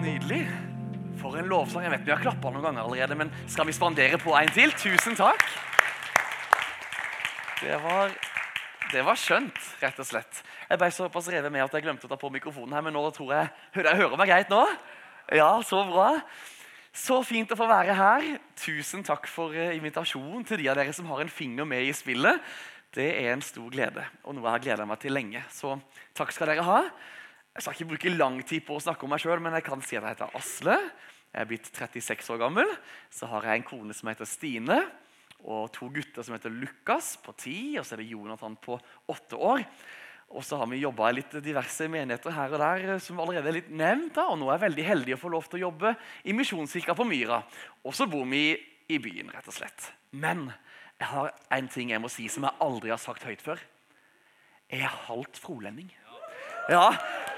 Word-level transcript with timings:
nydelig. 0.00 0.44
For 1.20 1.36
en 1.36 1.48
lovsang. 1.50 1.84
Jeg 1.84 1.92
vet 1.92 2.06
Vi 2.06 2.12
har 2.14 2.22
klappa 2.22 2.50
noen 2.50 2.64
ganger 2.64 2.84
allerede, 2.86 3.16
men 3.18 3.32
skal 3.48 3.68
vi 3.68 3.76
spandere 3.76 4.18
på 4.20 4.32
en 4.36 4.52
til? 4.54 4.72
Tusen 4.72 5.16
takk. 5.18 5.42
Det 7.60 7.76
var, 7.82 8.14
det 8.92 9.02
var 9.04 9.18
skjønt, 9.20 9.58
rett 9.82 9.98
og 10.00 10.08
slett. 10.08 10.40
Jeg 10.70 10.80
ble 10.80 10.88
såpass 10.94 11.28
revet 11.28 11.52
med 11.52 11.66
at 11.66 11.74
jeg 11.76 11.84
glemte 11.84 12.08
å 12.08 12.12
ta 12.12 12.16
på 12.16 12.30
mikrofonen 12.32 12.72
her, 12.72 12.86
men 12.86 12.96
nå 12.96 13.02
tror 13.12 13.34
jeg 13.34 13.50
Dere 13.74 13.98
hører 13.98 14.16
meg 14.16 14.30
greit 14.30 14.52
nå? 14.52 14.62
Ja, 15.36 15.52
så 15.66 15.82
bra. 15.90 16.14
Så 16.96 17.20
fint 17.26 17.52
å 17.52 17.58
få 17.58 17.68
være 17.68 17.94
her. 17.94 18.26
Tusen 18.58 19.04
takk 19.06 19.28
for 19.30 19.54
eh, 19.54 19.76
invitasjonen 19.76 20.46
til 20.48 20.62
de 20.62 20.70
av 20.72 20.80
dere 20.80 20.94
som 20.96 21.06
har 21.12 21.20
en 21.22 21.30
finger 21.30 21.68
med 21.68 21.84
i 21.84 21.92
spillet. 21.94 22.40
Det 22.96 23.06
er 23.20 23.34
en 23.34 23.44
stor 23.44 23.68
glede, 23.70 24.02
og 24.24 24.34
noe 24.34 24.48
jeg 24.48 24.56
har 24.56 24.64
gleda 24.64 24.88
meg 24.88 24.98
til 25.02 25.14
lenge. 25.14 25.44
Så 25.54 25.76
takk 26.16 26.32
skal 26.34 26.50
dere 26.50 26.66
ha. 26.66 26.80
Jeg 27.50 27.64
skal 27.64 27.74
ikke 27.74 27.90
bruke 27.92 28.12
lang 28.14 28.36
tid 28.46 28.62
på 28.66 28.76
å 28.76 28.82
snakke 28.82 29.06
om 29.06 29.10
meg 29.10 29.22
sjøl, 29.22 29.40
men 29.42 29.56
jeg 29.58 29.66
kan 29.66 29.80
si 29.82 29.98
at 29.98 30.04
jeg 30.04 30.14
heter 30.14 30.36
Asle. 30.38 30.76
Jeg 31.30 31.42
er 31.42 31.48
blitt 31.50 31.70
36 31.70 32.28
år 32.34 32.38
gammel. 32.44 32.68
Så 33.10 33.26
har 33.30 33.48
jeg 33.48 33.60
en 33.60 33.66
kone 33.66 33.96
som 33.96 34.10
heter 34.10 34.28
Stine, 34.28 34.78
og 35.40 35.70
to 35.74 35.88
gutter 35.90 36.26
som 36.26 36.36
heter 36.36 36.52
Lukas 36.52 37.14
på 37.24 37.34
10, 37.34 37.80
og 37.80 37.86
så 37.88 37.96
er 37.96 38.02
det 38.02 38.10
Jonathan 38.12 38.54
på 38.60 38.76
8 39.10 39.40
år. 39.40 39.64
Og 40.30 40.44
så 40.46 40.60
har 40.60 40.68
vi 40.70 40.78
jobba 40.78 41.08
i 41.10 41.16
litt 41.16 41.32
diverse 41.42 41.88
menigheter 41.90 42.34
her 42.36 42.52
og 42.54 42.62
der, 42.62 42.98
som 43.02 43.18
allerede 43.18 43.50
er 43.50 43.56
litt 43.56 43.70
nevnt. 43.74 44.12
da, 44.14 44.28
og 44.30 44.38
Nå 44.38 44.46
er 44.46 44.58
jeg 44.58 44.66
veldig 44.68 44.84
heldig 44.86 45.16
å 45.16 45.22
få 45.24 45.32
lov 45.32 45.48
til 45.50 45.58
å 45.58 45.64
jobbe 45.66 45.94
i 46.22 46.34
Misjonskirka 46.36 46.94
på 46.94 47.06
Myra. 47.08 47.40
Og 47.82 47.96
så 47.98 48.06
bor 48.10 48.22
vi 48.30 48.44
i 48.90 48.98
byen, 49.02 49.32
rett 49.34 49.48
og 49.50 49.56
slett. 49.56 49.90
Men 50.14 50.52
jeg 51.00 51.10
har 51.10 51.32
en 51.56 51.70
ting 51.72 51.90
jeg 51.90 52.02
må 52.02 52.10
si 52.12 52.28
som 52.30 52.46
jeg 52.46 52.62
aldri 52.62 52.94
har 52.94 53.02
sagt 53.02 53.26
høyt 53.26 53.42
før. 53.42 53.58
Jeg 54.70 54.86
er 54.86 55.02
halvt 55.08 55.42
frolending. 55.42 55.90
Ja, 56.70 56.92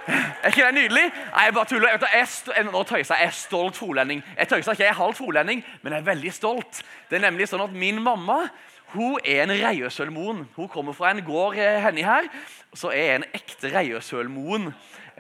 er 0.09 0.51
ikke 0.51 0.67
det 0.67 0.75
nydelig? 0.75 1.05
Nei, 1.13 1.45
jeg 1.47 1.55
bare 1.55 1.71
tuller. 1.71 1.95
Jeg, 1.95 2.27
jeg, 2.57 2.67
nå 2.69 2.83
tøyser 2.83 3.15
jeg. 3.15 3.23
Jeg 3.23 3.31
er 3.31 3.39
stolt 3.39 3.79
frolending. 3.79 4.23
Jeg 4.39 4.51
tøyser 4.51 4.75
ikke, 4.75 4.85
jeg 4.85 4.91
er 4.91 5.01
halvt 5.01 5.21
frolending, 5.23 5.65
men 5.83 5.95
jeg 5.95 6.03
er 6.03 6.11
veldig 6.11 6.33
stolt. 6.35 6.83
Det 7.11 7.19
er 7.19 7.27
nemlig 7.29 7.49
sånn 7.51 7.65
at 7.65 7.77
Min 7.77 8.03
mamma 8.03 8.45
hun 8.93 9.17
er 9.25 9.47
en 9.47 9.55
reiøsølmoen. 9.57 10.43
Hun 10.57 10.69
kommer 10.69 10.93
fra 10.93 11.15
en 11.15 11.23
gård 11.25 11.57
eh, 11.57 11.79
henne 11.81 12.05
her. 12.05 12.27
Så 12.77 12.91
er 12.93 13.07
jeg 13.07 13.21
en 13.21 13.31
ekte 13.39 13.71
reiøsølmoen. 13.73 14.69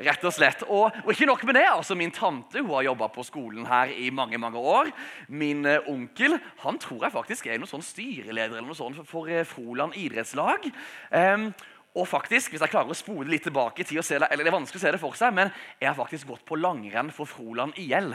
Rett 0.03 0.25
og 0.25 0.33
slett. 0.33 0.63
Og, 0.69 0.91
og, 1.05 1.11
ikke 1.13 1.29
nok 1.29 1.45
med 1.49 1.57
det. 1.57 1.67
altså 1.69 1.97
Min 1.97 2.13
tante 2.13 2.61
hun 2.61 2.71
har 2.75 2.87
jobba 2.91 3.09
på 3.13 3.25
skolen 3.29 3.67
her 3.69 3.93
i 3.93 4.11
mange 4.11 4.39
mange 4.41 4.59
år. 4.59 4.93
Min 5.29 5.67
uh, 5.67 5.89
onkel 5.89 6.39
han 6.65 6.81
tror 6.81 7.07
jeg 7.07 7.17
faktisk 7.17 7.49
er 7.49 7.61
noen 7.61 7.71
sånn 7.71 7.85
styreleder 7.85 8.59
eller 8.59 8.69
noe 8.69 8.79
sånt 8.79 9.01
for, 9.09 9.29
uh, 9.29 9.45
Froland 9.49 9.97
idrettslag. 10.01 10.69
Um, 11.13 11.51
og 11.93 12.09
faktisk, 12.09 12.55
hvis 12.55 12.63
jeg 12.65 12.73
klarer 12.73 12.89
å 12.89 12.97
spole 12.97 13.29
litt 13.29 13.45
tilbake 13.45 13.83
i 13.83 13.85
tid 13.85 14.01
og 14.01 14.07
se 14.07 14.17
det, 14.17 14.31
eller 14.33 14.47
det 14.47 14.49
er 14.49 14.57
vanskelig 14.57 14.81
å 14.81 14.85
se 14.87 14.93
det 14.95 15.01
for 15.03 15.17
seg, 15.19 15.35
men 15.37 15.51
jeg 15.77 15.91
har 15.91 15.99
faktisk 15.99 16.31
gått 16.31 16.45
på 16.49 16.57
langrenn 16.57 17.13
for 17.13 17.29
Froland 17.29 17.77
IL. 17.77 18.15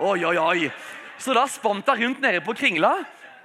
Oi, 0.00 0.22
oi, 0.24 0.36
oi. 0.40 0.70
Så 1.20 1.34
da 1.36 1.44
spant 1.50 1.88
jeg 1.90 2.06
rundt 2.06 2.22
nede 2.24 2.40
på 2.46 2.54
Kringla. 2.56 2.94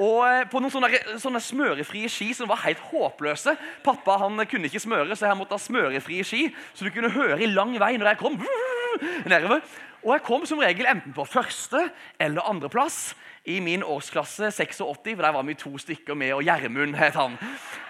Og 0.02 0.24
eh, 0.26 0.46
på 0.50 0.58
noen 0.62 0.72
sånne, 0.74 0.90
sånne, 1.22 1.42
smørefrie 1.44 2.10
ski 2.10 2.32
som 2.34 2.50
var 2.50 2.64
helt 2.64 2.82
håpløse. 2.90 3.54
Pappa 3.86 4.16
han 4.24 4.40
kunne 4.50 4.72
ikke 4.72 4.82
smøre, 4.82 5.18
så 5.18 5.28
jeg 5.28 5.38
måtte 5.38 5.58
ha 5.58 5.62
smørefrie 5.62 6.26
ski. 6.26 6.48
Så 6.74 6.88
du 6.88 6.94
kunne 6.96 7.12
høre 7.14 7.42
i 7.44 7.52
lang 7.52 7.76
vei 7.82 7.94
når 8.00 8.14
jeg 8.14 8.22
kom 8.24 8.40
nedover. 9.36 9.62
Og 10.04 10.16
jeg 10.16 10.26
kom 10.26 10.48
som 10.48 10.64
regel 10.64 10.88
enten 10.90 11.14
på 11.16 11.28
første 11.28 11.86
eller 12.22 12.50
andreplass 12.50 13.14
i 13.46 13.60
min 13.64 13.84
årsklasse 13.84 14.50
86. 14.52 14.82
For 15.04 15.24
der 15.28 15.36
var 15.36 15.46
vi 15.48 15.60
to 15.60 15.76
stykker 15.78 16.16
med, 16.18 16.34
og 16.40 16.44
Gjermund 16.48 16.98
het 16.98 17.20
han. 17.20 17.38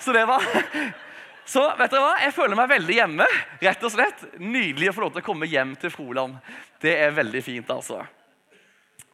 Så 0.02 0.14
det 0.16 0.26
var 0.28 0.44
så 1.46 1.64
vet 1.78 1.92
dere 1.92 2.04
hva? 2.04 2.16
jeg 2.24 2.34
føler 2.36 2.58
meg 2.58 2.70
veldig 2.72 2.96
hjemme. 2.96 3.28
rett 3.62 3.84
og 3.84 3.92
slett. 3.92 4.26
Nydelig 4.40 4.92
å 4.92 4.96
få 4.96 5.06
lov 5.06 5.14
til 5.16 5.24
å 5.24 5.28
komme 5.28 5.50
hjem 5.50 5.76
til 5.80 5.92
Froland. 5.92 6.38
Det 6.82 6.96
er 7.04 7.16
veldig 7.16 7.44
fint, 7.44 7.70
altså. 7.74 8.00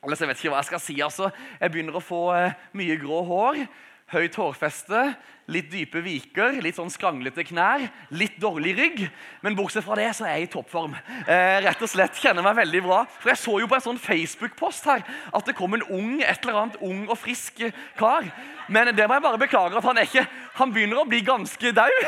Ellers 0.03 0.21
jeg 0.21 0.29
vet 0.29 0.41
ikke 0.41 0.53
hva 0.53 0.61
jeg 0.61 0.69
skal 0.69 0.83
si. 0.83 0.97
altså. 1.01 1.31
Jeg 1.59 1.73
begynner 1.73 1.97
å 1.97 2.03
få 2.03 2.21
eh, 2.37 2.57
mye 2.77 2.97
grå 3.01 3.23
hår. 3.27 3.63
Høyt 4.09 4.37
hårfeste, 4.39 5.01
litt 5.49 5.67
dype 5.69 6.01
viker, 6.01 6.55
litt 6.63 6.77
sånn 6.77 6.91
skranglete 6.93 7.43
knær, 7.45 7.83
litt 8.13 8.39
dårlig 8.41 8.73
rygg. 8.77 9.03
Men 9.45 9.57
bortsett 9.57 9.85
fra 9.85 9.97
det 9.99 10.07
så 10.17 10.25
er 10.25 10.39
jeg 10.39 10.47
i 10.47 10.51
toppform. 10.53 10.95
Eh, 11.25 11.59
rett 11.65 11.83
og 11.85 11.91
slett 11.91 12.17
kjenner 12.21 12.45
meg 12.45 12.57
veldig 12.57 12.81
bra. 12.85 13.03
For 13.19 13.29
Jeg 13.33 13.41
så 13.41 13.57
jo 13.61 13.69
på 13.69 13.77
en 13.77 13.85
sånn 13.85 14.01
Facebook-post 14.01 14.89
her 14.89 15.05
at 15.05 15.45
det 15.45 15.57
kom 15.57 15.77
en 15.77 15.85
ung 15.85 16.21
et 16.21 16.41
eller 16.41 16.61
annet 16.63 16.79
ung 16.85 17.05
og 17.07 17.17
frisk 17.21 17.61
kar. 17.99 18.29
Men 18.69 18.93
det 18.95 19.07
må 19.09 19.17
jeg 19.17 19.25
bare 19.25 19.41
beklage 19.41 19.77
at 19.77 19.85
han 19.85 19.97
er 19.97 20.05
ikke 20.05 20.27
Han 20.59 20.73
begynner 20.73 20.99
å 21.01 21.07
bli 21.07 21.21
ganske 21.23 21.71
daud. 21.71 22.01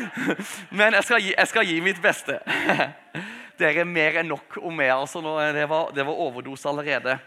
Men 0.78 0.96
jeg 0.98 1.04
skal, 1.06 1.22
gi, 1.22 1.34
jeg 1.36 1.50
skal 1.52 1.68
gi 1.68 1.76
mitt 1.84 2.00
beste. 2.02 2.40
Dere 3.58 3.82
er 3.82 3.88
mer 3.90 4.18
enn 4.20 4.28
nok 4.30 4.58
om 4.62 4.74
meg. 4.74 4.90
altså. 4.94 5.22
Det 5.54 5.68
var, 5.70 5.92
det 5.94 6.06
var 6.06 6.24
overdose 6.26 6.68
allerede. 6.68 7.18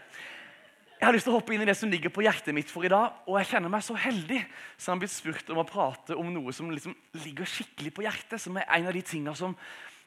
Jeg 1.02 1.08
har 1.08 1.16
lyst 1.16 1.26
til 1.26 1.32
å 1.34 1.38
hoppe 1.40 1.50
inn 1.50 1.62
i 1.64 1.66
det 1.66 1.74
som 1.74 1.90
ligger 1.90 2.12
på 2.14 2.22
hjertet 2.22 2.54
mitt 2.54 2.68
for 2.70 2.86
i 2.86 2.90
dag. 2.92 3.16
Og 3.26 3.34
jeg 3.40 3.48
kjenner 3.50 3.72
meg 3.72 3.82
så 3.82 3.96
heldig 3.98 4.36
som 4.78 4.92
har 4.92 5.00
blitt 5.02 5.10
spurt 5.10 5.48
om 5.50 5.58
å 5.58 5.64
prate 5.66 6.14
om 6.14 6.28
noe 6.30 6.52
som 6.54 6.68
liksom 6.70 6.92
ligger 7.24 7.48
skikkelig 7.50 7.90
på 7.96 8.04
hjertet. 8.04 8.38
Som 8.38 8.60
er 8.60 8.68
en 8.70 8.86
av 8.86 8.94
de 8.94 9.02
tingene 9.02 9.34
som, 9.34 9.56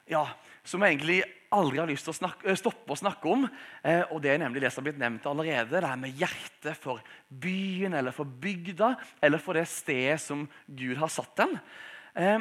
ja, 0.07 0.21
som 0.63 0.85
jeg 0.85 0.95
egentlig 0.95 1.17
aldri 1.59 1.81
har 1.81 1.91
lyst 1.91 2.07
til 2.07 2.13
å 2.13 2.15
snakke, 2.21 2.55
stoppe 2.55 2.95
å 2.95 2.99
snakke 3.01 3.27
om. 3.27 3.43
Eh, 3.83 4.05
og 4.07 4.23
Det 4.23 4.31
er 4.31 4.39
nemlig 4.45 4.63
det 4.63 4.71
som 4.71 4.79
har 4.79 4.87
blitt 4.87 5.03
nevnt 5.03 5.27
allerede. 5.27 5.83
Det 5.83 5.83
er 5.83 5.99
med 6.05 6.23
hjertet 6.23 6.79
for 6.79 7.03
byen 7.27 7.99
eller 7.99 8.15
for 8.15 8.31
bygda 8.47 8.93
eller 9.19 9.43
for 9.43 9.59
det 9.59 9.67
stedet 9.67 10.23
som 10.23 10.47
Gud 10.63 10.95
har 11.03 11.11
satt 11.11 11.35
den. 11.43 11.59
Eh, 12.15 12.39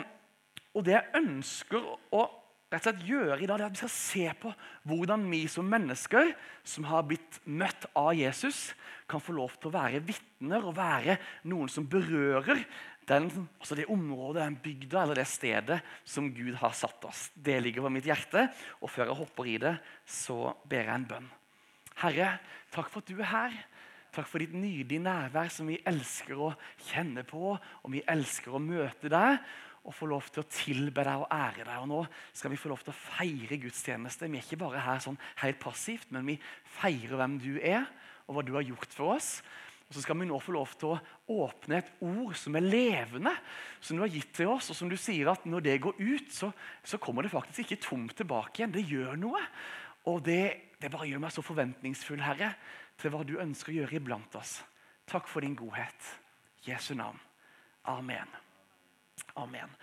og 0.78 0.86
det 0.86 0.94
jeg 0.94 1.24
ønsker 1.24 1.90
å 2.14 2.28
rett 2.74 2.84
og 2.84 2.90
slett 2.90 3.06
gjøre 3.08 3.38
i 3.40 3.48
dag, 3.48 3.60
er 3.60 3.68
at 3.68 3.76
vi 3.76 3.82
skal 3.82 3.92
se 3.94 4.24
på 4.42 4.50
hvordan 4.88 5.26
vi 5.30 5.44
som 5.50 5.68
mennesker 5.70 6.32
som 6.66 6.88
har 6.90 7.06
blitt 7.08 7.38
møtt 7.46 7.86
av 7.96 8.12
Jesus, 8.18 8.72
kan 9.08 9.22
få 9.22 9.34
lov 9.36 9.54
til 9.60 9.70
å 9.70 9.76
være 9.76 10.02
vitner 10.04 10.64
og 10.64 10.76
være 10.78 11.18
noen 11.50 11.70
som 11.70 11.86
berører 11.88 12.64
den, 13.08 13.28
altså 13.60 13.76
det 13.76 13.86
området, 13.92 14.40
den 14.42 14.56
bygda 14.64 15.02
eller 15.02 15.20
det 15.20 15.26
stedet 15.28 15.80
som 16.08 16.30
Gud 16.32 16.54
har 16.60 16.72
satt 16.76 17.04
oss. 17.04 17.26
Det 17.34 17.58
ligger 17.60 17.84
på 17.84 17.92
mitt 17.92 18.08
hjerte. 18.08 18.46
Og 18.80 18.88
før 18.88 19.10
jeg 19.10 19.18
hopper 19.18 19.50
i 19.50 19.58
det, 19.60 19.74
så 20.08 20.54
ber 20.64 20.88
jeg 20.88 20.94
en 20.94 21.08
bønn. 21.10 21.28
Herre, 22.00 22.30
takk 22.74 22.88
for 22.90 23.04
at 23.04 23.12
du 23.12 23.20
er 23.20 23.30
her. 23.30 23.58
Takk 24.14 24.28
for 24.30 24.40
ditt 24.40 24.54
nydelige 24.54 25.02
nærvær 25.02 25.50
som 25.52 25.68
vi 25.68 25.80
elsker 25.84 26.38
å 26.38 26.52
kjenne 26.86 27.26
på, 27.26 27.56
og 27.58 27.92
vi 27.92 28.04
elsker 28.08 28.54
å 28.54 28.62
møte 28.62 29.10
deg 29.12 29.40
og 29.84 29.92
få 29.92 30.08
lov 30.08 30.30
til 30.32 30.40
å 30.40 30.48
tilbe 30.48 31.04
deg 31.04 31.24
og 31.24 31.28
ære 31.32 31.66
deg. 31.66 31.74
Og 31.82 31.90
Nå 31.90 32.00
skal 32.32 32.52
vi 32.52 32.60
få 32.60 32.70
lov 32.72 32.80
til 32.84 32.94
å 32.94 32.96
feire 32.96 33.58
gudstjeneste. 33.60 34.30
Vi 34.30 34.40
er 34.40 34.46
ikke 34.46 34.62
bare 34.64 34.84
her 34.84 35.02
sånn 35.04 35.20
helt 35.42 35.60
passivt, 35.60 36.08
men 36.14 36.24
vi 36.32 36.38
feirer 36.78 37.18
hvem 37.20 37.36
du 37.42 37.52
er, 37.60 37.84
og 38.24 38.38
hva 38.38 38.44
du 38.46 38.54
har 38.56 38.64
gjort 38.64 38.96
for 38.96 39.16
oss. 39.18 39.36
Og 39.84 39.96
så 39.98 40.02
skal 40.06 40.16
vi 40.16 40.28
nå 40.28 40.38
få 40.40 40.54
lov 40.56 40.72
til 40.80 40.94
å 40.94 41.44
åpne 41.44 41.82
et 41.82 41.90
ord 42.02 42.32
som 42.40 42.56
er 42.56 42.64
levende, 42.64 43.34
som 43.84 43.98
du 43.98 44.04
har 44.06 44.12
gitt 44.12 44.32
til 44.36 44.48
oss. 44.54 44.70
Og 44.72 44.78
som 44.78 44.88
du 44.88 44.96
sier 45.00 45.28
at 45.30 45.44
når 45.44 45.66
det 45.66 45.80
går 45.84 46.00
ut, 46.00 46.30
så, 46.32 46.48
så 46.82 47.00
kommer 47.02 47.26
det 47.26 47.34
faktisk 47.34 47.66
ikke 47.66 47.82
tomt 47.84 48.16
tilbake 48.16 48.62
igjen. 48.62 48.72
Det 48.74 48.86
gjør 48.88 49.20
noe. 49.20 49.42
Og 50.08 50.24
det, 50.24 50.72
det 50.80 50.92
bare 50.92 51.10
gjør 51.10 51.22
meg 51.26 51.34
så 51.36 51.44
forventningsfull, 51.44 52.24
Herre, 52.24 52.54
til 53.00 53.12
hva 53.12 53.24
du 53.28 53.36
ønsker 53.42 53.74
å 53.74 53.78
gjøre 53.82 54.00
iblant 54.00 54.40
oss. 54.40 54.58
Takk 55.10 55.28
for 55.28 55.44
din 55.44 55.56
godhet. 55.58 56.10
Jesu 56.64 56.94
navn. 56.96 57.20
Amen. 57.92 58.43
Amen. 59.36 59.74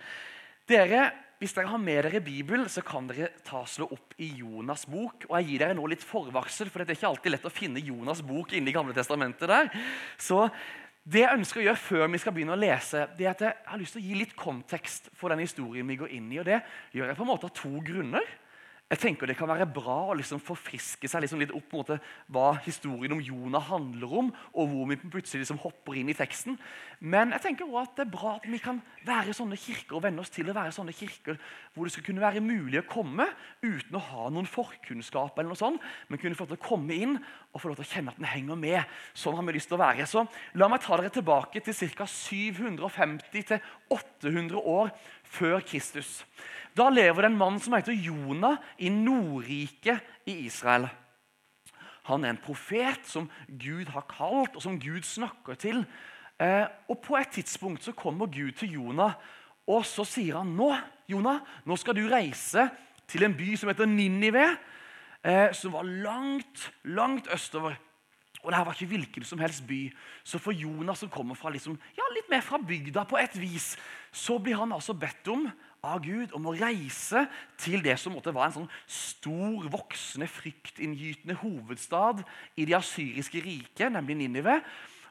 Dere, 0.68 1.10
Hvis 1.42 1.56
dere 1.56 1.72
har 1.72 1.80
med 1.82 2.04
dere 2.06 2.20
Bibelen, 2.22 2.68
så 2.70 2.84
kan 2.86 3.08
dere 3.10 3.32
ta 3.42 3.64
slå 3.66 3.88
opp 3.90 4.12
i 4.22 4.28
Jonas' 4.38 4.86
bok. 4.86 5.24
Og 5.26 5.34
Jeg 5.40 5.48
gir 5.48 5.58
dere 5.58 5.74
nå 5.74 5.88
litt 5.90 6.04
forvarsel, 6.06 6.70
for 6.70 6.78
det 6.78 6.94
er 6.94 7.00
ikke 7.00 7.08
alltid 7.08 7.34
lett 7.34 7.48
å 7.48 7.50
finne 7.50 7.82
Jonas' 7.82 8.22
bok 8.22 8.52
inni 8.54 8.70
Gamle 8.70 8.94
testamentet. 8.94 9.48
der. 9.48 9.68
Så 10.16 10.48
det 11.02 11.24
jeg 11.24 11.34
ønsker 11.34 11.60
å 11.60 11.64
gjøre 11.64 11.82
før 11.82 12.06
vi 12.12 12.18
skal 12.22 12.32
begynne 12.32 12.54
å 12.54 12.60
lese, 12.62 13.08
det 13.18 13.26
er 13.26 13.30
at 13.30 13.40
jeg 13.40 13.54
har 13.66 13.78
lyst 13.78 13.96
til 13.96 14.02
å 14.02 14.06
gi 14.06 14.14
litt 14.20 14.36
kontekst 14.36 15.10
for 15.18 15.30
den 15.30 15.42
historien 15.42 15.86
vi 15.88 15.96
går 15.98 16.14
inn 16.14 16.30
i. 16.30 16.38
og 16.38 16.44
Det 16.44 16.62
gjør 16.92 17.08
jeg 17.08 17.16
på 17.16 17.26
en 17.26 17.32
måte 17.32 17.50
av 17.50 17.54
to 17.58 17.80
grunner. 17.82 18.22
Jeg 18.92 19.00
tenker 19.00 19.30
Det 19.30 19.38
kan 19.38 19.48
være 19.48 19.64
bra 19.72 19.94
å 20.12 20.14
liksom 20.18 20.40
forfriske 20.44 21.08
seg 21.08 21.22
liksom 21.24 21.40
litt 21.40 21.54
opp 21.56 21.70
mot 21.72 21.88
hva 22.32 22.48
historien 22.66 23.14
om 23.14 23.22
Jonah 23.24 23.64
handler 23.70 24.10
om, 24.20 24.26
og 24.52 24.64
hvor 24.68 24.84
vi 24.90 24.96
plutselig 25.00 25.40
liksom 25.46 25.62
hopper 25.62 25.92
inn 25.96 26.10
i 26.12 26.16
teksten. 26.16 26.58
Men 27.00 27.32
jeg 27.32 27.40
tenker 27.46 27.64
også 27.64 27.82
at 27.86 27.94
det 27.96 28.04
er 28.04 28.10
bra 28.12 28.30
at 28.36 28.44
vi 28.52 28.58
kan 28.60 28.82
være 29.06 29.32
sånne 29.36 29.56
kirker 29.56 29.96
og 29.96 30.04
venne 30.04 30.20
oss 30.20 30.30
til 30.34 30.50
å 30.50 30.58
være 30.58 30.72
sånne 30.76 30.92
kirker 30.94 31.34
hvor 31.72 31.84
det 31.88 31.92
skal 31.94 32.06
kunne 32.10 32.20
være 32.20 32.40
mulig 32.44 32.78
å 32.82 32.90
komme 32.90 33.26
uten 33.64 33.96
å 33.96 34.06
ha 34.10 34.24
noen 34.28 34.50
forkunnskap, 34.50 35.38
eller 35.38 35.50
noe 35.54 35.62
sånt, 35.62 35.80
men 36.12 36.20
kunne 36.20 36.36
få 36.36 36.44
til 36.50 36.60
å 36.60 36.68
komme 36.68 36.92
inn 36.92 37.16
og 37.16 37.60
få 37.62 37.68
lov 37.70 37.76
til 37.80 37.88
å 37.88 37.92
kjenne 37.94 38.10
at 38.12 38.20
den 38.20 38.28
henger 38.28 38.56
med. 38.60 38.84
Sånn 39.16 39.36
har 39.38 39.44
vi 39.48 39.56
lyst 39.56 39.72
til 39.72 39.80
å 39.80 39.84
være. 39.86 40.04
Så 40.04 40.28
La 40.60 40.68
meg 40.68 40.84
ta 40.84 40.92
dere 41.00 41.16
tilbake 41.16 41.64
til 41.64 41.72
ca. 41.96 42.04
750-800 42.04 44.60
år 44.76 44.92
før 45.32 45.62
Kristus. 45.64 46.20
Da 46.76 46.88
lever 46.92 47.24
det 47.24 47.32
en 47.32 47.40
mann 47.40 47.60
som 47.60 47.76
heter 47.76 47.96
Jonah 47.96 48.60
i 48.78 48.88
Nordriket 48.92 50.04
i 50.28 50.44
Israel. 50.46 50.88
Han 52.08 52.24
er 52.24 52.34
en 52.34 52.40
profet 52.42 53.04
som 53.06 53.28
Gud 53.46 53.92
har 53.94 54.06
kalt, 54.10 54.56
og 54.56 54.62
som 54.64 54.80
Gud 54.80 55.04
snakker 55.06 55.54
til. 55.54 55.84
Eh, 56.40 56.66
og 56.88 56.98
På 57.04 57.16
et 57.16 57.28
tidspunkt 57.28 57.84
så 57.84 57.92
kommer 57.92 58.26
Gud 58.26 58.52
til 58.58 58.72
Jonah, 58.72 59.12
og 59.66 59.84
så 59.86 60.04
sier 60.04 60.40
han 60.40 60.56
nå 60.58 60.72
Jonah, 61.08 61.38
nå 61.64 61.76
skal 61.78 61.94
du 61.94 62.08
reise 62.10 62.66
til 63.06 63.22
en 63.22 63.36
by 63.36 63.54
som 63.56 63.70
heter 63.70 63.86
Ninive. 63.86 64.56
eh, 65.24 65.52
som 65.52 65.72
var 65.72 65.82
langt, 65.82 66.72
langt 66.84 67.28
østover. 67.34 67.74
Og 68.42 68.50
det 68.50 68.58
her 68.58 68.64
var 68.66 68.74
ikke 68.74 68.90
hvilken 68.90 69.24
som 69.24 69.38
helst 69.38 69.62
by. 69.66 69.84
Så 70.26 70.38
for 70.42 70.52
Jonas, 70.52 70.98
som 70.98 71.10
kommer 71.10 71.38
fra 71.38 71.52
liksom, 71.54 71.76
ja, 71.94 72.06
litt 72.14 72.30
mer 72.30 72.42
fra 72.42 72.58
bygda 72.58 73.04
på 73.06 73.20
et 73.20 73.36
vis, 73.38 73.76
så 74.10 74.38
blir 74.42 74.58
han 74.58 74.74
altså 74.74 74.96
bedt 74.98 75.30
om 75.30 75.46
av 75.82 76.02
Gud 76.02 76.34
om 76.34 76.48
å 76.50 76.54
reise 76.54 77.24
til 77.58 77.82
det 77.82 77.94
som 77.98 78.14
måtte 78.14 78.34
være 78.34 78.50
en 78.50 78.56
sånn 78.60 78.72
stor, 78.86 79.68
voksende, 79.70 80.28
fryktinngytende 80.30 81.38
hovedstad 81.40 82.24
i 82.58 82.66
det 82.66 82.76
asyriske 82.78 83.42
riket, 83.42 83.88
nemlig 83.94 84.18
Ninive. 84.20 84.58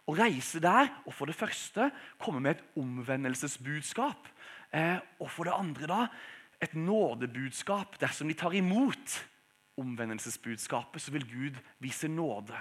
Og 0.10 0.20
reise 0.20 0.60
der 0.64 0.90
og 1.06 1.14
for 1.16 1.30
det 1.30 1.38
første 1.38 1.90
komme 2.20 2.44
med 2.44 2.58
et 2.58 2.64
omvendelsesbudskap. 2.80 4.28
Eh, 4.76 5.00
og 5.20 5.32
for 5.32 5.48
det 5.48 5.56
andre 5.56 5.88
da, 5.88 6.02
et 6.62 6.76
nådebudskap. 6.76 8.00
Dersom 8.02 8.28
de 8.32 8.36
tar 8.40 8.56
imot 8.56 9.18
omvendelsesbudskapet, 9.80 11.02
så 11.02 11.12
vil 11.16 11.28
Gud 11.28 11.60
vise 11.80 12.08
nåde. 12.12 12.56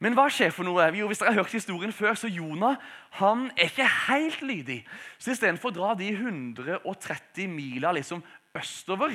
Men 0.00 0.16
hva 0.16 0.30
skjer 0.32 0.52
for 0.54 0.64
noe? 0.64 0.86
Jo, 0.96 1.10
hvis 1.10 1.20
dere 1.20 1.34
har 1.34 1.42
hørt 1.42 1.52
historien 1.52 1.92
før, 1.92 2.16
så 2.16 2.30
Jonah 2.32 2.80
han 3.18 3.50
er 3.52 3.68
ikke 3.68 3.88
helt 4.08 4.40
lydig. 4.40 4.78
Så 5.20 5.34
istedenfor 5.34 5.70
å 5.70 5.76
dra 5.76 5.90
de 5.98 6.08
130 6.14 7.50
mila 7.52 7.92
liksom 7.92 8.22
østover, 8.56 9.12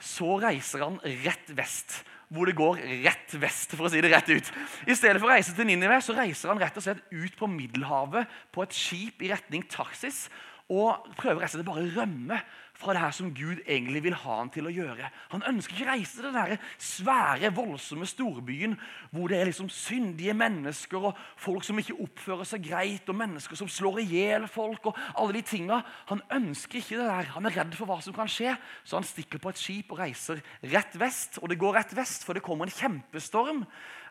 så 0.00 0.38
reiser 0.40 0.86
han 0.86 0.96
rett 1.26 1.52
vest. 1.58 2.00
Hvor 2.32 2.48
det 2.48 2.56
går 2.56 2.80
rett 3.04 3.34
vest, 3.40 3.72
for 3.72 3.88
å 3.88 3.92
si 3.92 4.00
det 4.04 4.10
rett 4.12 4.28
ut. 4.28 4.48
I 4.88 4.96
stedet 4.96 5.20
for 5.20 5.28
å 5.28 5.32
reise 5.32 5.54
til 5.56 5.68
Ninive 5.68 6.00
så 6.04 6.16
reiser 6.16 6.52
han 6.52 6.60
rett 6.60 6.76
og 6.76 6.84
slett 6.84 7.00
ut 7.08 7.36
på 7.36 7.48
Middelhavet 7.48 8.28
på 8.52 8.64
et 8.64 8.76
skip 8.76 9.24
i 9.24 9.30
retning 9.32 9.64
Tarsis 9.68 10.26
og 10.68 11.06
prøver 11.16 11.40
rett 11.40 11.54
og 11.54 11.58
slett 11.58 11.68
bare 11.68 11.84
å 11.86 11.92
rømme 11.96 12.38
fra 12.78 12.94
det 12.94 13.00
her 13.02 13.14
som 13.14 13.30
Gud 13.34 13.58
egentlig 13.66 14.04
vil 14.04 14.14
ha 14.20 14.34
han 14.38 14.50
til 14.54 14.68
å 14.68 14.72
gjøre. 14.72 15.08
Han 15.32 15.42
ønsker 15.50 15.74
ikke 15.74 15.88
reise 15.88 16.18
til 16.18 16.28
den 16.28 16.36
der 16.36 16.60
svære, 16.78 17.50
voldsomme 17.56 18.06
storbyen 18.06 18.76
hvor 19.10 19.32
det 19.32 19.40
er 19.40 19.48
liksom 19.48 19.70
syndige 19.72 20.36
mennesker 20.38 21.08
og 21.10 21.18
folk 21.40 21.66
som 21.66 21.80
ikke 21.80 21.96
oppfører 22.04 22.46
seg 22.46 22.68
greit, 22.68 23.08
og 23.10 23.18
mennesker 23.18 23.58
som 23.58 23.70
slår 23.72 24.02
i 24.04 24.08
hjel 24.12 24.46
folk. 24.52 24.86
og 24.86 25.00
alle 25.16 25.40
de 25.40 25.42
tingene. 25.42 25.80
Han 26.12 26.22
ønsker 26.30 26.78
ikke 26.78 27.00
det 27.00 27.08
der. 27.08 27.32
Han 27.34 27.48
er 27.48 27.58
redd 27.58 27.74
for 27.74 27.90
hva 27.90 27.98
som 28.04 28.14
kan 28.14 28.30
skje, 28.30 28.54
så 28.84 29.00
han 29.00 29.08
stikker 29.08 29.42
på 29.42 29.50
et 29.50 29.58
skip 29.58 29.90
og 29.92 29.98
reiser 30.04 30.42
rett 30.62 30.94
vest. 31.00 31.40
Og 31.42 31.50
det 31.50 31.58
går 31.58 31.80
rett 31.80 31.96
vest, 31.96 32.22
for 32.28 32.38
det 32.38 32.46
kommer 32.46 32.68
en 32.68 32.78
kjempestorm. 32.78 33.64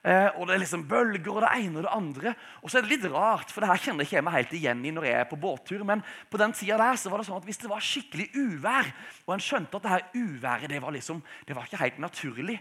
Eh, 0.07 0.29
og 0.39 0.45
det 0.47 0.55
er 0.55 0.61
liksom 0.61 0.85
bølger 0.87 1.33
og 1.33 1.41
det 1.43 1.49
ene 1.57 1.81
og 1.81 1.83
det 1.83 1.91
andre. 1.91 2.33
Og 2.61 2.71
så 2.71 2.79
er 2.79 2.85
det 2.85 2.93
litt 2.93 3.07
rart, 3.11 3.51
for 3.51 3.63
det 3.63 3.71
her 3.73 3.81
kjenner 3.83 4.07
ikke 4.07 4.15
jeg 4.15 4.25
meg 4.27 4.37
helt 4.37 4.55
igjen 4.55 4.85
i 4.87 4.93
når 4.95 5.09
jeg 5.09 5.17
er 5.19 5.27
på 5.27 5.39
båttur. 5.41 5.83
Men 5.87 6.03
på 6.31 6.39
den 6.39 6.55
tida 6.55 6.77
der 6.79 7.01
så 7.01 7.11
var 7.11 7.19
det 7.19 7.27
sånn 7.27 7.41
at 7.41 7.49
hvis 7.49 7.59
det 7.63 7.71
var 7.71 7.83
skikkelig 7.83 8.29
uvær, 8.37 8.91
og 9.25 9.35
en 9.35 9.43
skjønte 9.43 9.79
at 9.79 9.87
det 9.87 9.93
her 9.95 10.07
uværet 10.15 10.71
det 10.71 10.81
var, 10.83 10.95
liksom, 10.95 11.19
det 11.49 11.57
var 11.57 11.67
ikke 11.67 11.81
helt 11.83 11.99
naturlig, 12.05 12.57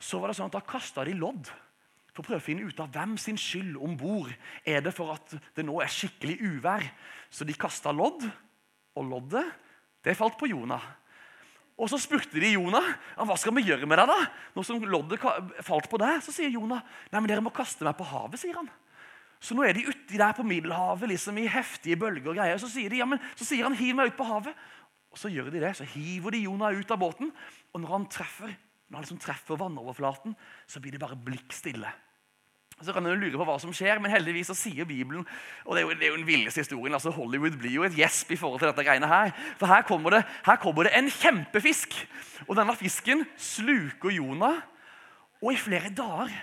så 0.00 0.22
var 0.22 0.32
det 0.32 0.38
sånn 0.38 0.48
at 0.48 0.56
da 0.56 0.64
kasta 0.64 1.04
de 1.08 1.16
lodd 1.18 1.52
for 2.16 2.24
å 2.24 2.28
prøve 2.30 2.40
å 2.40 2.46
finne 2.46 2.64
ut 2.64 2.78
av 2.80 2.88
hvem 2.94 3.16
sin 3.20 3.36
skyld 3.36 3.76
om 3.76 3.92
bord 4.00 4.32
er 4.64 4.80
det 4.84 4.94
for 4.96 5.12
at 5.12 5.34
det 5.56 5.64
nå 5.68 5.76
er 5.84 5.92
skikkelig 5.92 6.38
uvær. 6.48 6.84
Så 7.28 7.44
de 7.44 7.52
kasta 7.52 7.92
lodd, 7.92 8.24
og 8.96 9.04
loddet 9.04 9.44
det 10.06 10.14
falt 10.16 10.38
på 10.40 10.48
Jonah. 10.48 10.80
Og 11.76 11.90
Så 11.92 11.98
spurte 12.00 12.40
de 12.40 12.54
Jonah 12.54 12.94
hva 13.20 13.36
skal 13.36 13.52
vi 13.58 13.66
gjøre 13.68 13.86
med 13.88 13.98
deg. 14.00 14.08
da? 14.08 14.30
Nå 14.56 14.64
som 14.64 14.80
loddet 14.80 15.20
falt 15.64 15.90
på 15.92 16.00
deg, 16.00 16.22
så 16.24 16.32
sier 16.32 16.48
Jonah 16.48 16.80
nei, 17.12 17.20
men 17.20 17.28
dere 17.28 17.44
må 17.44 17.52
kaste 17.52 17.84
meg 17.84 17.98
på 17.98 18.06
havet. 18.08 18.40
sier 18.40 18.56
han. 18.56 18.70
Så 19.40 19.54
nå 19.54 19.66
er 19.66 19.76
de 19.76 19.84
uti 19.84 20.16
der 20.16 20.32
på 20.32 20.46
Middelhavet 20.46 21.10
liksom 21.12 21.36
i 21.38 21.46
heftige 21.46 21.98
bølger. 22.00 22.30
og 22.32 22.36
greier. 22.40 22.58
Så 22.58 22.70
sier, 22.72 22.88
de, 22.88 23.02
ja, 23.02 23.04
men, 23.04 23.20
så 23.36 23.44
sier 23.44 23.68
han 23.68 23.76
'hiv 23.76 23.94
meg 23.94 24.08
ut 24.08 24.16
på 24.16 24.24
havet'. 24.24 24.56
Og 25.12 25.18
Så 25.18 25.28
gjør 25.28 25.50
de 25.50 25.60
det, 25.60 25.76
så 25.76 25.84
hiver 25.84 26.30
de 26.30 26.44
Jonah 26.44 26.72
ut 26.72 26.90
av 26.90 26.98
båten. 26.98 27.32
Og 27.72 27.80
når 27.80 27.88
han 27.88 28.06
treffer, 28.06 28.56
når 28.88 28.96
han 28.96 29.02
liksom 29.02 29.18
treffer 29.18 29.56
vannoverflaten, 29.56 30.36
så 30.66 30.80
blir 30.80 30.92
det 30.92 31.00
bare 31.00 31.16
blikk 31.16 31.52
stille. 31.52 31.88
Så 32.84 32.92
kan 32.92 33.06
du 33.06 33.14
lure 33.16 33.38
på 33.38 33.44
hva 33.48 33.54
som 33.56 33.72
skjer, 33.72 33.96
men 34.04 34.12
heldigvis 34.12 34.50
så 34.50 34.54
sier 34.58 34.84
Bibelen 34.84 35.22
og 35.64 35.70
Det 35.72 35.80
er 35.80 35.86
jo, 35.86 35.92
det 35.96 36.04
er 36.04 36.10
jo 36.10 36.18
den 36.18 36.26
villeste 36.28 36.60
historien. 36.60 36.92
altså 36.92 37.10
Hollywood 37.10 37.56
blir 37.56 37.72
jo 37.72 37.86
et 37.86 37.96
gjesp 37.96 38.34
i 38.34 38.36
forhold 38.36 38.60
til 38.60 38.68
dette 38.68 38.84
greiene 38.84 39.08
her. 39.08 39.32
For 39.56 39.66
her 39.70 39.86
kommer, 39.88 40.10
det, 40.10 40.24
her 40.44 40.58
kommer 40.60 40.84
det 40.84 40.92
en 40.92 41.08
kjempefisk. 41.08 41.96
Og 42.46 42.56
denne 42.58 42.76
fisken 42.76 43.24
sluker 43.40 44.12
Jonah. 44.12 44.60
Og 45.40 45.54
i 45.54 45.60
flere 45.60 45.88
dager 45.88 46.34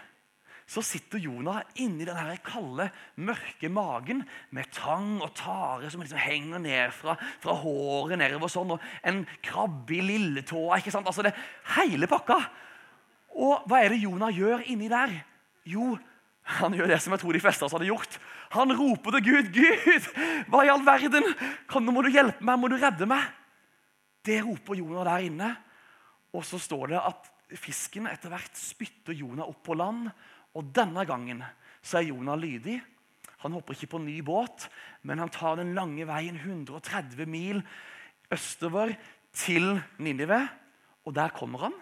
så 0.74 0.82
sitter 0.82 1.22
Jonah 1.22 1.60
inni 1.84 2.06
den 2.08 2.18
her 2.18 2.40
kalde, 2.42 2.88
mørke 3.16 3.70
magen 3.70 4.24
med 4.56 4.72
tang 4.74 5.20
og 5.22 5.36
tare 5.38 5.92
som 5.92 6.02
liksom 6.02 6.18
henger 6.18 6.62
ned 6.64 6.96
fra, 6.96 7.14
fra 7.44 7.54
håret 7.60 8.18
nedover 8.18 8.50
sånn, 8.50 8.72
og 8.74 8.86
en 9.06 9.22
krabbe 9.44 10.00
i 10.00 10.02
lilletåa. 10.08 10.80
ikke 10.80 10.94
sant? 10.96 11.06
Altså 11.06 11.28
det 11.28 11.36
Hele 11.76 12.10
pakka. 12.10 12.40
Og 13.38 13.68
hva 13.70 13.84
er 13.84 13.94
det 13.94 14.02
Jonah 14.02 14.34
gjør 14.34 14.66
inni 14.72 14.90
der? 14.90 15.14
Jo, 15.68 15.94
han 16.44 16.76
gjør 16.76 16.90
det 16.92 17.00
som 17.00 17.14
jeg 17.16 17.22
tror 17.22 17.36
de 17.36 17.42
fleste 17.44 17.64
av 17.64 17.70
oss 17.70 17.76
hadde 17.78 17.88
gjort. 17.88 18.18
Han 18.54 18.74
roper 18.76 19.16
til 19.16 19.24
Gud. 19.30 19.52
'Gud, 19.56 20.08
hva 20.52 20.66
i 20.66 20.72
all 20.72 20.84
verden? 20.86 21.26
Kan, 21.72 21.88
må 21.88 22.04
du 22.04 22.12
hjelpe 22.12 22.44
meg? 22.44 22.60
Må 22.60 22.68
du 22.68 22.76
redde 22.78 23.08
meg?' 23.08 23.32
Det 24.24 24.42
roper 24.44 24.80
Jonah 24.80 25.08
der 25.08 25.28
inne. 25.28 25.50
Og 26.34 26.46
så 26.48 26.60
står 26.60 26.94
det 26.94 27.00
at 27.00 27.30
fisken 27.60 28.08
etter 28.08 28.32
hvert 28.32 28.56
spytter 28.58 29.16
Jonah 29.16 29.48
opp 29.48 29.64
på 29.66 29.76
land. 29.78 30.10
Og 30.56 30.72
denne 30.76 31.04
gangen 31.08 31.44
så 31.84 32.00
er 32.00 32.10
Jonah 32.12 32.40
lydig. 32.40 32.80
Han 33.44 33.56
hopper 33.58 33.76
ikke 33.76 33.92
på 33.96 34.04
ny 34.04 34.22
båt, 34.24 34.70
men 35.04 35.20
han 35.20 35.32
tar 35.32 35.58
den 35.60 35.74
lange 35.76 36.06
veien 36.08 36.38
130 36.40 37.28
mil 37.28 37.60
østover 38.32 38.94
til 39.36 39.76
Ninive. 40.00 40.40
Og 41.04 41.16
der 41.16 41.36
kommer 41.36 41.68
han. 41.68 41.76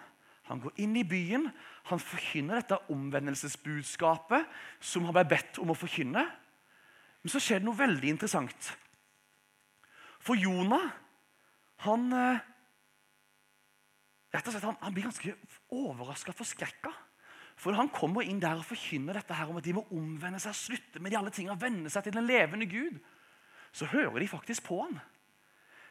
Han 0.50 0.62
går 0.64 0.82
inn 0.82 0.96
i 0.98 1.06
byen. 1.06 1.46
Han 1.90 2.00
forkynner 2.00 2.60
dette 2.60 2.78
omvendelsesbudskapet 2.94 4.46
som 4.78 5.08
han 5.08 5.16
ble 5.16 5.24
bedt 5.34 5.58
om 5.62 5.72
å 5.72 5.78
forkynne. 5.78 6.22
Men 7.22 7.32
så 7.32 7.40
skjer 7.42 7.60
det 7.60 7.66
noe 7.66 7.78
veldig 7.78 8.12
interessant. 8.14 8.72
For 10.22 10.38
Jonah 10.38 10.90
han, 11.82 12.12
eh, 12.14 12.42
rett 14.30 14.46
og 14.46 14.54
slett, 14.54 14.66
han, 14.68 14.78
han 14.80 14.94
blir 14.94 15.08
ganske 15.08 15.34
overraska, 15.74 16.34
forskrekka. 16.36 16.92
For 17.58 17.74
han 17.76 17.90
kommer 17.92 18.26
inn 18.26 18.40
der 18.42 18.60
og 18.60 18.66
forkynner 18.66 19.18
dette 19.18 19.34
her 19.36 19.50
om 19.50 19.58
at 19.58 19.66
de 19.66 19.74
må 19.76 19.84
omvende 19.94 20.40
seg, 20.42 20.54
slutte 20.56 21.02
med 21.02 21.12
de 21.12 21.18
alle 21.18 21.32
tingene, 21.34 21.58
vende 21.60 21.90
seg 21.92 22.06
til 22.06 22.16
den 22.16 22.28
levende 22.28 22.68
Gud. 22.70 23.00
Så 23.74 23.88
hører 23.90 24.20
de 24.20 24.30
faktisk 24.30 24.66
på 24.68 24.80
han. 24.84 25.00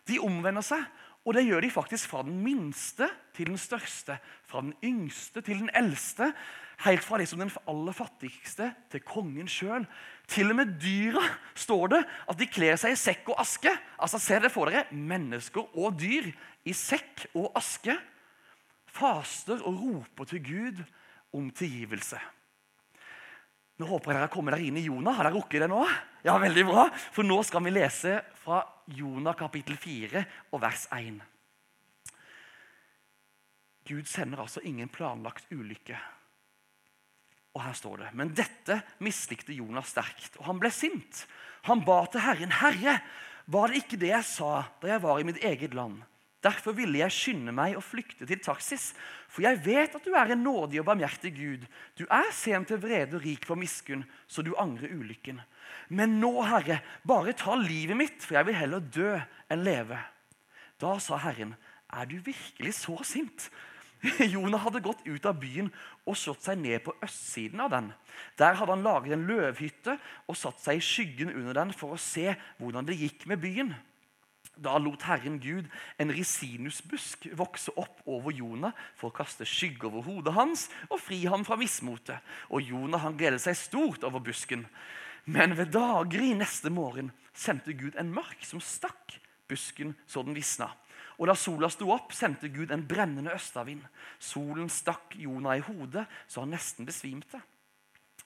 De 0.07 0.17
omvender 0.23 0.65
seg, 0.65 0.83
og 1.21 1.35
det 1.37 1.43
gjør 1.45 1.61
de 1.61 1.69
faktisk 1.69 2.09
fra 2.09 2.23
den 2.25 2.39
minste 2.41 3.05
til 3.35 3.51
den 3.51 3.59
største. 3.61 4.17
Fra 4.49 4.63
den 4.65 4.73
yngste 4.83 5.43
til 5.45 5.59
den 5.61 5.69
eldste. 5.77 6.31
Helt 6.81 7.05
fra 7.05 7.19
liksom 7.21 7.43
den 7.43 7.51
aller 7.69 7.93
fattigste 7.93 8.71
til 8.89 9.03
kongen 9.05 9.49
sjøl. 9.49 9.85
Til 10.27 10.49
og 10.49 10.57
med 10.57 10.73
dyra 10.81 11.21
står 11.53 11.93
det 11.93 12.01
at 12.25 12.39
de 12.39 12.49
kler 12.49 12.79
seg 12.81 12.95
i 12.95 12.99
sekk 12.99 13.29
og 13.29 13.41
aske. 13.43 13.73
Altså, 14.01 14.17
Se 14.17 14.39
det 14.41 14.49
for 14.51 14.71
dere. 14.71 14.87
Mennesker 14.91 15.77
og 15.77 15.99
dyr 16.01 16.31
i 16.65 16.73
sekk 16.73 17.27
og 17.35 17.51
aske 17.59 17.99
faster 18.91 19.61
og 19.61 19.77
roper 19.77 20.27
til 20.27 20.43
Gud 20.43 20.83
om 21.37 21.51
tilgivelse. 21.53 22.17
Nå 23.79 23.87
håper 23.89 24.11
jeg 24.11 24.17
dere 24.17 24.27
har 24.27 24.33
kommet 24.33 24.57
der 24.57 24.65
inn 24.65 24.77
i 24.77 24.85
Jonah. 24.85 25.15
Har 25.17 25.29
dere 25.29 25.37
rukket 25.37 25.63
det 25.63 25.69
nå? 25.71 25.85
Ja, 26.25 26.35
veldig 26.41 26.65
bra. 26.67 26.89
For 27.13 27.25
nå 27.25 27.39
skal 27.47 27.63
vi 27.65 27.73
lese 27.73 28.19
fra 28.43 28.61
Jonah 28.95 29.35
kapittel 29.37 29.77
4 29.79 30.23
og 30.51 30.61
vers 30.63 30.87
1. 30.95 31.21
Gud 33.87 34.07
sender 34.09 34.43
altså 34.43 34.61
ingen 34.63 34.91
planlagt 34.91 35.49
ulykke. 35.51 35.97
Og 37.55 37.63
her 37.65 37.73
står 37.75 38.03
det 38.03 38.11
Men 38.15 38.31
dette 38.35 38.77
mislikte 39.03 39.55
Jonas 39.55 39.91
sterkt, 39.91 40.37
og 40.39 40.47
han 40.47 40.61
ble 40.61 40.71
sint. 40.71 41.25
Han 41.67 41.83
ba 41.85 42.05
til 42.05 42.23
Herren, 42.23 42.51
'Herre, 42.51 43.01
var 43.47 43.67
det 43.67 43.83
ikke 43.83 43.99
det 43.99 44.13
jeg 44.13 44.25
sa 44.25 44.63
da 44.81 44.87
jeg 44.87 45.03
var 45.03 45.19
i 45.19 45.27
mitt 45.27 45.43
eget 45.43 45.73
land?' 45.73 46.03
Derfor 46.41 46.73
ville 46.73 46.97
jeg 46.97 47.13
skynde 47.13 47.53
meg 47.53 47.75
og 47.77 47.83
flykte 47.85 48.25
til 48.25 48.39
Taksis, 48.41 48.95
for 49.29 49.45
jeg 49.45 49.59
vet 49.61 49.93
at 49.93 50.05
du 50.05 50.15
er 50.17 50.33
en 50.33 50.41
nådig 50.41 50.79
og 50.81 50.87
barmhjertig 50.87 51.35
Gud. 51.37 51.67
Du 51.93 52.07
er 52.09 52.31
sent 52.33 52.67
til 52.67 52.81
vrede 52.81 53.19
og 53.19 53.21
rik 53.21 53.45
på 53.45 53.55
miskunn, 53.55 54.01
så 54.25 54.41
du 54.41 54.55
angrer 54.57 54.89
ulykken. 54.89 55.37
Men 55.89 56.19
nå, 56.21 56.33
Herre, 56.47 56.79
bare 57.07 57.35
ta 57.37 57.55
livet 57.59 57.97
mitt, 57.97 58.23
for 58.23 58.39
jeg 58.39 58.49
vil 58.49 58.59
heller 58.59 58.85
dø 58.93 59.11
enn 59.51 59.65
leve. 59.65 59.99
Da 60.81 60.95
sa 61.03 61.19
Herren, 61.21 61.55
er 61.91 62.07
du 62.09 62.17
virkelig 62.23 62.73
så 62.79 62.97
sint? 63.07 63.49
Jonah 64.33 64.63
hadde 64.63 64.81
gått 64.81 65.03
ut 65.05 65.25
av 65.29 65.37
byen 65.41 65.69
og 66.09 66.17
slått 66.17 66.47
seg 66.47 66.57
ned 66.61 66.81
på 66.85 66.95
østsiden 67.05 67.61
av 67.61 67.69
den. 67.73 67.91
Der 68.39 68.57
hadde 68.57 68.73
han 68.73 68.85
laget 68.85 69.13
en 69.13 69.27
løvhytte 69.29 69.97
og 70.25 70.37
satt 70.39 70.61
seg 70.63 70.79
i 70.79 70.85
skyggen 70.85 71.33
under 71.35 71.59
den 71.59 71.73
for 71.77 71.93
å 71.93 72.01
se 72.01 72.31
hvordan 72.57 72.87
det 72.87 72.97
gikk 72.97 73.27
med 73.29 73.43
byen. 73.43 73.75
Da 74.61 74.75
lot 74.77 75.05
Herren 75.07 75.37
Gud 75.41 75.69
en 76.01 76.11
risinusbusk 76.13 77.29
vokse 77.37 77.73
opp 77.79 78.01
over 78.09 78.33
Jonah 78.35 78.75
for 78.99 79.09
å 79.09 79.15
kaste 79.21 79.47
skygge 79.47 79.87
over 79.89 80.03
hodet 80.05 80.33
hans 80.35 80.67
og 80.89 80.99
fri 81.01 81.21
ham 81.29 81.45
fra 81.47 81.57
mismotet. 81.57 82.19
Og 82.49 82.73
Jonah 82.73 83.01
han 83.05 83.17
gledet 83.17 83.41
seg 83.45 83.57
stort 83.57 84.05
over 84.07 84.21
busken. 84.21 84.65
Men 85.25 85.55
ved 85.57 85.73
daggry 85.73 86.33
neste 86.33 86.69
morgen 86.73 87.11
sendte 87.33 87.73
Gud 87.73 87.95
en 87.99 88.13
mark 88.13 88.43
som 88.45 88.61
stakk 88.61 89.19
busken 89.51 89.93
så 90.07 90.23
den 90.23 90.35
visna. 90.35 90.71
Og 91.19 91.27
da 91.29 91.35
sola 91.37 91.69
sto 91.69 91.91
opp, 91.93 92.13
sendte 92.15 92.49
Gud 92.49 92.71
en 92.73 92.85
brennende 92.87 93.33
østavind. 93.35 93.83
Solen 94.19 94.69
stakk 94.71 95.15
Jonah 95.19 95.59
i 95.59 95.65
hodet, 95.65 96.07
så 96.27 96.41
han 96.45 96.53
nesten 96.55 96.87
besvimte. 96.87 97.41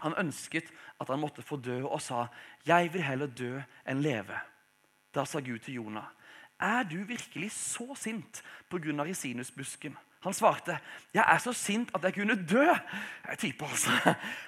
Han 0.04 0.16
ønsket 0.20 0.70
at 1.02 1.10
han 1.12 1.20
måtte 1.20 1.44
få 1.44 1.58
dø, 1.58 1.84
og 1.84 2.02
sa, 2.02 2.28
'Jeg 2.66 2.94
vil 2.94 3.04
heller 3.04 3.28
dø 3.28 3.62
enn 3.86 4.02
leve.' 4.02 4.40
Da 5.14 5.26
sa 5.26 5.40
Gud 5.40 5.60
til 5.60 5.74
Jonah, 5.74 6.08
'Er 6.60 6.84
du 6.84 7.04
virkelig 7.04 7.52
så 7.52 7.96
sint 7.96 8.44
pga. 8.70 9.04
risinusbusken?' 9.04 9.98
Han 10.26 10.34
svarte, 10.34 10.80
'Jeg 11.14 11.24
er 11.28 11.38
så 11.38 11.54
sint 11.54 11.92
at 11.94 12.04
jeg 12.04 12.14
kunne 12.14 12.36
dø.' 12.36 12.74
Jeg 13.30 13.38
typer 13.38 13.66
altså. 13.66 13.92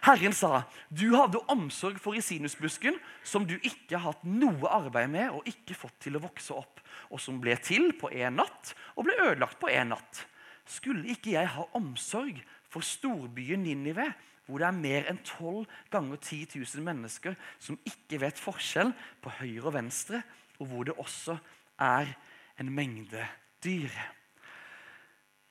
Herren 0.03 0.33
sa, 0.33 0.61
'Du 0.89 1.15
hadde 1.15 1.39
omsorg 1.47 1.99
for 1.99 2.17
risinusbusken, 2.17 2.97
som 3.23 3.45
du 3.45 3.53
ikke 3.61 3.93
har 3.97 4.11
hatt 4.11 4.23
noe 4.25 4.67
arbeid 4.67 5.07
med 5.13 5.29
og 5.29 5.45
ikke 5.45 5.77
fått 5.77 5.99
til 6.01 6.17
å 6.17 6.23
vokse 6.23 6.53
opp, 6.53 6.81
og 7.13 7.21
som 7.21 7.37
ble 7.41 7.55
til 7.61 7.93
på 7.93 8.09
én 8.09 8.41
natt 8.41 8.73
og 8.95 9.05
ble 9.05 9.13
ødelagt 9.21 9.59
på 9.61 9.69
én 9.69 9.93
natt.' 9.93 10.25
Skulle 10.67 11.13
ikke 11.13 11.31
jeg 11.31 11.47
ha 11.47 11.63
omsorg 11.77 12.41
for 12.67 12.81
storbyen 12.83 13.63
Ninive, 13.63 14.09
hvor 14.47 14.57
det 14.57 14.67
er 14.67 14.81
mer 14.81 15.07
enn 15.11 15.19
12 15.23 15.65
ganger 15.91 16.17
10 16.17 16.57
000 16.57 16.83
mennesker 16.83 17.35
som 17.59 17.79
ikke 17.85 18.19
vet 18.25 18.39
forskjell 18.39 18.93
på 19.21 19.31
høyre 19.39 19.69
og 19.69 19.73
venstre, 19.77 20.23
og 20.59 20.67
hvor 20.67 20.87
det 20.87 20.97
også 20.97 21.37
er 21.79 22.15
en 22.59 22.71
mengde 22.73 23.21
dyr? 23.63 23.93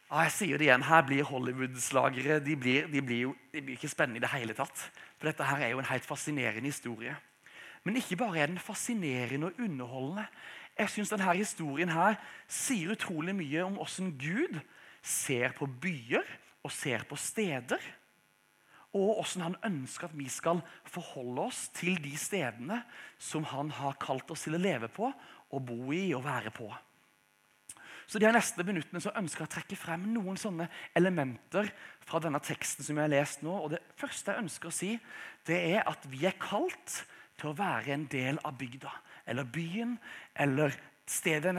Ja, 0.06 0.20
jeg 0.22 0.34
sier 0.36 0.60
det 0.60 0.68
igjen, 0.68 0.84
Her 0.86 1.02
blir 1.02 1.26
Hollywood-slagere 1.26 2.38
de 2.38 2.54
de, 2.54 2.74
de 2.92 3.00
blir 3.02 3.32
ikke 3.74 3.90
spennende 3.90 4.20
i 4.20 4.22
det 4.22 4.30
hele 4.30 4.54
tatt. 4.54 4.84
For 5.18 5.26
dette 5.26 5.46
her 5.48 5.64
er 5.64 5.72
jo 5.72 5.80
en 5.82 5.90
helt 5.90 6.06
fascinerende 6.06 6.70
historie. 6.70 7.16
Men 7.82 7.98
ikke 7.98 8.18
bare 8.20 8.38
er 8.38 8.46
den 8.46 8.62
fascinerende 8.62 9.50
og 9.50 9.58
underholdende. 9.58 10.26
Jeg 10.78 10.90
synes 10.90 11.10
denne 11.10 11.34
historien 11.34 11.90
her 11.90 12.14
sier 12.46 12.94
utrolig 12.94 13.34
mye 13.34 13.64
om 13.64 13.80
hvordan 13.80 14.14
Gud 14.20 14.60
ser 15.02 15.54
på 15.58 15.66
byer 15.66 16.26
og 16.62 16.70
ser 16.70 17.02
på 17.08 17.18
steder. 17.18 17.82
Og 18.94 19.18
hvordan 19.18 19.48
han 19.48 19.60
ønsker 19.72 20.06
at 20.06 20.18
vi 20.18 20.28
skal 20.30 20.62
forholde 20.86 21.48
oss 21.50 21.66
til 21.74 21.98
de 22.04 22.14
stedene 22.14 22.84
som 23.18 23.44
han 23.44 23.74
har 23.74 23.98
kalt 23.98 24.30
oss 24.30 24.46
til 24.46 24.54
å 24.54 24.62
leve 24.62 24.86
på 24.86 25.10
og 25.50 25.66
bo 25.66 25.90
i 25.90 26.12
og 26.14 26.22
være 26.24 26.54
på. 26.54 26.70
Så 28.06 28.20
de 28.22 28.30
neste 28.30 28.62
minuttene 28.66 29.02
så 29.02 29.12
ønsker 29.18 29.42
jeg 29.42 29.50
å 29.50 29.54
trekke 29.56 29.78
frem 29.78 30.04
noen 30.12 30.38
sånne 30.38 30.68
elementer 30.96 31.72
fra 32.06 32.20
denne 32.22 32.38
teksten 32.44 32.86
som 32.86 32.98
jeg 32.98 33.08
har 33.08 33.14
lest 33.16 33.42
nå. 33.42 33.54
Og 33.64 33.72
Det 33.74 33.82
første 33.98 34.32
jeg 34.32 34.44
ønsker 34.44 34.70
å 34.70 34.76
si, 34.76 34.92
det 35.46 35.58
er 35.74 35.82
at 35.90 36.06
vi 36.10 36.22
er 36.28 36.38
kalt 36.38 37.00
til 37.36 37.50
å 37.50 37.56
være 37.58 37.96
en 37.96 38.06
del 38.10 38.38
av 38.46 38.54
bygda. 38.58 38.92
Eller 39.26 39.50
byen, 39.50 39.96
eller 40.38 40.74
stedet 41.06 41.56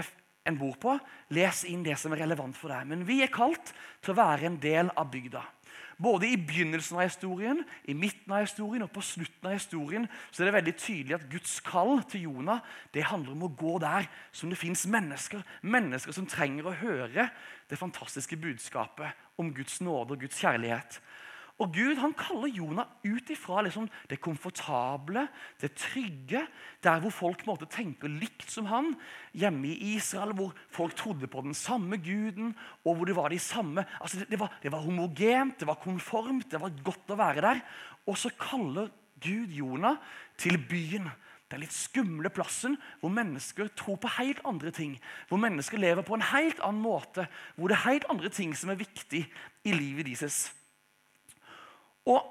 en 0.48 0.58
bor 0.60 0.77
på. 0.80 0.96
Les 1.36 1.66
inn 1.68 1.84
det 1.84 1.98
som 2.00 2.16
er 2.16 2.24
relevant 2.24 2.56
for 2.56 2.72
deg. 2.72 2.88
Men 2.88 3.04
vi 3.08 3.20
er 3.25 3.34
kalt 3.34 3.74
til 4.01 4.16
å 4.16 4.20
være 4.22 4.48
en 4.48 4.60
del 4.63 4.92
av 4.96 5.12
bygda. 5.12 5.44
Både 5.98 6.27
i 6.29 6.38
begynnelsen 6.38 6.98
av 7.00 7.07
historien, 7.07 7.63
i 7.89 7.96
midten 7.98 8.34
av 8.34 8.43
historien 8.43 8.86
og 8.86 8.91
på 8.93 9.01
slutten 9.01 9.50
av 9.50 9.55
historien 9.55 10.07
så 10.29 10.43
er 10.43 10.50
det 10.50 10.55
veldig 10.57 10.75
tydelig 10.77 11.15
at 11.17 11.29
Guds 11.31 11.55
kall 11.65 12.03
til 12.10 12.27
Jonah 12.27 12.62
det 12.93 13.07
handler 13.10 13.34
om 13.34 13.48
å 13.48 13.53
gå 13.57 13.77
der 13.81 14.10
som 14.31 14.51
det 14.53 14.60
fins 14.62 14.86
mennesker. 14.89 15.41
Mennesker 15.65 16.13
som 16.13 16.29
trenger 16.29 16.69
å 16.69 16.77
høre 16.77 17.29
det 17.69 17.79
fantastiske 17.81 18.38
budskapet 18.39 19.25
om 19.41 19.50
Guds 19.53 19.81
nåde 19.81 20.15
og 20.15 20.25
Guds 20.25 20.38
kjærlighet. 20.41 21.00
Og 21.57 21.71
Gud 21.73 21.97
han 21.97 22.13
kaller 22.13 22.51
Jonah 22.53 22.85
ut 23.01 23.31
ifra 23.33 23.63
liksom 23.65 23.87
det 24.11 24.19
komfortable, 24.21 25.23
det 25.61 25.71
trygge, 25.73 26.43
der 26.85 26.99
hvor 27.01 27.13
folk 27.13 27.45
måtte 27.47 27.65
tenke 27.73 28.09
likt 28.11 28.51
som 28.53 28.67
han. 28.69 28.91
Hjemme 29.33 29.71
i 29.71 29.95
Israel, 29.95 30.35
hvor 30.37 30.53
folk 30.73 30.93
trodde 30.95 31.27
på 31.27 31.41
den 31.41 31.57
samme 31.57 31.97
guden, 31.97 32.53
og 32.85 32.95
hvor 32.95 33.09
det 33.09 33.15
var 33.17 33.33
de 33.33 33.39
samme 33.41 33.85
altså 33.97 34.21
det, 34.21 34.29
det, 34.29 34.39
var, 34.39 34.53
det 34.61 34.71
var 34.71 34.85
homogent, 34.85 35.59
det 35.59 35.67
var 35.67 35.81
konformt, 35.81 36.51
det 36.51 36.61
var 36.61 36.77
godt 36.85 37.15
å 37.15 37.17
være 37.17 37.45
der. 37.47 37.63
Og 38.05 38.19
så 38.21 38.29
kaller 38.37 38.91
Gud 39.23 39.49
Jonah 39.57 39.97
til 40.37 40.59
byen. 40.61 41.09
Den 41.47 41.63
litt 41.63 41.73
skumle 41.73 42.29
plassen 42.29 42.75
hvor 42.99 43.11
mennesker 43.13 43.71
tror 43.79 43.97
på 44.03 44.11
helt 44.19 44.43
andre 44.45 44.69
ting. 44.75 44.97
Hvor 45.29 45.41
mennesker 45.41 45.79
lever 45.79 46.05
på 46.05 46.19
en 46.19 46.29
helt 46.33 46.59
annen 46.59 46.83
måte. 46.83 47.25
Hvor 47.55 47.71
det 47.71 47.79
er 47.79 47.87
helt 47.87 48.07
andre 48.11 48.29
ting 48.29 48.53
som 48.53 48.69
er 48.69 48.81
viktig 48.81 49.23
i 49.63 49.73
livet 49.73 50.09
deres. 50.11 50.51
Og 52.07 52.23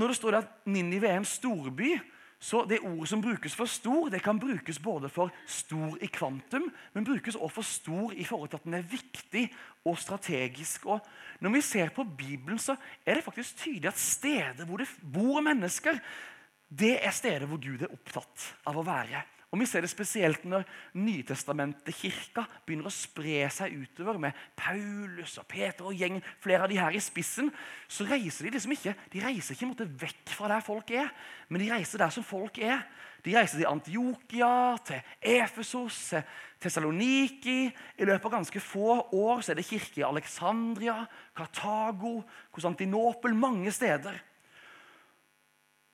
når 0.00 0.10
det 0.10 0.18
står 0.18 0.38
at 0.40 0.56
Ninive 0.70 1.08
er 1.08 1.20
en 1.20 1.28
storby, 1.28 1.94
så 2.40 2.62
det 2.64 2.78
ordet 2.80 3.10
som 3.10 3.20
brukes 3.20 3.52
for 3.52 3.68
stor, 3.68 4.08
det 4.08 4.22
kan 4.24 4.38
brukes 4.40 4.78
både 4.80 5.10
for 5.12 5.32
stor 5.44 5.98
i 6.00 6.08
kvantum, 6.08 6.70
men 6.94 7.04
brukes 7.04 7.36
også 7.36 7.54
for 7.58 7.68
stor 7.68 8.14
i 8.16 8.24
forhold 8.24 8.48
til 8.48 8.56
at 8.62 8.64
den 8.64 8.78
er 8.78 8.86
viktig 8.88 9.42
og 9.84 9.98
strategisk. 10.00 10.86
Og 10.88 11.04
når 11.44 11.52
vi 11.58 11.60
ser 11.60 11.92
på 11.92 12.04
Bibelen, 12.04 12.58
så 12.58 12.78
er 13.04 13.18
det 13.18 13.26
faktisk 13.26 13.60
tydelig 13.60 13.92
at 13.92 14.00
steder 14.00 14.64
hvor 14.64 14.80
det 14.80 14.88
bor 15.12 15.44
mennesker, 15.44 16.00
det 16.70 16.96
er 17.04 17.12
steder 17.12 17.44
hvor 17.50 17.60
Gud 17.60 17.84
er 17.84 17.92
opptatt 17.92 18.48
av 18.70 18.80
å 18.80 18.86
være. 18.86 19.20
Og 19.50 19.58
Vi 19.58 19.66
ser 19.66 19.82
det 19.82 19.90
spesielt 19.90 20.44
når 20.46 20.62
Nytestamentet-kirka 20.94 22.44
begynner 22.62 22.86
å 22.86 22.94
spre 22.94 23.48
seg 23.50 23.74
utover 23.82 24.20
med 24.22 24.36
Paulus 24.54 25.40
og 25.42 25.48
Peter 25.50 25.88
og 25.90 25.96
gjeng, 25.98 26.20
flere 26.38 26.68
av 26.68 26.70
de 26.70 26.78
her 26.78 26.94
i 26.94 27.02
spissen. 27.02 27.50
Så 27.90 28.06
reiser 28.06 28.46
de 28.46 28.52
liksom 28.54 28.76
ikke 28.76 28.94
de 29.10 29.24
reiser 29.24 29.56
ikke 29.56 29.70
måte, 29.72 29.88
vekk 29.90 30.34
fra 30.36 30.52
der 30.52 30.62
folk 30.62 30.92
er, 30.94 31.10
men 31.50 31.64
de 31.64 31.72
reiser 31.72 31.98
der 31.98 32.14
som 32.14 32.26
folk 32.26 32.62
er. 32.62 32.84
De 33.26 33.34
reiser 33.34 33.58
til 33.58 33.68
Antiokia, 33.68 34.52
til 34.86 35.02
Efesos, 35.34 35.98
til 36.14 36.22
Tessaloniki. 36.62 37.66
I 37.98 38.06
løpet 38.06 38.30
av 38.30 38.38
ganske 38.38 38.62
få 38.62 39.00
år 39.18 39.42
så 39.42 39.52
er 39.52 39.58
det 39.58 39.66
kirke 39.66 40.04
i 40.04 40.06
Alexandria, 40.06 41.02
Kartago, 41.36 42.20
Konstantinopel, 42.54 43.34
mange 43.34 43.74
steder. 43.74 44.14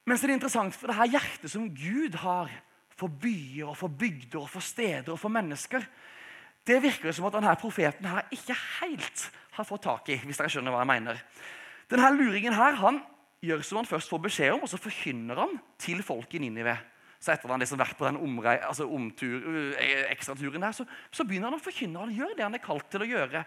Men 0.06 0.14
så 0.14 0.26
er 0.26 0.34
det 0.34 0.38
interessant, 0.42 0.76
for 0.76 0.92
det 0.92 1.00
her 1.00 1.14
hjertet 1.16 1.50
som 1.50 1.66
Gud 1.72 2.20
har 2.20 2.52
for 2.96 3.12
byer, 3.12 3.68
og 3.70 3.76
for 3.76 3.92
bygder, 3.92 4.40
og 4.40 4.50
for 4.50 4.64
steder 4.64 5.12
og 5.12 5.20
for 5.20 5.32
mennesker. 5.32 5.84
Det 6.66 6.78
virker 6.82 7.14
som 7.14 7.28
at 7.28 7.36
denne 7.36 7.52
profeten 7.60 8.08
her 8.08 8.26
ikke 8.34 8.56
helt 8.80 9.28
har 9.56 9.68
fått 9.68 9.84
tak 9.86 10.08
i. 10.10 10.18
hvis 10.24 10.40
dere 10.40 10.50
skjønner 10.52 10.74
hva 10.74 10.82
jeg 10.82 10.92
mener. 10.94 11.20
Denne 11.90 12.10
luringen 12.16 12.56
her, 12.56 12.80
han 12.80 13.00
gjør 13.44 13.62
som 13.62 13.80
han 13.80 13.88
først 13.88 14.10
får 14.10 14.22
beskjed 14.24 14.56
om, 14.56 14.64
og 14.64 14.70
så 14.70 14.80
forkynner 14.80 15.38
han 15.38 15.54
til 15.78 16.02
folk 16.02 16.34
i 16.34 16.42
Ninive. 16.42 16.76
Så 17.22 17.32
etter 17.32 17.52
han 17.52 17.62
liksom 17.62 17.80
vært 17.80 17.96
på 17.98 18.06
den 18.08 18.18
omrei, 18.20 18.56
altså 18.58 18.88
omtur, 18.92 19.46
eh, 19.78 20.04
ekstraturen 20.10 20.62
der, 20.62 20.74
så, 20.76 20.84
så 21.10 21.24
begynner 21.24 21.50
han 21.50 21.60
å 21.60 21.62
forkynne. 21.62 22.02
Han 22.02 22.16
gjør 22.16 22.34
det 22.36 22.44
han 22.44 22.58
er 22.58 22.64
kalt 22.64 22.90
til 22.92 23.04
å 23.04 23.08
gjøre. 23.08 23.44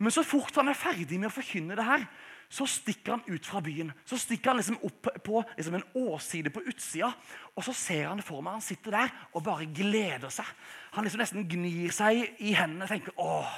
Men 0.00 0.14
så 0.14 0.24
fort 0.24 0.56
han 0.56 0.72
er 0.72 0.78
ferdig 0.78 1.18
med 1.20 1.30
å 1.30 1.34
forkynne 1.34 1.76
det 1.78 1.86
her, 1.86 2.04
så 2.50 2.66
stikker 2.66 3.12
han 3.14 3.22
ut 3.30 3.46
fra 3.46 3.60
byen. 3.62 3.92
Så 4.04 4.18
stikker 4.18 4.50
han 4.50 4.58
liksom 4.58 4.80
opp 4.82 5.06
på 5.22 5.42
liksom 5.54 5.76
en 5.78 5.84
åside 5.94 6.50
på 6.50 6.64
utsida. 6.66 7.12
Og 7.54 7.62
så 7.62 7.74
ser 7.76 8.08
han 8.08 8.22
for 8.26 8.42
meg 8.42 8.56
han 8.58 8.64
sitter 8.64 8.96
der 8.96 9.12
og 9.38 9.44
bare 9.46 9.68
gleder 9.70 10.32
seg. 10.34 10.48
Han 10.96 11.06
liksom 11.06 11.22
nesten 11.22 11.46
gnir 11.46 11.94
seg 11.94 12.40
i 12.42 12.56
hendene 12.58 12.88
og 12.88 12.90
tenker 12.90 13.20
åh, 13.22 13.52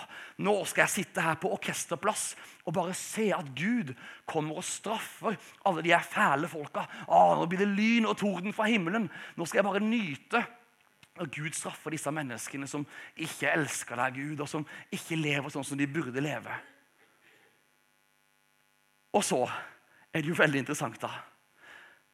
nå 0.45 0.55
skal 0.69 0.85
jeg 0.85 0.95
sitte 0.99 1.25
her 1.25 1.39
på 1.41 1.55
orkesterplass 1.57 2.27
og 2.67 2.77
bare 2.77 2.97
se 2.99 3.31
at 3.33 3.49
Gud 3.57 3.95
kommer 4.29 4.61
og 4.61 4.67
straffer 4.69 5.39
alle 5.65 5.85
de 5.87 5.95
her 5.95 6.05
fæle 6.05 6.51
folka. 6.53 6.85
Åh, 7.09 7.33
nå 7.41 7.47
blir 7.49 7.65
det 7.65 7.71
lyn 7.73 8.11
og 8.11 8.19
torden 8.21 8.53
fra 8.53 8.69
himmelen. 8.69 9.09
Nå 9.41 9.49
skal 9.49 9.63
jeg 9.63 9.69
bare 9.71 9.87
nyte. 9.87 10.43
Og 11.21 11.33
Gud 11.33 11.57
straffer 11.57 11.97
disse 11.97 12.13
menneskene 12.13 12.69
som 12.69 12.85
ikke 13.17 13.51
elsker 13.57 13.97
deg, 14.01 14.21
Gud, 14.21 14.45
og 14.45 14.53
som 14.53 14.69
ikke 14.93 15.17
lever 15.17 15.53
sånn 15.53 15.65
som 15.65 15.81
de 15.81 15.89
burde 15.89 16.25
leve. 16.25 16.61
Og 19.13 19.25
så 19.25 19.43
er 20.13 20.23
det 20.23 20.31
jo 20.31 20.39
veldig 20.39 20.63
interessant, 20.63 21.01
da. 21.03 21.11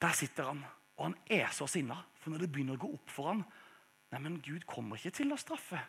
Der 0.02 0.14
sitter 0.14 0.50
han, 0.50 0.64
og 0.98 1.10
han 1.10 1.16
er 1.30 1.50
så 1.54 1.66
sinna. 1.70 1.96
For 2.18 2.30
når 2.30 2.44
det 2.44 2.52
begynner 2.52 2.78
å 2.78 2.82
gå 2.82 2.92
opp 2.98 3.12
for 3.12 3.32
han, 3.32 3.44
Neimen, 4.12 4.38
Gud 4.40 4.64
kommer 4.68 4.96
ikke 4.96 5.18
til 5.18 5.32
å 5.34 5.38
straffe. 5.40 5.80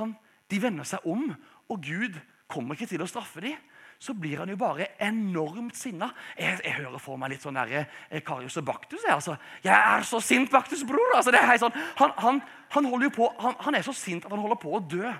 Han, 0.00 0.16
de 0.50 0.58
vender 0.58 0.86
seg 0.88 1.04
om, 1.06 1.28
og 1.70 1.84
Gud 1.84 2.18
kommer 2.50 2.74
ikke 2.74 2.90
til 2.90 3.04
å 3.04 3.08
straffe 3.08 3.44
dem. 3.44 3.60
Så 4.02 4.12
blir 4.18 4.40
han 4.40 4.50
jo 4.50 4.56
bare 4.58 4.88
enormt 5.06 5.76
sinna. 5.78 6.10
Jeg, 6.36 6.58
jeg, 6.64 6.74
hører 6.80 7.00
for 7.00 7.20
meg 7.20 7.30
litt 7.30 7.44
sånn 7.44 7.56
der, 7.56 7.86
eh, 8.10 8.22
Karius 8.26 8.58
og 8.58 8.66
Baktus. 8.66 9.04
Jeg, 9.06 9.14
altså. 9.14 9.36
jeg 9.64 9.76
er 9.76 10.04
så 10.08 10.18
sint, 10.20 10.50
Baktus, 10.52 10.82
bror! 10.88 11.14
Altså, 11.14 11.32
sånn, 11.62 11.78
han, 12.00 12.12
han, 12.18 12.42
han, 12.74 12.90
på, 13.14 13.30
han 13.38 13.78
er 13.78 13.86
så 13.86 13.94
sint 13.96 14.26
at 14.26 14.34
han 14.34 14.42
holder 14.42 14.60
på 14.60 14.74
å 14.74 14.82
dø. 14.82 15.14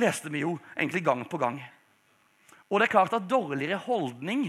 Leste 0.00 0.30
vi 0.32 0.44
jo 0.44 0.58
egentlig 0.76 1.02
gang 1.06 1.24
på 1.28 1.40
gang. 1.40 1.58
Og 2.70 2.78
det 2.78 2.86
er 2.86 2.92
klart 2.92 3.14
at 3.16 3.26
Dårligere 3.26 3.80
holdning 3.82 4.44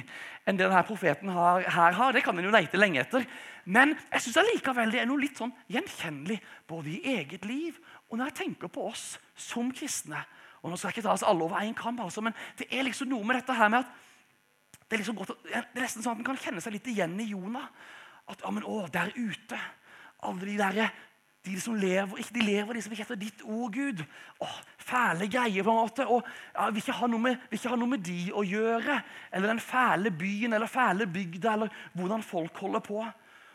enn 0.46 0.58
det 0.58 0.68
denne 0.68 0.84
profeten 0.86 1.32
har, 1.34 1.66
her 1.66 1.96
har, 1.98 2.14
det 2.14 2.22
kan 2.26 2.38
en 2.38 2.46
jo 2.46 2.54
lete 2.54 2.78
lenge 2.78 3.02
etter. 3.02 3.26
Men 3.66 3.96
jeg 4.12 4.26
synes 4.26 4.42
allikevel 4.44 4.94
det 4.94 5.02
er 5.02 5.10
noe 5.10 5.22
litt 5.22 5.42
sånn 5.42 5.54
gjenkjennelig 5.74 6.38
både 6.70 6.94
i 6.94 7.16
eget 7.18 7.48
liv 7.50 7.80
og 8.12 8.20
når 8.20 8.30
jeg 8.30 8.38
tenker 8.42 8.72
på 8.74 8.86
oss 8.90 9.16
som 9.40 9.72
kristne. 9.74 10.20
Og 10.62 10.70
nå 10.70 10.78
skal 10.78 10.92
jeg 10.92 11.00
ikke 11.00 11.08
ta 11.08 11.16
oss 11.16 11.26
alle 11.26 11.46
over 11.48 11.62
en 11.64 11.78
kamp, 11.78 12.02
altså, 12.04 12.22
men 12.22 12.36
det 12.60 12.68
er 12.70 12.86
liksom 12.86 13.10
noe 13.10 13.26
med 13.26 13.40
dette 13.40 13.56
her 13.58 13.72
med 13.72 13.86
at 13.86 14.00
det 14.92 14.98
er, 14.98 15.02
liksom 15.02 15.16
godt, 15.16 15.32
det 15.48 15.56
er 15.56 15.68
nesten 15.80 16.04
sånn 16.04 16.18
at 16.18 16.22
en 16.22 16.28
kan 16.28 16.40
kjenne 16.42 16.62
seg 16.62 16.76
litt 16.76 16.90
igjen 16.92 17.16
i 17.24 17.30
Jonah. 17.32 17.70
At 18.30 18.44
ja, 18.44 18.52
men 18.54 18.66
å, 18.68 18.84
der 18.92 19.10
ute 19.16 19.58
Alle 20.28 20.46
de 20.46 20.54
der 20.60 20.92
de 21.46 21.56
som 21.62 21.74
lever 21.74 22.20
ikke, 22.22 22.34
de 22.36 22.44
lever 22.46 22.78
liksom 22.78 22.94
ikke 22.94 23.06
etter 23.08 23.18
ditt 23.18 23.42
ord, 23.44 23.74
Gud. 23.74 24.04
Åh, 24.46 24.58
Fæle 24.78 25.26
greier, 25.32 25.64
på 25.64 25.74
en 25.74 25.80
måte. 25.80 26.06
og 26.06 26.28
ja, 26.54 26.70
vil, 26.70 26.84
ikke 26.84 27.08
med, 27.18 27.38
vil, 27.50 27.58
ikke 27.58 27.70
ha 27.70 27.80
noe 27.80 27.90
med 27.90 28.04
de 28.06 28.20
å 28.34 28.44
gjøre. 28.46 29.00
Eller 29.32 29.54
den 29.54 29.64
fæle 29.64 30.12
byen 30.12 30.54
eller 30.54 30.70
fæle 30.70 31.08
bygda, 31.08 31.54
eller 31.54 31.74
hvordan 31.94 32.24
folk 32.24 32.58
holder 32.58 32.86
på. 32.86 33.02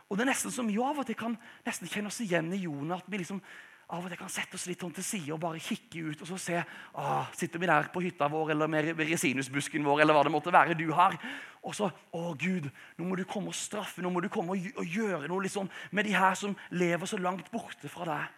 Og 0.08 0.18
det 0.18 0.26
er 0.26 0.30
nesten 0.30 0.54
som 0.54 0.66
vi 0.68 0.78
av 0.78 0.98
og 0.98 1.06
til 1.06 1.18
kan 1.18 1.38
nesten 1.66 1.90
kjenne 1.90 2.10
oss 2.10 2.20
igjen 2.22 2.52
i 2.54 2.62
Jonah. 2.64 2.98
at 2.98 3.10
vi 3.10 3.18
liksom 3.18 3.40
av 3.86 4.02
og 4.02 4.10
til 4.10 4.18
kan 4.18 4.30
sette 4.32 4.58
oss 4.58 4.64
litt 4.66 4.80
sånn 4.82 4.94
til 4.96 5.04
side 5.06 5.30
og 5.34 5.38
bare 5.44 5.62
kikke 5.62 6.08
ut 6.10 6.22
og 6.24 6.30
så 6.32 6.38
se 6.42 6.56
ah, 6.58 7.28
Sitter 7.38 7.62
vi 7.62 7.68
der 7.70 7.86
på 7.94 8.02
hytta 8.02 8.26
vår 8.30 8.50
eller 8.56 8.70
med 8.70 8.88
resinusbusken 8.98 9.84
vår 9.86 10.02
eller 10.02 10.16
hva 10.16 10.24
det 10.26 10.32
måtte 10.34 10.54
være 10.54 10.74
du 10.78 10.88
har. 10.96 11.14
Og 11.62 11.74
så 11.76 11.90
Å, 12.10 12.22
Gud, 12.38 12.66
nå 12.98 13.06
må 13.06 13.18
du 13.18 13.22
komme 13.28 13.52
og 13.52 13.58
straffe, 13.58 14.02
nå 14.02 14.10
må 14.10 14.22
du 14.24 14.30
komme 14.32 14.56
og, 14.56 14.80
gjøre 14.82 15.30
noe 15.30 15.44
liksom, 15.46 15.70
med 15.94 16.08
de 16.08 16.16
her 16.16 16.34
som 16.38 16.56
lever 16.74 17.06
så 17.06 17.20
langt 17.20 17.50
borte 17.52 17.90
fra 17.92 18.08
deg. 18.10 18.34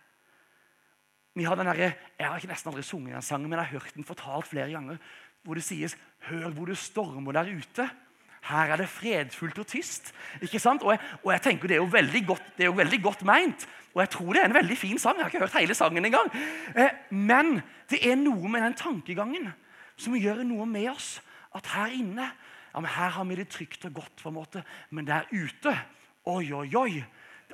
Vi 1.39 1.47
har 1.47 1.57
den 1.57 1.71
der, 1.71 1.97
Jeg 2.19 2.27
har 2.27 2.37
ikke 2.37 2.51
nesten 2.51 2.73
aldri 2.73 2.83
sunget 2.83 3.15
den 3.15 3.25
sangen, 3.25 3.49
men 3.49 3.59
jeg 3.59 3.71
har 3.71 3.79
hørt 3.79 3.95
den 3.95 4.05
fortalt 4.05 4.49
flere 4.51 4.73
ganger. 4.73 4.99
Hvor 5.45 5.55
det 5.55 5.65
sies 5.65 5.97
'Hør 6.29 6.51
hvor 6.51 6.67
det 6.67 6.77
stormer 6.77 7.33
der 7.33 7.45
ute'. 7.47 7.89
Her 8.47 8.73
er 8.73 8.81
det 8.81 8.89
fredfullt 8.89 9.59
og 9.59 9.67
tyst. 9.67 10.13
ikke 10.43 10.61
sant? 10.63 10.83
Og 10.83 10.95
jeg, 10.95 11.01
og 11.25 11.33
jeg 11.33 11.43
tenker 11.43 11.69
Det 11.69 11.77
er 11.77 11.83
jo 11.83 11.91
veldig 11.93 12.27
godt, 12.27 12.43
det 12.57 12.65
er 12.65 12.71
jo 12.71 12.79
veldig 12.79 13.03
godt 13.03 13.25
meint. 13.29 13.69
Og 13.95 14.03
jeg 14.05 14.11
tror 14.11 14.33
det 14.33 14.43
er 14.43 14.51
en 14.51 14.55
veldig 14.55 14.79
fin 14.79 14.99
sang. 14.99 15.17
Jeg 15.17 15.25
har 15.25 15.33
ikke 15.33 15.47
hørt 15.47 15.61
hele 15.61 15.75
sangen 15.75 16.05
engang. 16.05 16.29
Eh, 16.77 16.91
men 17.11 17.61
det 17.91 17.99
er 18.05 18.17
noe 18.21 18.49
med 18.49 18.63
den 18.63 18.77
tankegangen 18.79 19.51
som 19.99 20.15
gjør 20.15 20.45
noe 20.47 20.67
med 20.67 20.91
oss. 20.93 21.19
At 21.57 21.67
her 21.75 21.95
inne 21.97 22.29
ja, 22.29 22.81
men 22.81 22.91
her 22.93 23.15
har 23.17 23.25
vi 23.25 23.39
det 23.39 23.49
trygt 23.51 23.87
og 23.89 23.95
godt, 23.95 24.21
på 24.23 24.29
en 24.29 24.37
måte. 24.37 24.65
men 24.91 25.07
der 25.07 25.27
ute 25.33 25.73
Oi, 26.29 26.53
oi, 26.53 26.69
oi! 26.77 27.05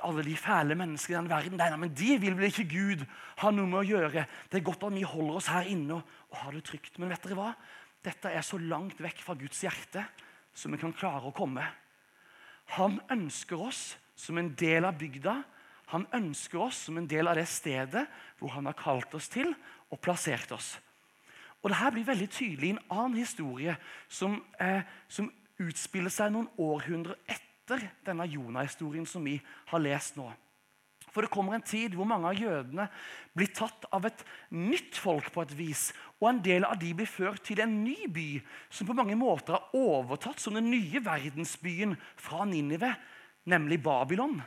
Alle 0.03 0.23
de 0.23 0.35
fæle 0.35 0.75
menneskene 0.75 1.15
i 1.15 1.21
den 1.21 1.29
verden 1.29 1.57
nei, 1.57 1.69
men 1.79 1.93
de 1.95 2.17
vil 2.19 2.35
vel 2.35 2.49
ikke 2.49 2.67
Gud 2.67 3.05
ha 3.39 3.51
noe 3.55 3.65
med 3.65 3.79
å 3.79 3.87
gjøre. 3.87 4.25
Det 4.51 4.59
er 4.59 4.65
godt 4.67 4.83
at 4.83 4.91
vi 4.91 5.05
holder 5.07 5.37
oss 5.39 5.47
her 5.47 5.69
inne 5.71 5.95
og, 5.95 6.09
og 6.33 6.41
har 6.41 6.51
det 6.51 6.65
trygt. 6.67 6.99
Men 6.99 7.13
vet 7.13 7.23
dere 7.23 7.37
hva? 7.39 7.53
Dette 8.03 8.33
er 8.35 8.43
så 8.43 8.59
langt 8.59 8.99
vekk 8.99 9.23
fra 9.23 9.37
Guds 9.39 9.63
hjerte 9.63 10.03
som 10.55 10.71
vi 10.73 10.79
kan 10.81 10.95
klare 10.95 11.29
å 11.29 11.35
komme. 11.35 11.65
Han 12.77 12.97
ønsker 13.11 13.61
oss 13.61 13.97
som 14.17 14.39
en 14.39 14.53
del 14.57 14.87
av 14.87 14.97
bygda. 14.97 15.35
Han 15.91 16.07
ønsker 16.15 16.63
oss 16.65 16.85
som 16.87 16.97
en 16.97 17.07
del 17.07 17.27
av 17.29 17.37
det 17.37 17.45
stedet 17.51 18.05
hvor 18.39 18.55
han 18.55 18.65
har 18.65 18.77
kalt 18.79 19.13
oss 19.17 19.29
til 19.29 19.51
og 19.91 20.01
plassert 20.01 20.55
oss. 20.55 20.75
Og 21.61 21.71
Dette 21.73 21.91
blir 21.95 22.07
veldig 22.07 22.29
tydelig 22.29 22.67
i 22.67 22.73
en 22.75 22.83
annen 22.93 23.17
historie 23.17 23.75
som, 24.07 24.37
eh, 24.59 24.81
som 25.09 25.31
utspiller 25.57 26.13
seg 26.13 26.31
noen 26.31 26.49
århundrer 26.57 27.17
etter 27.27 27.89
denne 28.05 28.27
Jonah-historien 28.29 29.05
som 29.05 29.23
vi 29.23 29.39
har 29.71 29.79
lest 29.79 30.17
nå. 30.17 30.31
For 31.15 31.23
det 31.23 31.31
kommer 31.31 31.55
en 31.55 31.63
tid 31.63 31.93
hvor 31.95 32.07
mange 32.09 32.27
av 32.27 32.35
jødene 32.35 32.89
blir 33.35 33.53
tatt 33.55 33.85
av 33.95 34.03
et 34.09 34.23
nytt 34.51 34.97
folk 34.99 35.29
på 35.31 35.45
et 35.45 35.53
vis. 35.55 35.83
Og 36.19 36.27
en 36.27 36.41
del 36.43 36.67
av 36.67 36.75
de 36.81 36.89
blir 36.97 37.07
ført 37.07 37.45
til 37.47 37.61
en 37.63 37.77
ny 37.85 38.09
by, 38.11 38.41
som 38.67 38.89
på 38.89 38.97
mange 38.97 39.15
måter 39.15 39.55
har 39.55 39.77
overtatt 39.79 40.43
som 40.43 40.57
den 40.59 40.67
nye 40.73 40.99
verdensbyen 41.05 41.95
fra 42.19 42.43
Ninive, 42.49 42.91
nemlig 43.47 43.79
Babylon. 43.85 44.41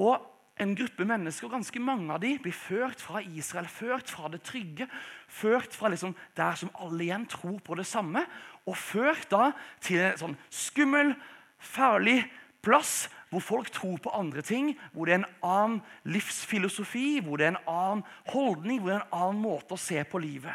Og 0.00 0.16
en 0.56 0.72
gruppe 0.72 1.04
mennesker, 1.04 1.52
ganske 1.52 1.80
mange 1.84 2.08
av 2.14 2.22
de, 2.24 2.32
blir 2.40 2.56
ført 2.56 3.02
fra 3.04 3.20
Israel, 3.20 3.68
ført 3.68 4.08
fra 4.08 4.30
det 4.32 4.40
trygge, 4.48 4.88
ført 5.28 5.76
fra 5.76 5.90
liksom 5.92 6.16
der 6.38 6.56
som 6.56 6.72
alle 6.80 7.04
igjen 7.04 7.28
tror 7.28 7.58
på 7.60 7.76
det 7.76 7.84
samme, 7.88 8.24
og 8.64 8.80
ført 8.80 9.28
da 9.28 9.50
til 9.84 10.00
en 10.06 10.22
sånn 10.22 10.38
skummel, 10.48 11.12
farlig 11.60 12.22
plass 12.64 13.10
hvor 13.36 13.44
folk 13.44 13.70
tror 13.70 13.98
på 14.00 14.12
andre 14.16 14.40
ting, 14.40 14.70
hvor 14.92 15.04
det 15.04 15.12
er 15.12 15.18
en 15.20 15.32
annen 15.44 15.80
livsfilosofi, 16.08 17.20
hvor 17.20 17.36
det 17.36 17.46
er 17.46 17.52
en 17.52 17.64
annen 17.68 18.04
holdning, 18.32 18.80
hvor 18.80 18.94
det 18.94 18.96
er 18.96 19.02
en 19.04 19.18
annen 19.18 19.42
måte 19.42 19.76
å 19.76 19.80
se 19.80 20.00
på 20.08 20.20
livet. 20.24 20.54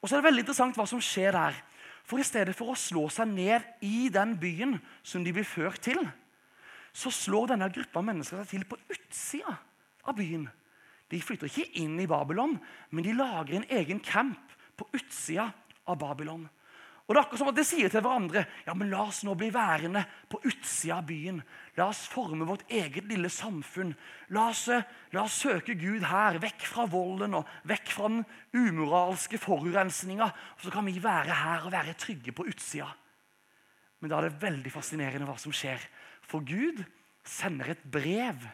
Og 0.00 0.08
så 0.08 0.16
er 0.16 0.22
det 0.22 0.26
veldig 0.26 0.42
interessant 0.42 0.78
hva 0.80 0.88
som 0.90 1.02
skjer 1.04 1.36
der. 1.36 1.58
For 2.02 2.18
i 2.18 2.26
stedet 2.26 2.56
for 2.58 2.72
å 2.72 2.78
slå 2.78 3.04
seg 3.12 3.30
ned 3.30 3.84
i 3.86 4.08
den 4.10 4.34
byen 4.40 4.74
som 5.06 5.22
de 5.22 5.34
blir 5.36 5.46
ført 5.46 5.78
til, 5.84 6.02
så 6.90 7.12
slår 7.14 7.52
denne 7.52 7.70
gruppa 7.70 8.02
mennesker 8.02 8.40
seg 8.40 8.50
til 8.56 8.66
på 8.66 8.80
utsida 8.90 9.54
av 10.02 10.16
byen. 10.18 10.48
De 11.10 11.20
flytter 11.22 11.46
ikke 11.46 11.78
inn 11.78 11.94
i 12.02 12.08
Babylon, 12.10 12.56
men 12.90 13.06
de 13.06 13.14
lager 13.14 13.60
en 13.60 13.70
egen 13.78 14.02
camp 14.02 14.56
på 14.74 14.88
utsida 14.98 15.52
av 15.86 16.00
Babylon. 16.02 16.48
Og 17.10 17.16
det 17.16 17.18
er 17.18 17.24
akkurat 17.26 17.40
som 17.42 17.48
at 17.50 17.56
De 17.58 17.62
sier 17.66 17.90
til 17.90 18.02
hverandre 18.04 18.44
ja, 18.62 18.74
men 18.78 18.92
la 18.92 19.00
oss 19.02 19.24
nå 19.26 19.32
bli 19.34 19.48
værende 19.50 20.04
på 20.30 20.38
utsida 20.46 21.00
av 21.00 21.08
byen. 21.08 21.40
La 21.74 21.88
oss 21.90 22.04
forme 22.06 22.46
vårt 22.46 22.62
eget 22.70 23.08
lille 23.10 23.26
samfunn. 23.34 23.90
La 24.30 24.44
oss, 24.52 24.68
eh, 24.70 24.84
la 25.10 25.24
oss 25.24 25.40
søke 25.42 25.74
Gud 25.74 26.06
her, 26.06 26.38
vekk 26.38 26.68
fra 26.70 26.84
volden 26.86 27.34
og 27.34 27.50
vekk 27.66 27.90
fra 27.90 28.12
den 28.12 28.22
umoralske 28.54 29.40
forurensninga. 29.42 30.28
Så 30.62 30.70
kan 30.70 30.86
vi 30.86 31.02
være 31.02 31.34
her 31.34 31.66
og 31.66 31.74
være 31.74 31.96
trygge 31.98 32.30
på 32.30 32.46
utsida. 32.46 32.86
Men 33.98 34.14
da 34.14 34.20
er 34.20 34.28
det 34.28 34.38
veldig 34.46 34.70
fascinerende 34.70 35.26
hva 35.26 35.34
som 35.34 35.50
skjer. 35.50 35.82
For 36.22 36.46
Gud 36.46 36.84
sender 37.26 37.74
et 37.74 37.82
brev 37.90 38.46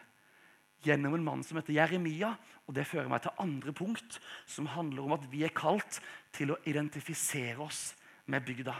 gjennom 0.81 1.13
en 1.13 1.29
mann 1.29 1.45
som 1.45 1.61
heter 1.61 1.77
Jeremia. 1.77 2.33
Og 2.65 2.73
Det 2.73 2.89
fører 2.89 3.07
meg 3.07 3.21
til 3.21 3.37
andre 3.37 3.71
punkt, 3.71 4.17
som 4.49 4.65
handler 4.65 5.05
om 5.05 5.13
at 5.13 5.29
vi 5.29 5.45
er 5.45 5.53
kalt 5.53 6.01
til 6.33 6.57
å 6.57 6.61
identifisere 6.65 7.61
oss 7.61 7.93
med 8.27 8.45
bygda. 8.45 8.75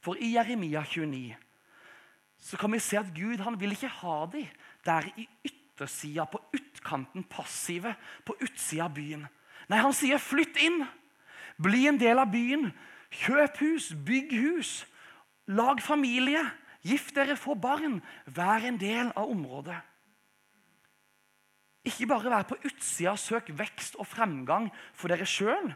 For 0.00 0.18
i 0.20 0.34
Jeremia 0.36 0.84
29 0.84 1.36
så 2.38 2.56
kan 2.56 2.70
vi 2.70 2.78
se 2.78 2.98
at 3.00 3.10
Gud 3.14 3.40
han 3.42 3.56
vil 3.58 3.74
ikke 3.74 3.90
ha 3.90 4.18
dem 4.30 4.46
der 4.86 5.08
i 5.18 5.24
yttersida, 5.44 6.24
på 6.24 6.38
utkanten, 6.54 7.24
passive, 7.24 7.94
på 8.24 8.36
utsida 8.40 8.86
av 8.86 8.94
byen. 8.94 9.26
Nei, 9.68 9.78
han 9.82 9.92
sier 9.92 10.18
'flytt 10.18 10.56
inn'. 10.56 10.86
Bli 11.58 11.88
en 11.88 11.98
del 11.98 12.18
av 12.18 12.30
byen. 12.30 12.70
Kjøp 13.10 13.58
hus, 13.58 13.90
bygg 13.92 14.32
hus. 14.32 14.86
Lag 15.46 15.82
familie. 15.82 16.44
Gift 16.82 17.14
dere, 17.14 17.36
få 17.36 17.54
barn. 17.54 18.00
Vær 18.26 18.64
en 18.64 18.78
del 18.78 19.10
av 19.16 19.28
området. 19.28 19.76
Ikke 21.88 22.06
bare 22.06 22.30
vær 22.30 22.46
på 22.48 22.58
utsida 22.64 23.12
og 23.14 23.18
søk 23.18 23.50
vekst 23.58 23.96
og 23.98 24.06
fremgang 24.06 24.68
for 24.92 25.08
dere 25.08 25.26
sjøl, 25.26 25.72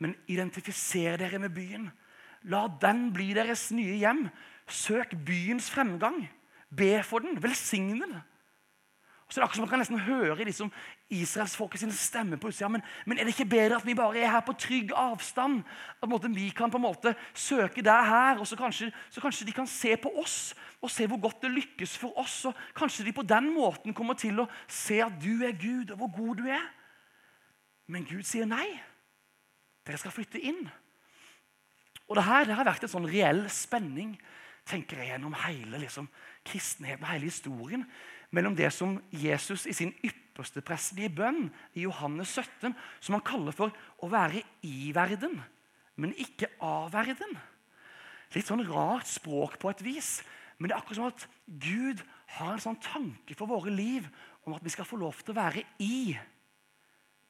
men 0.00 0.16
identifiser 0.32 1.18
dere 1.20 1.38
med 1.38 1.52
byen. 1.54 1.90
La 2.48 2.64
den 2.80 3.10
bli 3.12 3.34
deres 3.36 3.68
nye 3.76 3.98
hjem. 4.00 4.26
Søk 4.70 5.12
byens 5.26 5.68
fremgang. 5.70 6.22
Be 6.72 7.02
for 7.04 7.20
den. 7.20 7.36
Velsigne 7.42 8.00
den. 8.00 8.20
Så 9.30 9.38
er 9.38 9.44
det 9.44 9.46
akkurat 9.46 9.56
som 9.56 9.62
Man 9.62 9.70
kan 9.70 9.78
nesten 9.78 9.98
høre 9.98 10.44
liksom 10.44 10.72
israelsfolket 11.10 11.80
sin 11.80 11.92
stemme 11.92 12.36
på 12.36 12.48
utsida. 12.48 12.68
Men, 12.68 12.82
men, 13.06 13.18
er 13.18 13.24
det 13.24 13.34
ikke 13.36 13.50
bedre 13.50 13.76
at 13.76 13.86
vi 13.86 13.94
bare 13.94 14.18
er 14.18 14.30
her 14.30 14.40
på 14.40 14.56
trygg 14.58 14.90
avstand? 14.96 15.62
At 16.02 16.08
måte, 16.08 16.30
vi 16.34 16.48
kan 16.48 16.70
på 16.70 16.80
en 16.80 16.82
måte 16.82 17.14
søke 17.34 17.82
der 17.82 18.02
her, 18.02 18.38
og 18.38 18.46
så 18.46 18.56
kanskje, 18.56 18.90
så 19.10 19.20
kanskje, 19.20 19.46
de 19.46 19.52
kan 19.52 19.66
se 19.66 19.96
på 19.96 20.10
oss 20.18 20.54
og 20.82 20.90
se 20.90 21.06
hvor 21.06 21.20
godt 21.20 21.42
det 21.42 21.50
lykkes 21.50 21.98
for 21.98 22.18
oss. 22.18 22.44
og 22.44 22.54
Kanskje 22.74 23.04
de 23.04 23.12
på 23.12 23.22
den 23.22 23.54
måten 23.54 23.94
kommer 23.94 24.14
til 24.14 24.40
å 24.40 24.48
se 24.66 24.98
at 25.04 25.12
du 25.22 25.44
er 25.46 25.52
Gud, 25.52 25.90
og 25.90 25.96
hvor 25.96 26.16
god 26.16 26.36
du 26.36 26.48
er. 26.50 26.66
Men 27.86 28.04
Gud 28.04 28.22
sier 28.26 28.50
nei. 28.50 28.80
Dere 29.90 29.98
skal 29.98 30.14
flytte 30.14 30.38
inn. 30.38 30.62
Og 32.06 32.14
det 32.18 32.26
her 32.26 32.46
det 32.46 32.54
har 32.58 32.66
vært 32.66 32.86
en 32.86 32.92
sånn 32.92 33.08
reell 33.10 33.42
spenning 33.50 34.14
tenker 34.70 35.00
jeg, 35.00 35.10
gjennom 35.10 35.34
hele 35.42 35.80
liksom, 35.82 36.06
kristenheten 36.46 37.08
hele 37.08 37.26
historien. 37.26 37.84
Mellom 38.30 38.54
det 38.54 38.70
som 38.74 38.94
Jesus 39.10 39.66
i 39.66 39.74
sin 39.74 39.90
ypperste 40.06 40.62
prestelige 40.62 41.10
bønn 41.18 41.48
i 41.74 41.82
Johannes 41.88 42.36
17, 42.38 42.76
som 43.02 43.16
han 43.16 43.26
kaller 43.26 43.56
for 43.56 43.74
å 43.98 44.10
være 44.12 44.44
i 44.66 44.92
verden, 44.94 45.40
men 45.98 46.14
ikke 46.14 46.52
av 46.62 46.92
verden. 46.94 47.34
Litt 48.30 48.46
sånn 48.46 48.62
rart 48.68 49.10
språk 49.10 49.58
på 49.58 49.72
et 49.72 49.82
vis. 49.82 50.20
Men 50.60 50.70
det 50.70 50.76
er 50.76 50.82
akkurat 50.84 51.00
som 51.00 51.08
at 51.08 51.26
Gud 51.64 52.02
har 52.36 52.52
en 52.54 52.62
sånn 52.62 52.78
tanke 52.84 53.34
for 53.34 53.50
våre 53.50 53.72
liv 53.74 54.06
om 54.46 54.54
at 54.54 54.62
vi 54.62 54.70
skal 54.70 54.86
få 54.86 55.00
lov 55.00 55.18
til 55.24 55.34
å 55.34 55.40
være 55.40 55.64
i, 55.82 56.14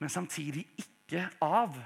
men 0.00 0.12
samtidig 0.12 0.66
ikke 0.80 1.26
av. 1.44 1.78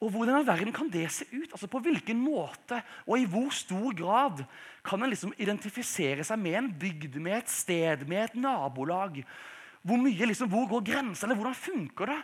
Og 0.00 0.10
Hvordan 0.12 0.42
i 0.42 0.46
verden 0.46 0.74
kan 0.76 0.90
det 0.92 1.08
se 1.12 1.24
ut? 1.32 1.52
Altså 1.52 1.68
På 1.72 1.80
hvilken 1.80 2.18
måte 2.20 2.82
og 3.06 3.18
i 3.18 3.28
hvor 3.28 3.48
stor 3.54 3.94
grad 3.96 4.42
kan 4.84 5.02
en 5.02 5.10
liksom 5.10 5.32
identifisere 5.38 6.24
seg 6.24 6.38
med 6.38 6.58
en 6.58 6.72
bygd, 6.78 7.16
med 7.16 7.38
et 7.38 7.50
sted, 7.50 8.04
med 8.08 8.24
et 8.24 8.34
nabolag? 8.36 9.22
Hvor 9.82 10.00
mye 10.02 10.28
liksom, 10.28 10.50
hvor 10.50 10.68
går 10.68 10.84
grensa, 10.84 11.26
eller 11.26 11.38
hvordan 11.38 11.54
funker 11.54 12.12
det? 12.12 12.18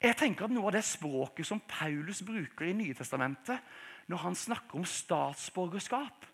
Jeg 0.00 0.16
tenker 0.16 0.46
at 0.46 0.52
Noe 0.52 0.68
av 0.68 0.74
det 0.76 0.84
språket 0.84 1.46
som 1.46 1.60
Paulus 1.68 2.22
bruker 2.24 2.68
i 2.68 2.76
Nye 2.76 2.96
Testamentet, 2.96 3.60
når 4.08 4.22
han 4.24 4.36
snakker 4.36 4.78
om 4.80 4.86
statsborgerskap, 4.88 6.24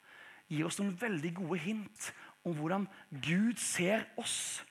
gir 0.48 0.66
oss 0.68 0.78
noen 0.78 0.94
veldig 0.96 1.32
gode 1.36 1.58
hint 1.60 2.10
om 2.46 2.54
hvordan 2.54 2.86
Gud 3.10 3.58
ser 3.58 4.06
oss 4.16 4.62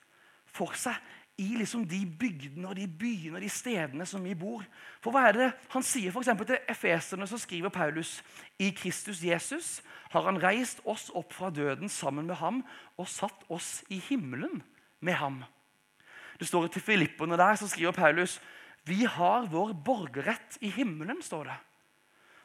for 0.48 0.72
seg 0.80 0.96
i 1.36 1.50
liksom 1.58 1.84
de 1.84 1.98
bygdene 2.18 2.68
og 2.70 2.78
de 2.78 2.86
byene 2.88 3.36
og 3.36 3.42
de 3.44 3.50
stedene 3.52 4.06
som 4.08 4.24
vi 4.24 4.32
bor. 4.38 4.62
For 5.04 5.12
hva 5.12 5.26
er 5.28 5.36
det 5.36 5.48
Han 5.74 5.84
sier 5.84 6.12
for 6.12 6.24
til 6.24 6.58
efeserne, 6.68 7.26
så 7.26 7.38
skriver 7.38 7.68
Paulus 7.68 8.22
i 8.58 8.70
Kristus 8.70 9.22
Jesus 9.22 9.82
har 10.10 10.24
han 10.24 10.40
reist 10.42 10.80
oss 10.84 11.10
opp 11.14 11.34
fra 11.36 11.50
døden 11.50 11.88
sammen 11.88 12.26
med 12.26 12.38
ham 12.40 12.62
og 12.96 13.08
satt 13.08 13.44
oss 13.52 13.84
i 13.92 13.98
himmelen 14.08 14.62
med 15.00 15.14
ham. 15.14 15.44
Det 16.40 16.48
står 16.48 16.68
til 16.68 16.82
Filipperne 16.82 17.36
der, 17.36 17.54
så 17.54 17.68
skriver 17.68 17.92
Paulus 17.92 18.40
vi 18.86 19.04
har 19.04 19.48
vår 19.50 19.72
borgerrett 19.72 20.58
i 20.60 20.70
himmelen. 20.70 21.22
står 21.22 21.44
det. 21.44 21.56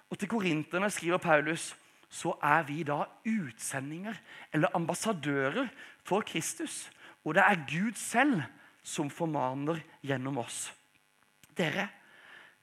Og 0.09 0.19
til 0.19 0.27
korinterne 0.27 0.89
skriver 0.89 1.17
Paulus 1.17 1.75
så 2.11 2.33
er 2.43 2.63
vi 2.67 2.83
da 2.83 3.05
utsendinger 3.23 4.17
eller 4.51 4.75
ambassadører 4.75 5.69
for 6.03 6.21
Kristus. 6.21 6.89
Og 7.23 7.35
det 7.35 7.43
er 7.45 7.63
Gud 7.69 7.93
selv 7.95 8.41
som 8.83 9.09
formaner 9.13 9.81
gjennom 10.05 10.39
oss. 10.41 10.69
Dere, 11.57 11.87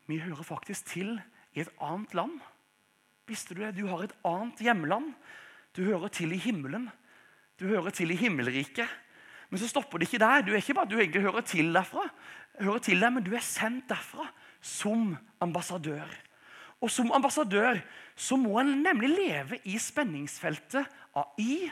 vi 0.09 0.21
hører 0.23 0.47
faktisk 0.47 0.89
til 0.95 1.17
i 1.55 1.63
et 1.63 1.73
annet 1.85 2.15
land. 2.17 2.39
Visste 3.29 3.55
du 3.55 3.63
det? 3.63 3.75
Du 3.77 3.87
har 3.91 4.05
et 4.05 4.17
annet 4.27 4.63
hjemland. 4.65 5.13
Du 5.77 5.85
hører 5.85 6.09
til 6.13 6.33
i 6.33 6.41
himmelen. 6.41 6.89
Du 7.61 7.69
hører 7.69 7.93
til 7.95 8.11
i 8.11 8.19
himmelriket. 8.19 8.89
Men 9.49 9.61
så 9.61 9.69
stopper 9.69 10.01
det 10.01 10.09
ikke 10.09 10.23
der. 10.23 10.45
Du 10.45 10.53
er 10.53 10.61
ikke 10.61 10.77
bare 10.77 10.91
du 10.91 10.99
egentlig 10.99 11.25
hører 11.25 11.45
til 11.47 11.73
derfra, 11.73 12.05
hører 12.61 12.83
til 12.85 13.01
der, 13.01 13.13
men 13.13 13.25
du 13.25 13.35
er 13.37 13.45
sendt 13.45 13.89
derfra 13.89 14.29
som 14.61 15.15
ambassadør. 15.41 16.09
Og 16.81 16.91
som 16.91 17.13
ambassadør 17.13 17.81
så 18.19 18.37
må 18.37 18.59
en 18.61 18.83
nemlig 18.83 19.11
leve 19.11 19.59
i 19.67 19.79
spenningsfeltet 19.83 20.87
av 21.17 21.39
i, 21.41 21.67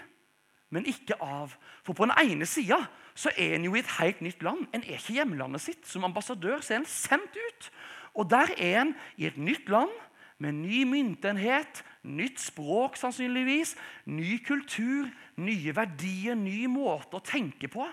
men 0.75 0.89
ikke 0.89 1.19
av. 1.23 1.53
For 1.85 1.95
på 1.95 2.09
den 2.09 2.17
ene 2.19 2.49
sida 2.49 2.81
så 3.17 3.33
er 3.37 3.57
en 3.57 3.65
jo 3.65 3.75
i 3.75 3.81
et 3.81 3.93
helt 3.99 4.21
nytt 4.21 4.43
land. 4.45 4.67
En 4.77 4.83
er 4.85 4.99
ikke 4.99 5.17
hjemlandet 5.17 5.63
sitt. 5.65 5.87
Som 5.89 6.05
ambassadør 6.05 6.61
så 6.61 6.75
er 6.75 6.83
en 6.83 6.91
sendt 6.91 7.37
ut. 7.37 7.71
Og 8.15 8.29
der 8.31 8.53
er 8.57 8.81
en 8.83 8.95
i 9.17 9.27
et 9.27 9.39
nytt 9.41 9.69
land 9.73 9.93
med 10.39 10.53
ny 10.53 10.85
myntenhet, 10.85 11.81
nytt 12.05 12.41
språk 12.41 12.97
sannsynligvis, 13.01 13.75
ny 14.05 14.37
kultur, 14.45 15.09
nye 15.41 15.77
verdier, 15.77 16.37
ny 16.37 16.67
måte 16.69 17.17
å 17.17 17.25
tenke 17.25 17.71
på. 17.73 17.87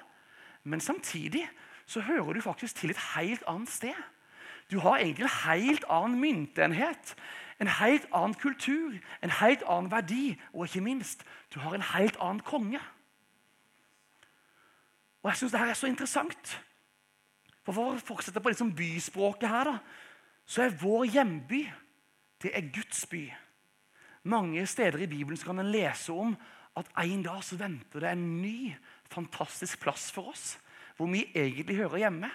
Men 0.67 0.83
samtidig 0.83 1.45
så 1.88 2.03
hører 2.03 2.36
du 2.36 2.41
faktisk 2.43 2.81
til 2.81 2.91
et 2.91 3.05
helt 3.15 3.43
annet 3.47 3.71
sted. 3.71 3.95
Du 4.71 4.79
har 4.83 4.97
egentlig 4.97 5.27
en 5.27 5.39
helt 5.47 5.88
annen 5.91 6.19
myntenhet, 6.19 7.15
en 7.59 7.71
helt 7.79 8.07
annen 8.12 8.36
kultur, 8.36 8.95
en 9.21 9.36
helt 9.39 9.63
annen 9.69 9.91
verdi, 9.91 10.36
og 10.53 10.67
ikke 10.67 10.83
minst, 10.83 11.23
du 11.53 11.59
har 11.59 11.75
en 11.75 11.91
helt 11.93 12.19
annen 12.19 12.43
konge. 12.43 12.79
Og 15.23 15.31
jeg 15.31 15.39
syns 15.39 15.55
dette 15.55 15.69
er 15.71 15.79
så 15.79 15.89
interessant. 15.89 16.55
For 17.63 17.71
For 17.71 17.93
å 17.93 18.01
fortsette 18.03 18.43
på 18.43 18.51
liksom 18.51 18.73
byspråket 18.75 19.47
her, 19.49 19.71
da, 19.71 19.77
så 20.45 20.65
er 20.65 20.75
vår 20.81 21.07
hjemby 21.13 21.63
det 22.43 22.51
er 22.51 22.71
Guds 22.75 23.05
by. 23.07 23.23
Mange 24.27 24.65
steder 24.67 24.99
i 24.99 25.07
Bibelen 25.07 25.39
kan 25.39 25.59
en 25.59 25.71
lese 25.71 26.12
om 26.12 26.36
at 26.75 26.89
en 27.05 27.23
dag 27.23 27.43
så 27.45 27.55
venter 27.55 28.03
det 28.03 28.12
en 28.12 28.25
ny, 28.41 28.73
fantastisk 29.12 29.79
plass 29.79 30.09
for 30.12 30.33
oss. 30.33 30.57
Hvor 30.97 31.07
vi 31.07 31.23
egentlig 31.31 31.77
hører 31.77 32.03
hjemme. 32.03 32.29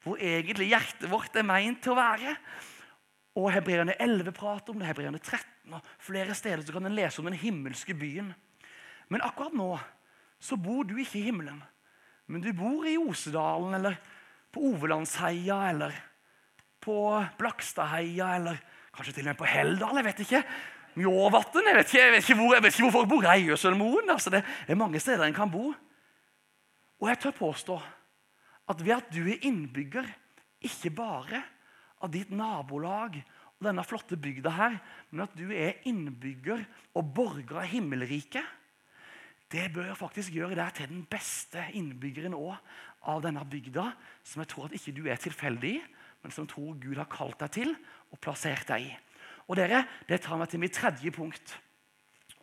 Hvor 0.00 0.16
egentlig 0.16 0.70
hjertet 0.70 1.10
vårt 1.10 1.36
er 1.36 1.44
meint 1.44 1.82
til 1.84 1.92
å 1.92 1.98
være. 1.98 2.36
Og 3.36 3.50
Hebreerne 3.52 3.98
11 4.00 4.32
prater 4.36 4.72
om 4.72 4.80
det, 4.80 4.88
Hebreerne 4.88 5.20
13 5.20 5.76
og 5.76 5.90
flere 6.02 6.34
steder 6.34 6.64
så 6.66 6.74
kan 6.74 6.88
en 6.88 6.96
lese 6.96 7.20
om 7.20 7.28
den 7.28 7.38
himmelske 7.38 7.94
byen. 7.94 8.32
Men 9.12 9.22
akkurat 9.22 9.54
nå 9.54 9.74
så 10.40 10.56
bor 10.56 10.86
du 10.88 10.96
ikke 10.98 11.20
i 11.20 11.28
himmelen. 11.28 11.60
Men 12.30 12.44
du 12.44 12.52
bor 12.54 12.86
i 12.86 12.94
Osedalen 13.00 13.74
eller 13.80 13.96
på 14.54 14.62
Ovelandsheia 14.70 15.58
eller 15.70 15.94
på 16.82 16.96
Blakstadheia 17.38 18.34
eller 18.38 18.60
kanskje 18.94 19.16
til 19.16 19.26
og 19.26 19.32
med 19.32 19.38
på 19.40 19.48
Heldal. 19.50 19.98
jeg 19.98 20.06
vet 20.06 20.22
ikke. 20.24 20.42
Mjåvatn. 21.00 21.66
Jeg, 21.66 21.86
jeg, 21.94 22.12
vet 22.12 22.22
ikke 22.24 22.38
hvor, 22.38 22.54
jeg 22.54 22.62
vet 22.62 22.74
ikke 22.74 22.86
hvor 22.86 22.96
folk 23.00 23.10
bor. 23.10 23.26
Reiøsølmoen. 23.26 24.12
Altså 24.14 24.30
det 24.30 24.44
er 24.44 24.78
mange 24.78 25.02
steder 25.02 25.26
en 25.26 25.34
kan 25.34 25.50
bo. 25.50 25.72
Og 27.00 27.08
jeg 27.08 27.18
tør 27.18 27.34
påstå 27.40 27.80
at 28.70 28.84
ved 28.84 28.94
at 28.94 29.10
du 29.10 29.24
er 29.26 29.42
innbygger, 29.48 30.06
ikke 30.62 30.92
bare 30.94 31.42
av 32.00 32.12
ditt 32.12 32.30
nabolag 32.30 33.16
og 33.58 33.66
denne 33.66 33.82
flotte 33.84 34.16
bygda 34.20 34.52
her, 34.54 34.76
men 35.10 35.24
at 35.24 35.34
du 35.36 35.50
er 35.50 35.80
innbygger 35.88 36.62
og 36.94 37.10
borger 37.16 37.64
av 37.64 37.68
himmelriket, 37.72 38.44
det 39.50 39.70
bør 39.74 39.94
faktisk 39.98 40.34
gjøre 40.34 40.54
deg 40.58 40.74
til 40.76 40.90
den 40.92 41.06
beste 41.10 41.62
innbyggeren 41.74 42.36
av 42.38 43.22
denne 43.24 43.42
bygda, 43.50 43.88
som 44.22 44.42
jeg 44.42 44.50
tror 44.52 44.68
at 44.68 44.76
ikke 44.78 44.94
du 44.94 45.08
er 45.10 45.18
tilfeldig 45.18 45.72
i, 45.78 45.80
men 46.22 46.34
som 46.34 46.46
tror 46.46 46.76
Gud 46.78 46.98
har 47.00 47.08
kalt 47.10 47.40
deg 47.40 47.54
til 47.56 47.72
og 48.12 48.20
plassert 48.22 48.68
deg 48.68 48.90
i. 48.90 48.92
Og 49.48 49.56
dere, 49.58 49.86
Det 50.06 50.20
tar 50.20 50.38
meg 50.38 50.48
til 50.48 50.60
mitt 50.60 50.72
tredje 50.72 51.10
punkt. 51.10 51.58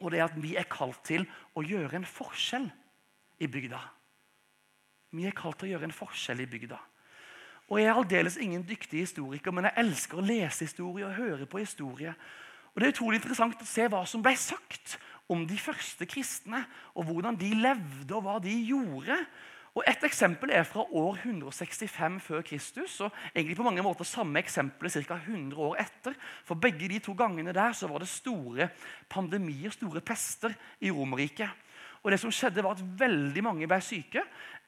Og 0.01 0.11
det 0.11 0.19
er 0.19 0.25
at 0.25 0.41
vi 0.41 0.55
er 0.55 0.67
kalt 0.69 1.03
til 1.03 1.25
å 1.55 1.63
gjøre 1.63 1.95
en 1.95 2.05
forskjell 2.05 2.67
i 3.39 3.47
bygda. 3.47 3.79
Vi 5.11 5.25
er 5.25 5.31
kalt 5.31 5.59
til 5.59 5.69
å 5.69 5.71
gjøre 5.71 5.87
en 5.87 5.95
forskjell 5.95 6.41
i 6.41 6.45
bygda. 6.45 6.77
Og 7.69 7.79
Jeg 7.79 7.87
er 7.87 7.99
aldeles 7.99 8.37
ingen 8.37 8.63
dyktig 8.63 8.99
historiker, 8.99 9.51
men 9.51 9.65
jeg 9.65 9.73
elsker 9.77 10.17
å 10.17 10.25
lese 10.25 10.65
historie 10.65 11.05
og 11.05 11.15
høre 11.15 11.45
på 11.45 11.59
historie. 11.59 12.13
Og 12.73 12.81
Det 12.81 12.87
er 12.87 12.93
utrolig 12.93 13.21
interessant 13.21 13.61
å 13.61 13.65
se 13.65 13.87
hva 13.87 14.05
som 14.05 14.21
ble 14.23 14.35
sagt 14.35 14.97
om 15.29 15.43
de 15.47 15.57
første 15.59 16.05
kristne, 16.05 16.63
og 16.95 17.07
hvordan 17.09 17.35
de 17.39 17.51
levde, 17.55 18.15
og 18.15 18.23
hva 18.25 18.39
de 18.43 18.53
gjorde. 18.67 19.17
Og 19.77 19.83
Et 19.85 20.03
eksempel 20.03 20.49
er 20.49 20.63
fra 20.63 20.81
år 20.89 21.19
165 21.21 22.23
før 22.23 22.41
Kristus. 22.41 23.01
og 23.01 23.11
egentlig 23.35 23.57
på 23.57 23.63
mange 23.63 23.83
måter 23.83 24.03
samme 24.03 24.39
eksempel 24.39 24.89
ca. 24.89 25.13
100 25.13 25.61
år 25.61 25.75
etter. 25.75 26.13
For 26.45 26.55
begge 26.55 26.89
de 26.89 26.99
to 26.99 27.13
gangene 27.13 27.53
der 27.53 27.71
så 27.71 27.87
var 27.87 27.99
det 27.99 28.07
store 28.07 28.69
pandemier, 29.09 29.69
store 29.69 30.01
pester, 30.01 30.53
i 30.81 30.91
Romerriket. 30.91 31.49
Og 32.03 32.11
det 32.11 32.19
som 32.19 32.31
skjedde 32.31 32.63
var 32.63 32.71
at 32.71 32.99
Veldig 32.99 33.43
mange 33.43 33.67
ble 33.67 33.81
syke. 33.81 34.23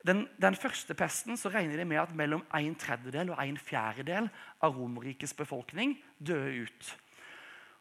Den, 0.05 0.27
den 0.41 0.55
første 0.55 0.93
pesten 0.93 1.37
så 1.37 1.49
regner 1.49 1.77
de 1.77 1.85
med 1.85 1.97
at 1.97 2.15
mellom 2.15 2.45
en 2.55 2.75
tredjedel 2.75 3.29
og 3.33 3.41
en 3.43 3.57
fjerdedel 3.57 4.29
av 4.61 4.77
Romerrikets 4.77 5.33
befolkning 5.33 5.97
døde 6.19 6.67
ut. 6.67 6.95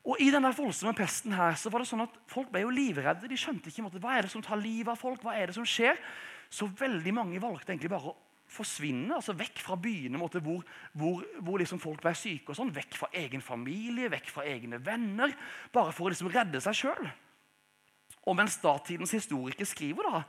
Og 0.08 0.22
I 0.24 0.30
denne 0.32 0.50
voldsomme 0.56 0.94
pesten 0.96 1.34
her 1.36 1.56
så 1.60 1.68
var 1.72 1.84
det 1.84 1.90
sånn 1.90 2.06
at 2.06 2.14
folk 2.30 2.48
ble 2.52 2.62
jo 2.62 2.72
livredde. 2.72 3.28
De 3.28 3.36
skjønte 3.36 3.68
ikke 3.68 3.84
måte, 3.84 4.00
hva 4.00 4.16
er 4.16 4.24
det 4.24 4.32
som 4.32 4.44
tar 4.44 4.60
livet 4.60 4.94
av 4.94 5.00
folk. 5.00 5.20
hva 5.24 5.36
er 5.36 5.50
det 5.50 5.58
som 5.58 5.66
skjer? 5.68 6.00
Så 6.48 6.70
veldig 6.78 7.12
mange 7.12 7.42
valgte 7.42 7.74
egentlig 7.74 7.92
bare 7.92 8.14
å 8.14 8.16
forsvinne. 8.48 9.18
altså 9.18 9.36
Vekk 9.36 9.60
fra 9.60 9.76
byene 9.76 10.20
måte, 10.20 10.40
hvor, 10.40 10.64
hvor, 10.96 11.20
hvor 11.44 11.60
liksom 11.60 11.80
folk 11.82 12.00
ble 12.00 12.14
syke. 12.16 12.48
og 12.48 12.56
sånn, 12.56 12.72
Vekk 12.72 12.96
fra 12.96 13.10
egen 13.20 13.44
familie, 13.44 14.08
vekk 14.08 14.32
fra 14.32 14.46
egne 14.48 14.80
venner. 14.80 15.34
Bare 15.74 15.92
for 15.92 16.08
å 16.08 16.14
liksom 16.14 16.32
redde 16.32 16.62
seg 16.64 16.80
sjøl. 16.80 17.10
Og 18.24 18.36
mens 18.36 18.56
datidens 18.64 19.12
historiker 19.12 19.68
skriver 19.68 20.08
da, 20.08 20.22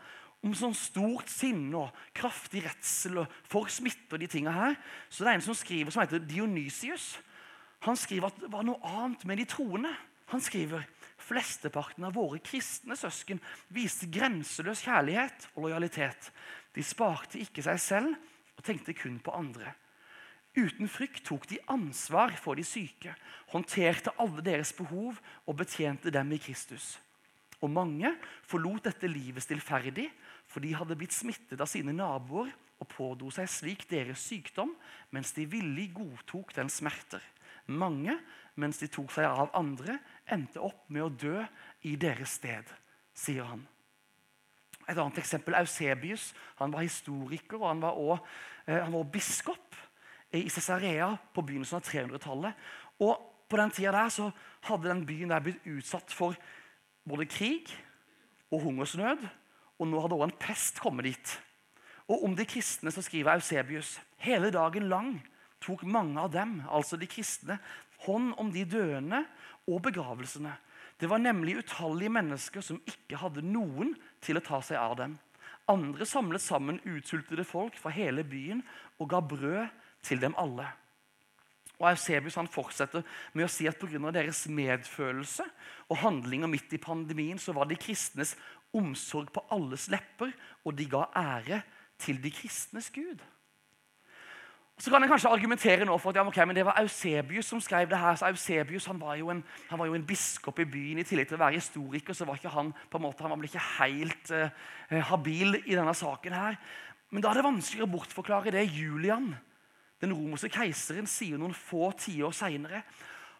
om 0.43 0.53
sånn 0.55 0.75
stort 0.75 1.31
sinne 1.31 1.85
og 1.85 2.03
kraftig 2.15 2.63
redsel 2.63 3.25
for 3.47 3.71
smitte 3.71 4.15
og 4.15 4.21
de 4.21 4.29
tinga 4.31 4.53
her, 4.55 4.77
så 5.11 5.25
det 5.25 5.31
er 5.31 5.39
en 5.39 5.43
som 5.49 5.57
skriver 5.57 5.91
som 5.91 6.03
heter 6.03 6.23
Dionysius. 6.23 7.17
Han 7.87 7.97
skriver 7.99 8.29
at 8.29 8.39
det 8.41 8.51
var 8.51 8.65
noe 8.67 8.79
annet 8.83 9.25
med 9.27 9.39
de 9.39 9.47
troende. 9.49 9.91
Han 10.29 10.43
skriver 10.43 10.85
Flesteparten 11.19 12.05
av 12.07 12.15
våre 12.15 12.39
kristne 12.43 12.95
søsken 12.97 13.41
viste 13.73 14.07
grenseløs 14.11 14.81
kjærlighet 14.85 15.49
og 15.55 15.67
lojalitet. 15.67 16.31
De 16.75 16.83
sparte 16.85 17.41
ikke 17.41 17.63
seg 17.65 17.81
selv 17.83 18.15
og 18.57 18.65
tenkte 18.65 18.95
kun 18.97 19.19
på 19.23 19.33
andre. 19.35 19.73
Uten 20.57 20.89
frykt 20.89 21.21
tok 21.27 21.45
de 21.51 21.59
ansvar 21.69 22.33
for 22.41 22.57
de 22.57 22.65
syke, 22.65 23.13
håndterte 23.53 24.15
alle 24.19 24.41
deres 24.43 24.71
behov 24.75 25.19
og 25.45 25.59
betjente 25.59 26.11
dem 26.13 26.33
i 26.33 26.41
Kristus. 26.41 26.97
Og 27.61 27.69
mange 27.71 28.11
forlot 28.47 28.87
dette 28.87 29.07
livet 29.11 29.43
stillferdig, 29.43 30.07
for 30.49 30.63
de 30.63 30.73
hadde 30.73 30.97
blitt 30.97 31.13
smittet 31.13 31.59
av 31.61 31.69
sine 31.69 31.93
naboer 31.93 32.49
og 32.79 32.89
pådro 32.89 33.29
seg 33.35 33.49
slik 33.51 33.85
deres 33.91 34.23
sykdom, 34.25 34.71
mens 35.13 35.35
de 35.35 35.45
villig 35.45 35.91
godtok 35.93 36.55
den 36.55 36.71
smerter. 36.71 37.21
Mange, 37.69 38.15
mens 38.59 38.79
de 38.81 38.89
tok 38.91 39.11
seg 39.13 39.27
av 39.29 39.51
andre, 39.57 39.99
endte 40.29 40.61
opp 40.63 40.87
med 40.89 41.05
å 41.05 41.11
dø 41.13 41.43
i 41.85 41.95
deres 41.99 42.39
sted, 42.39 42.65
sier 43.13 43.45
han. 43.45 43.61
Et 44.89 44.97
annet 44.97 45.19
eksempel 45.21 45.53
Eusebius. 45.59 46.31
Han 46.57 46.73
var 46.73 46.81
historiker 46.81 47.59
og 47.59 47.67
han 47.67 47.81
var 47.83 47.97
også, 47.99 48.25
eh, 48.67 49.03
biskop 49.11 49.75
i 50.33 50.49
Cesarea 50.49 51.17
på 51.33 51.41
begynnelsen 51.41 51.77
av 51.77 51.83
300-tallet. 51.83 52.53
Og 52.99 53.25
På 53.49 53.57
den 53.57 53.71
tida 53.71 53.91
der 53.91 54.09
så 54.09 54.31
hadde 54.61 54.89
den 54.89 55.05
byen 55.05 55.29
der 55.29 55.39
blitt 55.39 55.65
utsatt 55.65 56.11
for 56.13 56.35
både 57.03 57.25
krig 57.25 57.65
og 58.51 58.61
hungersnød. 58.61 59.27
Og 59.79 59.87
nå 59.87 60.01
hadde 60.01 60.13
også 60.13 60.23
en 60.23 60.39
pest 60.39 60.79
kommet 60.79 61.05
dit. 61.05 61.41
Og 62.07 62.23
Om 62.23 62.35
de 62.35 62.45
kristne 62.45 62.91
så 62.91 63.01
skriver 63.01 63.33
Eusebius 63.33 63.99
hele 64.17 64.51
dagen 64.51 64.89
lang 64.89 65.27
tok 65.63 65.83
mange 65.83 66.19
av 66.21 66.31
dem, 66.33 66.59
altså 66.69 66.97
de 66.99 67.07
kristne, 67.09 67.59
hånd 68.05 68.33
om 68.39 68.51
de 68.53 68.63
døende 68.67 69.23
og 69.67 69.81
begravelsene. 69.87 70.53
Det 70.99 71.07
var 71.09 71.21
nemlig 71.23 71.59
utallige 71.61 72.11
mennesker 72.11 72.63
som 72.63 72.81
ikke 72.87 73.19
hadde 73.21 73.43
noen 73.45 73.93
til 74.23 74.39
å 74.39 74.43
ta 74.43 74.59
seg 74.63 74.79
av 74.79 74.97
dem. 74.99 75.15
Andre 75.69 76.05
samlet 76.07 76.43
sammen 76.43 76.81
utsultede 76.87 77.45
folk 77.47 77.77
fra 77.79 77.93
hele 77.93 78.25
byen 78.27 78.63
og 78.99 79.11
ga 79.11 79.21
brød 79.21 79.67
til 80.03 80.21
dem 80.23 80.35
alle. 80.39 80.67
Og 81.79 81.87
Eusebius 81.93 82.35
han 82.35 82.49
fortsetter 82.51 83.05
med 83.33 83.45
å 83.45 83.51
si 83.51 83.67
at 83.69 83.79
pga. 83.79 84.11
deres 84.11 84.47
medfølelse 84.51 85.45
og 85.87 85.97
handlinger 85.97 86.47
midt 86.51 86.73
i 86.73 86.81
pandemien 86.81 87.39
så 87.39 87.53
var 87.55 87.69
de 87.69 87.79
kristnes 87.79 88.35
omsorg 88.75 89.31
på 89.31 89.45
alles 89.49 89.87
lepper, 89.89 90.33
og 90.65 90.75
de 90.75 90.85
ga 90.85 91.07
ære 91.15 91.61
til 91.97 92.21
de 92.21 92.31
kristnes 92.31 92.89
Gud. 92.89 93.23
Så 94.79 94.91
kan 94.91 95.03
jeg 95.03 95.09
kanskje 95.11 95.29
argumentere 95.29 95.83
nå 95.83 95.97
for 95.99 96.13
at 96.13 96.15
ja, 96.15 96.23
okay, 96.23 96.45
men 96.47 96.55
det 96.55 96.63
var 96.63 96.77
Eusebius 96.79 97.49
som 97.51 97.59
skrev 97.59 97.89
det 97.91 97.97
her. 97.99 98.15
så 98.15 98.29
Eusebius 98.29 98.85
han 98.87 99.01
var, 99.01 99.17
en, 99.19 99.43
han 99.69 99.79
var, 99.79 99.85
jo 99.85 99.93
en, 99.93 100.05
biskop 100.07 100.59
i 100.59 100.65
byen. 100.65 101.01
I 101.01 101.03
tillegg 101.03 101.27
til 101.27 101.35
å 101.35 101.41
være 101.41 101.59
historiker 101.59 102.15
så 102.15 102.23
var 102.25 102.39
ikke 102.39 102.53
han 102.53 102.71
på 102.87 102.97
en 102.97 103.03
måte, 103.03 103.25
han 103.25 103.33
var 103.33 103.41
vel 103.41 103.49
ikke 103.49 103.65
helt 103.81 104.31
uh, 104.31 105.01
habil 105.11 105.59
i 105.65 105.75
denne 105.75 105.93
saken. 105.93 106.33
her. 106.33 106.55
Men 107.11 107.25
da 107.25 107.33
er 107.33 107.41
det 107.41 107.43
vanskeligere 107.49 107.89
å 107.89 107.91
bortforklare 107.97 108.55
det 108.55 108.63
Julian, 108.71 109.33
den 109.99 110.15
romerske 110.15 110.53
keiseren, 110.53 111.11
sier 111.11 111.41
noen 111.41 111.57
få 111.57 111.91
tiår 111.99 112.31
seinere. 112.31 112.85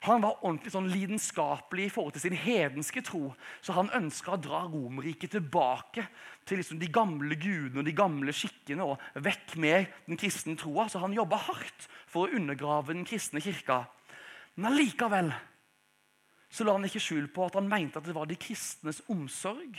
Han 0.07 0.23
var 0.23 0.37
ordentlig 0.45 0.71
sånn 0.71 0.87
lidenskapelig 0.87 1.89
i 1.89 1.91
forhold 1.91 2.15
til 2.15 2.23
sin 2.23 2.37
hedenske 2.39 3.01
tro. 3.03 3.33
Så 3.59 3.75
han 3.75 3.91
ønska 3.97 4.37
å 4.37 4.39
dra 4.39 4.61
Romerriket 4.69 5.33
tilbake 5.35 6.05
til 6.47 6.61
liksom 6.61 6.79
de 6.79 6.87
gamle 6.93 7.35
gudene 7.35 7.81
og 7.81 7.87
de 7.89 7.95
gamle 7.97 8.35
skikkene. 8.35 8.85
og 8.85 9.19
Vekk 9.19 9.57
med 9.59 9.91
den 10.07 10.19
kristne 10.19 10.55
troa. 10.59 10.87
Så 10.87 11.03
han 11.03 11.15
jobba 11.17 11.41
hardt 11.49 11.89
for 12.07 12.25
å 12.25 12.39
undergrave 12.39 12.95
den 12.95 13.03
kristne 13.07 13.43
kirka. 13.43 13.83
Men 14.55 14.71
allikevel 14.71 15.33
så 16.49 16.65
la 16.65 16.73
han 16.73 16.87
ikke 16.87 17.03
skjul 17.03 17.27
på 17.33 17.45
at 17.45 17.59
han 17.59 17.69
mente 17.69 17.99
at 17.99 18.07
det 18.07 18.15
var 18.15 18.29
de 18.29 18.39
kristnes 18.39 19.03
omsorg 19.11 19.77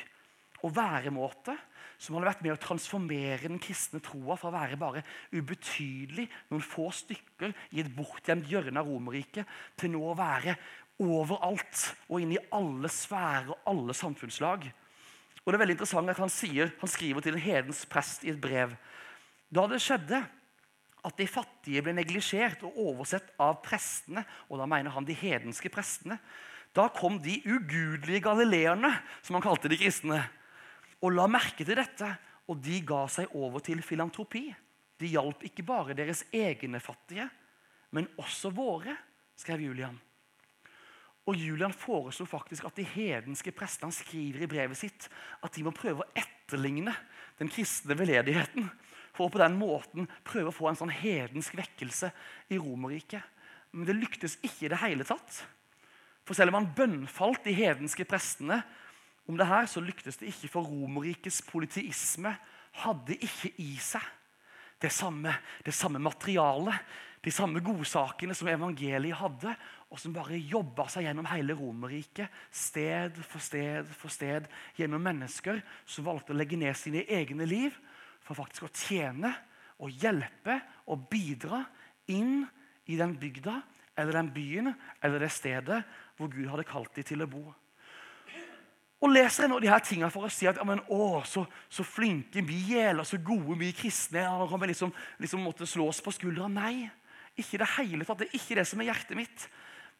og 0.67 0.75
væremåte 0.77 1.57
som 2.01 2.17
hadde 2.17 2.31
vært 2.31 2.45
med 2.45 2.55
å 2.55 2.61
transformere 2.61 3.49
den 3.49 3.61
kristne 3.61 4.01
troa 4.05 4.37
fra 4.41 4.49
å 4.49 4.55
være 4.55 4.79
bare 4.81 5.03
ubetydelig, 5.37 6.27
noen 6.49 6.65
få 6.65 6.89
stykker 6.97 7.53
i 7.77 7.83
et 7.83 7.91
bortgjemt 7.93 8.49
hjørne 8.49 8.81
av 8.81 8.89
Romerriket, 8.89 9.49
til 9.77 9.93
nå 9.93 10.01
å 10.09 10.17
være 10.17 10.57
overalt 11.01 11.85
og 12.09 12.23
inn 12.23 12.35
i 12.37 12.43
alle 12.57 12.89
sfærer 12.93 13.53
og 13.53 13.69
alle 13.73 13.97
samfunnslag. 13.97 14.65
Og 15.41 15.49
det 15.49 15.57
er 15.57 15.63
veldig 15.65 15.77
interessant 15.77 16.13
at 16.13 16.21
Han, 16.21 16.33
sier, 16.33 16.73
han 16.81 16.93
skriver 16.93 17.25
til 17.25 17.37
en 17.37 17.45
hedens 17.45 17.85
prest 17.89 18.25
i 18.25 18.33
et 18.33 18.41
brev. 18.41 18.77
Da 19.53 19.67
det 19.69 19.81
skjedde 19.85 20.23
at 21.01 21.17
de 21.17 21.29
fattige 21.29 21.83
ble 21.85 21.95
neglisjert 21.97 22.65
og 22.65 22.77
oversett 22.81 23.33
av 23.41 23.61
prestene, 23.65 24.25
og 24.49 24.61
da 24.61 24.69
mener 24.69 24.93
han 24.93 25.07
de 25.09 25.17
hedenske 25.17 25.73
prestene, 25.73 26.21
da 26.77 26.87
kom 26.95 27.17
de 27.23 27.41
ugudelige 27.49 28.23
galileerne, 28.23 28.93
som 29.25 29.37
han 29.37 29.45
kalte 29.45 29.71
de 29.73 29.81
kristne, 29.81 30.21
og 31.01 31.15
la 31.15 31.27
merke 31.31 31.65
til 31.65 31.79
dette, 31.79 32.09
og 32.51 32.59
de 32.61 32.81
ga 32.87 33.05
seg 33.11 33.33
over 33.39 33.63
til 33.65 33.81
filantropi. 33.85 34.49
De 35.01 35.09
hjalp 35.09 35.45
ikke 35.47 35.65
bare 35.65 35.97
deres 35.97 36.27
egne 36.35 36.81
fattige, 36.83 37.29
men 37.97 38.09
også 38.21 38.53
våre, 38.55 38.97
skrev 39.39 39.63
Julian. 39.65 39.97
Og 41.29 41.37
Julian 41.39 41.73
foreslo 41.77 42.27
faktisk 42.29 42.67
at 42.67 42.77
de 42.77 42.85
hedenske 42.85 43.53
prestene 43.55 43.95
skriver 43.95 44.45
i 44.45 44.51
brevet 44.51 44.79
sitt 44.79 45.07
at 45.45 45.53
de 45.55 45.65
må 45.65 45.73
prøve 45.77 46.03
å 46.03 46.11
etterligne 46.19 46.95
den 47.39 47.51
kristne 47.53 47.97
veldedigheten. 47.97 48.67
For 49.15 49.29
å 49.29 49.33
på 49.33 49.41
den 49.43 49.57
måten 49.59 50.09
prøve 50.27 50.51
å 50.51 50.55
få 50.55 50.71
en 50.71 50.79
sånn 50.81 50.93
hedensk 50.93 51.57
vekkelse 51.59 52.11
i 52.51 52.59
Romerriket. 52.61 53.23
Men 53.73 53.87
det 53.87 53.99
lyktes 53.99 54.39
ikke 54.43 54.67
i 54.67 54.73
det 54.73 54.81
hele 54.83 55.07
tatt. 55.07 55.43
For 56.27 56.37
selv 56.37 56.53
om 56.53 56.61
han 56.61 56.73
bønnfalt 56.77 57.45
de 57.47 57.55
hedenske 57.57 58.07
prestene 58.09 58.61
om 59.31 59.39
det 59.39 59.49
her, 59.49 59.69
så 59.71 59.83
lyktes 59.83 60.19
det 60.21 60.31
ikke, 60.31 60.51
for 60.53 60.67
Romerrikets 60.69 61.41
politiisme 61.49 62.35
hadde 62.83 63.17
ikke 63.19 63.55
i 63.63 63.75
seg 63.83 64.05
det 64.81 64.93
samme, 64.93 65.33
det 65.65 65.75
samme 65.77 66.01
materialet, 66.01 66.77
de 67.21 67.33
samme 67.35 67.61
godsakene 67.61 68.33
som 68.37 68.49
evangeliet 68.49 69.19
hadde, 69.21 69.53
og 69.93 69.99
som 70.01 70.15
bare 70.15 70.39
jobba 70.39 70.87
seg 70.89 71.05
gjennom 71.05 71.29
hele 71.29 71.57
Romerriket, 71.59 72.31
sted 72.49 73.19
for 73.27 73.45
sted 73.45 73.89
for 73.93 74.13
sted, 74.13 74.47
gjennom 74.79 75.03
mennesker 75.05 75.61
som 75.85 76.07
valgte 76.07 76.33
å 76.33 76.39
legge 76.39 76.57
ned 76.57 76.79
sine 76.79 77.05
egne 77.13 77.49
liv 77.49 77.77
for 78.25 78.39
faktisk 78.39 78.69
å 78.69 78.73
tjene 78.73 79.35
og 79.81 79.93
hjelpe 80.01 80.61
og 80.93 81.09
bidra 81.13 81.65
inn 82.13 82.47
i 82.89 82.97
den 82.97 83.17
bygda 83.21 83.59
eller 84.01 84.17
den 84.17 84.33
byen 84.33 84.73
eller 85.03 85.21
det 85.21 85.33
stedet 85.35 85.83
hvor 86.17 86.31
Gud 86.33 86.49
hadde 86.49 86.69
kalt 86.69 86.95
dem 86.97 87.07
til 87.07 87.25
å 87.25 87.29
bo. 87.29 87.45
Og 89.01 89.09
leser 89.15 89.47
jeg 89.47 89.51
nå 89.53 89.59
de 89.63 89.71
her 89.71 89.81
tingene 89.85 90.13
for 90.13 90.29
å 90.29 90.33
si 90.33 90.49
at 90.49 90.59
ja, 90.61 90.65
men, 90.69 90.83
å, 90.93 91.23
så, 91.25 91.47
så, 91.73 91.85
flinke 91.89 92.43
vi 92.45 92.77
er, 92.77 92.99
så 93.09 93.17
gode 93.25 93.57
vi 93.61 93.73
kristne 93.77 94.27
er. 94.27 94.49
kan 94.49 94.61
vi 94.61 94.73
liksom, 94.75 94.93
liksom 95.23 95.45
måtte 95.45 95.69
slå 95.69 95.89
oss 95.89 96.03
på 96.05 96.13
skuldra. 96.13 96.51
Nei, 96.53 96.91
ikke 97.41 97.63
det 97.63 97.71
hele 97.79 98.05
tatt. 98.05 98.21
Det 98.21 98.29
er 98.29 98.37
ikke 98.37 98.59
det 98.59 98.67
som 98.69 98.83
er 98.83 98.91
hjertet 98.91 99.17
mitt. 99.17 99.47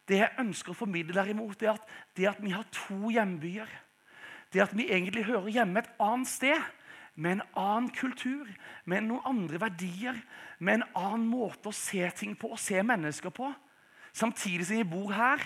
Det 0.05 0.19
jeg 0.19 0.43
ønsker 0.43 0.73
å 0.73 0.77
formidle, 0.77 1.15
derimot, 1.17 1.63
er 1.63 1.73
at, 1.73 1.87
det 2.17 2.29
at 2.29 2.43
vi 2.43 2.53
har 2.53 2.67
to 2.75 3.09
hjembyer. 3.13 3.71
Det 4.53 4.61
at 4.61 4.75
vi 4.77 4.85
egentlig 4.91 5.25
hører 5.25 5.49
hjemme 5.49 5.81
et 5.81 5.89
annet 6.01 6.29
sted, 6.29 6.69
med 7.21 7.35
en 7.35 7.41
annen 7.59 7.89
kultur, 7.91 8.47
med 8.87 9.03
noen 9.03 9.25
andre 9.27 9.59
verdier, 9.61 10.15
med 10.59 10.79
en 10.79 10.85
annen 10.95 11.25
måte 11.27 11.69
å 11.69 11.75
se 11.75 12.05
ting 12.15 12.37
på 12.39 12.53
og 12.53 12.61
se 12.61 12.79
mennesker 12.85 13.33
på. 13.35 13.49
Samtidig 14.15 14.67
som 14.67 14.79
vi 14.79 14.87
bor 14.87 15.11
her 15.15 15.43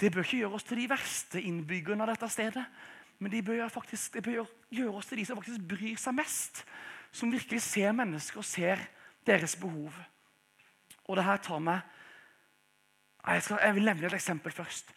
det 0.00 0.10
bør 0.12 0.24
ikke 0.26 0.42
gjøre 0.42 0.58
oss 0.58 0.66
til 0.66 0.80
de 0.82 0.88
verste 0.90 1.42
innbyggerne 1.42 2.02
av 2.02 2.14
dette 2.14 2.28
stedet. 2.32 2.64
Men 3.22 3.32
det 3.32 3.44
bør, 3.46 3.68
faktisk, 3.68 4.14
det 4.14 4.24
bør 4.26 4.48
gjøre 4.74 4.98
oss 4.98 5.06
til 5.06 5.20
de 5.20 5.26
som 5.26 5.38
faktisk 5.38 5.68
bryr 5.70 6.00
seg 6.00 6.16
mest. 6.16 6.64
Som 7.14 7.32
virkelig 7.32 7.62
ser 7.62 7.94
mennesker 7.94 8.42
og 8.42 8.48
ser 8.48 8.82
deres 9.26 9.54
behov. 9.56 9.94
Og 11.04 11.16
det 11.16 11.24
her 11.24 11.36
tar 11.36 11.62
meg 11.62 11.80
jeg, 13.24 13.42
skal, 13.42 13.58
jeg 13.62 13.74
vil 13.74 13.86
nevne 13.88 14.06
et 14.06 14.14
eksempel 14.18 14.52
først. 14.52 14.90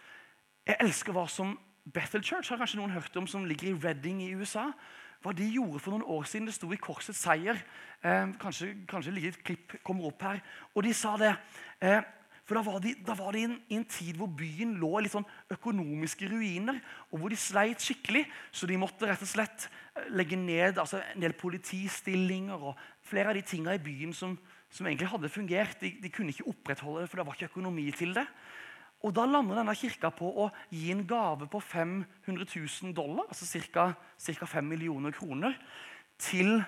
Jeg 0.68 0.76
elsker 0.84 1.16
hva 1.16 1.24
som 1.32 1.54
Bethel 1.94 2.24
Church 2.24 2.52
har 2.52 2.60
kanskje 2.60 2.82
noen 2.82 2.92
hørt 2.92 3.16
om, 3.16 3.28
som 3.28 3.46
ligger 3.48 3.70
i 3.70 3.78
Redding 3.86 4.20
i 4.26 4.34
USA. 4.36 4.66
Hva 5.24 5.32
de 5.32 5.48
gjorde 5.48 5.80
for 5.80 5.96
noen 5.96 6.04
år 6.04 6.28
siden. 6.28 6.50
Det 6.50 6.58
sto 6.58 6.68
i 6.76 6.80
Korsets 6.82 7.22
seier. 7.24 7.62
Eh, 8.04 8.34
kanskje, 8.42 8.74
kanskje 8.90 9.16
et 9.30 9.40
klipp 9.48 9.78
kommer 9.88 10.10
opp 10.10 10.22
her. 10.28 10.42
Og 10.76 10.84
de 10.84 10.94
sa 10.94 11.16
det. 11.18 11.32
Eh, 11.82 12.02
for 12.48 12.56
Da 12.56 12.64
var 12.64 12.80
de, 12.80 12.94
da 13.04 13.14
var 13.18 13.36
de 13.36 13.42
i, 13.44 13.48
en, 13.76 13.86
tid 13.92 14.16
hvor 14.16 14.30
byen 14.32 14.78
lå 14.80 14.94
i 14.98 15.04
litt 15.04 15.12
sånn 15.12 15.28
økonomiske 15.52 16.30
ruiner, 16.32 16.78
og 17.12 17.20
hvor 17.20 17.34
de 17.34 17.40
sleit 17.40 17.84
skikkelig. 17.84 18.24
Så 18.56 18.70
de 18.70 18.78
måtte 18.80 19.10
rett 19.10 19.24
og 19.26 19.28
slett 19.28 19.66
eh, 19.68 20.08
legge 20.16 20.40
ned 20.40 20.80
altså 20.80 21.02
en 21.12 21.26
del 21.26 21.36
politistillinger 21.36 22.70
og 22.70 22.80
flere 23.08 23.34
av 23.34 23.36
de 23.36 23.44
tingene 23.44 23.76
i 23.76 23.84
byen 23.84 24.16
som, 24.16 24.38
som 24.72 24.88
egentlig 24.88 25.12
hadde 25.12 25.34
fungert. 25.34 25.76
De, 25.84 25.92
de, 26.00 26.14
kunne 26.14 26.32
ikke 26.32 26.48
opprettholde 26.54 27.04
det, 27.04 27.12
for 27.12 27.20
det 27.20 27.28
var 27.28 27.36
ikke 27.36 27.52
økonomi 27.52 27.90
til 27.92 28.16
det. 28.16 28.24
Og 29.04 29.14
Da 29.14 29.28
lander 29.28 29.60
denne 29.60 29.76
kirka 29.78 30.10
på 30.16 30.32
å 30.46 30.48
gi 30.72 30.88
en 30.96 31.04
gave 31.08 31.50
på 31.52 31.60
500 31.62 32.48
000 32.48 32.96
dollar, 32.96 33.28
altså 33.28 33.60
ca. 33.76 33.92
5 34.48 34.72
millioner 34.72 35.12
kroner, 35.14 35.60
til 36.18 36.62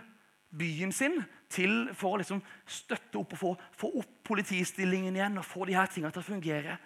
byen 0.49 0.91
sin 0.95 1.19
til 1.49 1.89
for 1.97 2.15
å 2.15 2.21
liksom 2.21 2.41
støtte 2.69 3.19
opp 3.19 3.35
og 3.35 3.41
få, 3.41 3.51
få, 3.77 3.91
opp 4.01 4.15
politistillingen 4.29 5.15
igjen 5.17 5.37
og 5.41 5.45
få 5.47 5.67
de 5.69 5.77
her 5.77 5.89
tingene 5.91 6.13
til 6.13 6.23
å 6.23 6.29
fungere. 6.29 6.79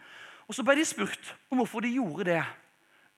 Og 0.48 0.56
Så 0.56 0.66
ble 0.66 0.76
de 0.80 0.86
spurt 0.88 1.34
om 1.52 1.62
hvorfor 1.62 1.84
de 1.84 1.94
gjorde 1.96 2.28
det. 2.32 2.44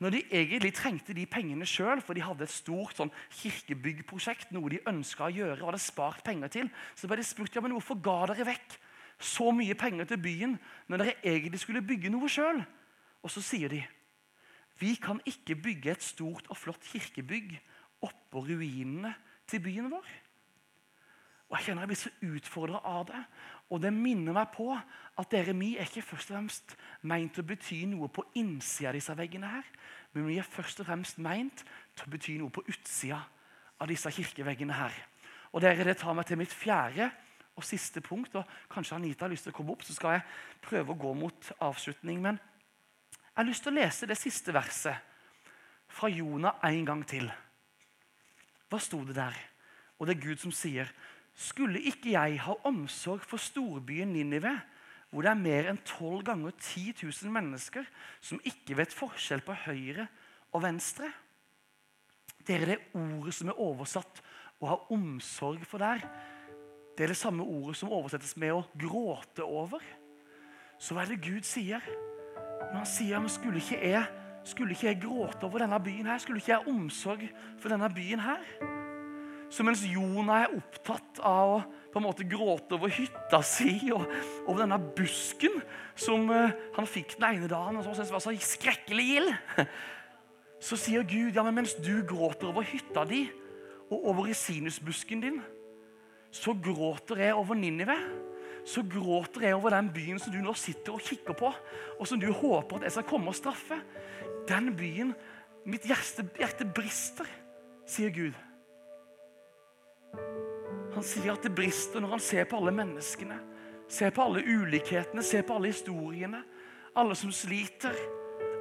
Når 0.04 0.12
de 0.12 0.24
egentlig 0.28 0.74
trengte 0.76 1.14
de 1.16 1.24
pengene 1.26 1.66
sjøl, 1.66 2.02
for 2.04 2.14
de 2.14 2.24
hadde 2.26 2.44
et 2.44 2.52
stort 2.52 2.98
sånn, 2.98 3.14
kirkebyggprosjekt, 3.40 4.52
noe 4.52 4.74
de 4.74 4.82
ønska 4.92 5.30
å 5.30 5.32
gjøre, 5.32 5.62
og 5.62 5.70
hadde 5.70 5.86
spart 5.86 6.20
penger 6.26 6.52
til, 6.52 6.72
så 7.00 7.08
ble 7.08 7.22
de 7.22 7.28
spurt 7.28 7.56
ja, 7.56 7.64
men 7.64 7.74
hvorfor 7.78 8.02
ga 8.04 8.18
dere 8.34 8.50
vekk 8.52 8.76
så 9.24 9.54
mye 9.56 9.78
penger 9.80 10.10
til 10.10 10.20
byen 10.20 10.58
når 10.92 11.02
dere 11.02 11.16
egentlig 11.24 11.62
skulle 11.64 11.86
bygge 11.86 12.12
noe 12.12 12.28
sjøl. 12.30 12.60
Og 13.24 13.32
så 13.32 13.42
sier 13.42 13.72
de 13.72 13.86
vi 14.80 14.98
kan 15.00 15.22
ikke 15.24 15.56
bygge 15.56 15.94
et 15.94 16.04
stort 16.04 16.50
og 16.52 16.58
flott 16.60 16.84
kirkebygg 16.84 17.54
oppå 18.04 18.42
ruinene 18.44 19.14
til 19.48 19.62
byen 19.64 19.88
vår. 19.94 20.10
Og 21.50 21.58
Jeg 21.58 21.66
kjenner 21.66 21.86
jeg 21.86 21.92
blir 21.92 22.00
så 22.00 22.12
utfordra 22.26 22.80
av 22.84 23.06
det. 23.06 23.22
Og 23.70 23.82
det 23.82 23.94
minner 23.94 24.34
meg 24.34 24.50
på 24.54 24.72
at 24.74 25.32
dere 25.32 25.54
vi 25.58 25.76
er 25.78 25.86
ikke 25.86 26.06
først 26.06 26.32
og 26.32 26.38
fremst 26.38 26.76
meint 27.02 27.38
å 27.38 27.46
bety 27.46 27.84
noe 27.90 28.10
på 28.14 28.26
innsida 28.42 28.90
av 28.90 28.98
disse 28.98 29.16
veggene, 29.18 29.50
her, 29.50 29.68
men 30.14 30.28
vi 30.28 30.38
er 30.40 30.48
først 30.48 30.82
og 30.82 30.90
fremst 30.90 31.22
meint 31.22 31.64
til 31.96 32.08
å 32.08 32.12
bety 32.14 32.38
noe 32.40 32.54
på 32.54 32.66
utsida 32.70 33.22
av 33.80 33.90
disse 33.90 34.12
kirkeveggene. 34.12 34.74
her. 34.74 34.94
Og 35.54 35.62
dere, 35.62 35.84
Det 35.84 35.98
tar 35.98 36.14
meg 36.14 36.26
til 36.26 36.38
mitt 36.38 36.54
fjerde 36.54 37.12
og 37.56 37.64
siste 37.64 38.02
punkt. 38.02 38.36
og 38.36 38.46
Kanskje 38.70 38.96
Anita 38.96 39.26
har 39.26 39.30
lyst 39.30 39.44
til 39.44 39.54
å 39.54 39.56
komme 39.56 39.72
opp, 39.72 39.84
så 39.84 39.94
skal 39.94 40.12
jeg 40.12 40.24
prøve 40.62 40.94
å 40.94 41.00
gå 41.00 41.14
mot 41.14 41.52
avslutning. 41.60 42.22
Men 42.22 42.40
jeg 43.12 43.36
har 43.36 43.46
lyst 43.46 43.64
til 43.64 43.72
å 43.74 43.80
lese 43.82 44.08
det 44.08 44.18
siste 44.18 44.54
verset 44.54 44.96
fra 45.88 46.08
Jonah 46.08 46.60
en 46.64 46.86
gang 46.86 47.06
til. 47.08 47.32
Hva 48.70 48.80
sto 48.80 49.04
det 49.06 49.16
der? 49.16 49.36
Og 50.00 50.08
det 50.08 50.18
er 50.18 50.28
Gud 50.28 50.38
som 50.38 50.52
sier 50.52 50.92
skulle 51.36 51.84
ikke 51.84 52.14
jeg 52.16 52.40
ha 52.46 52.56
omsorg 52.68 53.26
for 53.28 53.42
storbyen 53.42 54.14
Ninive, 54.16 54.54
hvor 55.12 55.24
det 55.24 55.32
er 55.32 55.40
mer 55.40 55.70
enn 55.70 55.80
12 55.84 56.24
ganger 56.28 56.56
10 56.56 56.94
000 57.04 57.32
mennesker 57.32 57.86
som 58.24 58.42
ikke 58.44 58.78
vet 58.80 58.96
forskjell 58.96 59.44
på 59.46 59.56
høyre 59.66 60.08
og 60.56 60.64
venstre? 60.64 61.12
Dere, 62.46 62.66
det 62.66 62.80
ordet 62.94 63.34
som 63.34 63.50
er 63.50 63.60
oversatt 63.60 64.22
'å 64.62 64.68
ha 64.68 64.78
omsorg 64.90 65.66
for 65.66 65.78
der', 65.78 66.08
det 66.98 67.04
er 67.04 67.08
det 67.08 67.18
samme 67.18 67.44
ordet 67.44 67.76
som 67.76 67.92
oversettes 67.92 68.38
med 68.38 68.52
'å 68.54 68.68
gråte 68.78 69.44
over'. 69.44 69.84
Så 70.80 70.94
hva 70.94 71.02
er 71.02 71.16
det 71.16 71.22
Gud 71.22 71.44
sier? 71.44 71.82
Når 72.72 72.78
han 72.78 72.86
sier 72.86 73.20
men 73.20 73.30
skulle 73.30 73.58
ikke 73.58 73.90
jeg, 73.90 74.06
skulle 74.44 74.72
ikke 74.72 74.88
jeg 74.88 75.02
gråte 75.02 75.44
over 75.44 75.60
denne 75.60 75.80
byen 75.80 76.06
her? 76.06 76.18
Skulle 76.18 76.38
ikke 76.38 76.52
jeg 76.52 76.64
ha 76.64 76.72
omsorg 76.72 77.30
for 77.60 77.70
denne 77.70 77.90
byen 77.90 78.20
her? 78.20 78.44
Så 79.50 79.64
mens 79.66 79.84
Jonah 79.88 80.46
er 80.46 80.56
opptatt 80.58 81.20
av 81.24 81.56
å 81.56 81.64
på 81.96 82.02
en 82.02 82.08
måte 82.10 82.26
gråte 82.28 82.76
over 82.76 82.92
hytta 82.92 83.40
si 83.48 83.78
og 83.96 84.04
over 84.50 84.66
denne 84.66 84.80
busken 84.98 85.54
som 85.96 86.28
eh, 86.28 86.52
han 86.76 86.90
fikk 86.92 87.14
den 87.16 87.38
ene 87.38 87.48
dagen 87.48 87.78
og 87.80 87.86
som 87.86 87.94
syntes 87.96 88.12
var 88.12 88.24
så 88.26 88.34
skrekkelig 88.36 89.06
gild, 89.08 89.30
så 90.68 90.76
sier 90.76 91.06
Gud 91.08 91.38
ja, 91.38 91.46
men 91.48 91.56
mens 91.62 91.78
du 91.80 92.02
gråter 92.04 92.50
over 92.50 92.68
hytta 92.68 93.06
di 93.08 93.22
og 93.86 94.10
over 94.12 94.28
resinusbusken 94.28 95.24
din, 95.24 95.40
så 96.36 96.52
gråter 96.60 97.22
jeg 97.22 97.38
over 97.38 97.56
Ninive. 97.56 97.96
Så 98.66 98.82
gråter 98.82 99.46
jeg 99.46 99.56
over 99.56 99.76
den 99.76 99.92
byen 99.94 100.20
som 100.20 100.34
du 100.34 100.40
nå 100.42 100.56
sitter 100.58 100.98
og 100.98 101.04
kikker 101.06 101.38
på, 101.38 101.52
og 102.00 102.08
som 102.10 102.20
du 102.20 102.26
håper 102.34 102.80
at 102.80 102.88
jeg 102.88 102.96
skal 102.98 103.08
komme 103.08 103.30
og 103.30 103.38
straffe. 103.38 103.78
Den 104.50 104.74
byen 104.76 105.14
Mitt 105.66 105.86
hjerte, 105.90 106.28
hjerte 106.38 106.66
brister, 106.70 107.30
sier 107.90 108.12
Gud. 108.14 108.36
Han 110.96 111.04
sier 111.04 111.34
at 111.34 111.44
det 111.44 111.54
brister 111.56 112.04
når 112.04 112.16
han 112.16 112.24
ser 112.24 112.48
på 112.50 112.60
alle 112.60 112.74
menneskene. 112.76 113.38
Ser 113.92 114.14
på 114.16 114.24
alle 114.26 114.42
ulikhetene, 114.42 115.24
ser 115.24 115.44
på 115.46 115.58
alle 115.58 115.72
historiene. 115.74 116.42
Alle 116.96 117.18
som 117.20 117.34
sliter. 117.36 117.96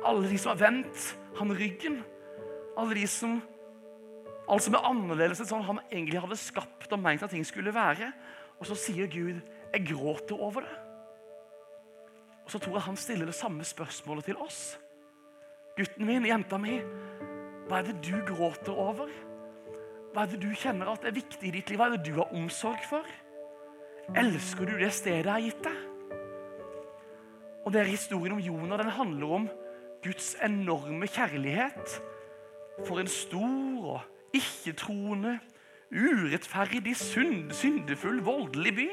Alle 0.05 0.29
de 0.29 0.38
som 0.38 0.53
har 0.53 0.62
vendt 0.67 1.11
han 1.38 1.55
ryggen. 1.57 2.01
Alle 2.77 3.01
de 3.01 3.09
som 3.11 3.43
Alt 4.45 4.61
som 4.61 4.75
er 4.77 4.85
annerledes 4.85 5.38
enn 5.40 5.49
sånn 5.49 5.62
han 5.64 5.79
egentlig 5.87 6.21
hadde 6.21 6.37
skapt 6.37 6.90
og 6.93 7.01
meint 7.01 7.23
at 7.25 7.31
ting 7.33 7.47
skulle 7.49 7.73
være. 7.73 8.11
Og 8.61 8.67
så 8.69 8.77
sier 8.77 9.07
Gud, 9.09 9.40
'Jeg 9.73 9.87
gråter 9.88 10.37
over 10.37 10.61
det'. 10.61 10.81
Og 12.45 12.51
så 12.51 12.59
tror 12.59 12.75
jeg 12.75 12.83
han 12.83 12.97
stiller 12.97 13.27
det 13.27 13.35
samme 13.35 13.64
spørsmålet 13.64 14.25
til 14.25 14.37
oss. 14.37 14.79
Gutten 15.77 16.07
min, 16.07 16.27
jenta 16.27 16.59
mi, 16.59 16.81
hva 17.69 17.79
er 17.79 17.88
det 17.88 17.97
du 18.05 18.21
gråter 18.29 18.73
over? 18.73 19.09
Hva 20.14 20.22
er 20.22 20.31
det 20.31 20.44
du 20.44 20.53
kjenner 20.55 20.92
at 20.92 21.03
er 21.09 21.14
viktig 21.16 21.48
i 21.48 21.57
ditt 21.57 21.72
liv? 21.72 21.81
Hva 21.81 21.88
er 21.88 21.96
det 21.96 22.07
du 22.07 22.20
har 22.20 22.31
omsorg 22.38 22.85
for? 22.87 23.09
Elsker 24.14 24.68
du 24.68 24.77
det 24.79 24.92
stedet 24.94 25.24
jeg 25.24 25.33
har 25.33 25.42
gitt 25.42 25.64
deg? 25.66 25.81
Og 27.64 27.72
det 27.74 27.81
er 27.81 27.90
Historien 27.90 28.37
om 28.37 28.44
Jonah 28.44 28.79
den 28.79 28.92
handler 28.94 29.35
om 29.40 29.48
Guds 30.05 30.35
enorme 30.44 31.09
kjærlighet 31.11 31.96
for 32.87 33.00
en 33.00 33.11
stor 33.11 33.90
og 33.96 34.37
ikke-troende, 34.37 35.38
urettferdig, 35.90 36.94
syndefull, 36.96 38.22
voldelig 38.22 38.74
by. 38.77 38.88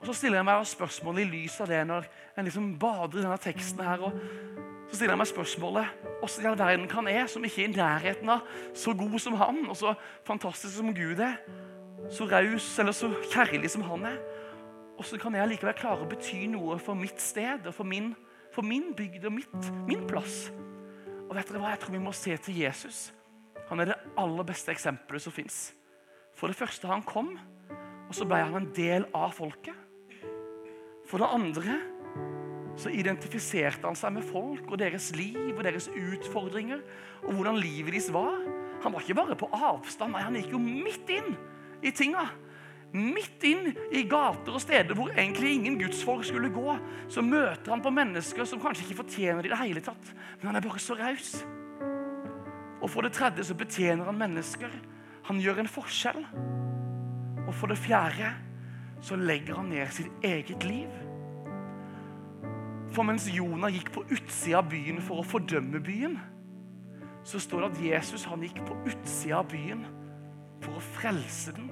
Og 0.00 0.06
Så 0.06 0.12
stiller 0.18 0.42
jeg 0.42 0.50
meg 0.50 0.66
spørsmålet 0.66 1.22
i 1.22 1.30
lys 1.36 1.60
av 1.62 1.70
det 1.70 1.84
når 1.86 2.10
jeg 2.34 2.50
liksom 2.50 2.72
bader 2.82 3.20
i 3.20 3.22
denne 3.22 3.38
teksten 3.38 3.84
her. 3.84 4.08
og 4.10 4.73
så 4.88 4.96
stiller 4.96 5.14
jeg 5.14 5.20
meg 5.20 5.30
spørsmålet 5.30 6.08
hvordan 6.20 6.44
i 6.44 6.48
all 6.50 6.58
verden 6.58 6.88
kan 6.90 7.08
jeg, 7.10 7.28
som 7.30 7.44
ikke 7.44 7.64
er 7.64 7.68
i 7.68 7.76
nærheten 7.76 8.32
av 8.32 8.44
så 8.76 8.94
god 8.96 9.18
som 9.22 9.36
han, 9.40 9.62
og 9.68 9.76
så 9.76 9.94
fantastisk 10.26 10.76
som 10.76 10.92
Gud 10.96 11.22
er, 11.24 11.38
så 12.12 12.28
raus 12.28 12.68
eller 12.78 12.96
så 12.96 13.10
kjærlig 13.32 13.70
som 13.72 13.84
han 13.88 14.06
er, 14.12 14.20
hvordan 14.94 15.20
kan 15.20 15.34
jeg 15.34 15.50
likevel 15.50 15.76
klare 15.78 16.04
å 16.04 16.10
bety 16.10 16.44
noe 16.52 16.78
for 16.78 16.98
mitt 16.98 17.20
sted 17.22 17.66
og 17.66 17.74
for 17.74 17.88
min, 17.88 18.12
for 18.54 18.66
min 18.66 18.92
bygd 18.96 19.26
og 19.26 19.34
mitt, 19.40 19.70
min 19.88 20.04
plass? 20.06 20.48
Og 21.24 21.34
vet 21.34 21.48
dere 21.48 21.62
hva? 21.62 21.72
Jeg 21.72 21.82
tror 21.82 21.96
vi 21.96 22.04
må 22.04 22.12
se 22.14 22.36
til 22.44 22.60
Jesus. 22.62 23.08
Han 23.70 23.80
er 23.80 23.90
det 23.90 23.96
aller 24.20 24.46
beste 24.46 24.70
eksempelet 24.70 25.24
som 25.24 25.34
fins. 25.34 25.72
For 26.36 26.50
det 26.50 26.58
første, 26.58 26.86
han 26.90 27.02
kom, 27.06 27.32
og 28.04 28.14
så 28.14 28.26
ble 28.28 28.42
han 28.42 28.58
en 28.58 28.70
del 28.76 29.08
av 29.16 29.32
folket. 29.34 29.74
For 31.08 31.20
det 31.20 31.30
andre 31.32 31.78
så 32.80 32.90
identifiserte 32.90 33.86
han 33.86 33.98
seg 33.98 34.16
med 34.16 34.26
folk 34.26 34.70
og 34.70 34.80
deres 34.80 35.10
liv 35.14 35.52
og 35.54 35.62
deres 35.66 35.86
utfordringer 35.90 36.80
og 37.22 37.36
hvordan 37.36 37.60
livet 37.60 37.94
deres 37.94 38.10
var. 38.14 38.40
Han 38.84 38.92
var 38.92 39.04
ikke 39.04 39.16
bare 39.16 39.36
på 39.38 39.48
avstand, 39.54 40.12
nei, 40.12 40.24
han 40.24 40.38
gikk 40.38 40.54
jo 40.56 40.62
midt 40.62 41.12
inn 41.14 41.36
i 41.84 41.92
tinga. 41.94 42.26
Midt 42.94 43.42
inn 43.46 43.72
i 43.94 44.04
gater 44.06 44.54
og 44.54 44.62
steder 44.62 44.94
hvor 44.94 45.10
egentlig 45.14 45.54
ingen 45.56 45.78
gudsfolk 45.80 46.26
skulle 46.28 46.50
gå. 46.54 46.76
Så 47.10 47.24
møter 47.26 47.74
han 47.74 47.82
på 47.82 47.94
mennesker 47.94 48.46
som 48.46 48.62
kanskje 48.62 48.86
ikke 48.86 49.00
fortjener 49.02 49.42
det 49.42 49.50
i 49.50 49.54
det 49.54 49.62
hele 49.64 49.82
tatt. 49.84 50.12
Men 50.38 50.50
han 50.50 50.60
er 50.60 50.66
bare 50.66 50.82
så 50.82 50.98
raus. 50.98 51.32
Og 52.84 52.90
for 52.92 53.06
det 53.06 53.14
tredje 53.16 53.46
så 53.48 53.56
betjener 53.58 54.06
han 54.10 54.20
mennesker. 54.20 54.70
Han 55.30 55.40
gjør 55.42 55.62
en 55.62 55.72
forskjell. 55.72 56.22
Og 57.44 57.54
for 57.56 57.72
det 57.72 57.80
fjerde 57.80 58.34
så 59.04 59.18
legger 59.20 59.58
han 59.58 59.72
ned 59.72 59.90
sitt 59.92 60.24
eget 60.24 60.64
liv 60.68 61.03
for 62.94 63.06
mens 63.06 63.26
Jonah 63.32 63.72
gikk 63.74 63.90
på 63.94 64.04
utsida 64.14 64.60
av 64.60 64.70
byen 64.70 65.00
for 65.02 65.20
å 65.20 65.26
fordømme 65.26 65.80
byen, 65.82 66.16
så 67.24 67.40
står 67.40 67.64
det 67.64 67.70
at 67.70 67.84
Jesus 67.88 68.26
han 68.28 68.44
gikk 68.44 68.60
på 68.68 68.76
utsida 68.86 69.40
av 69.40 69.48
byen 69.50 69.84
for 70.62 70.78
å 70.78 70.84
frelse 70.98 71.54
den 71.56 71.70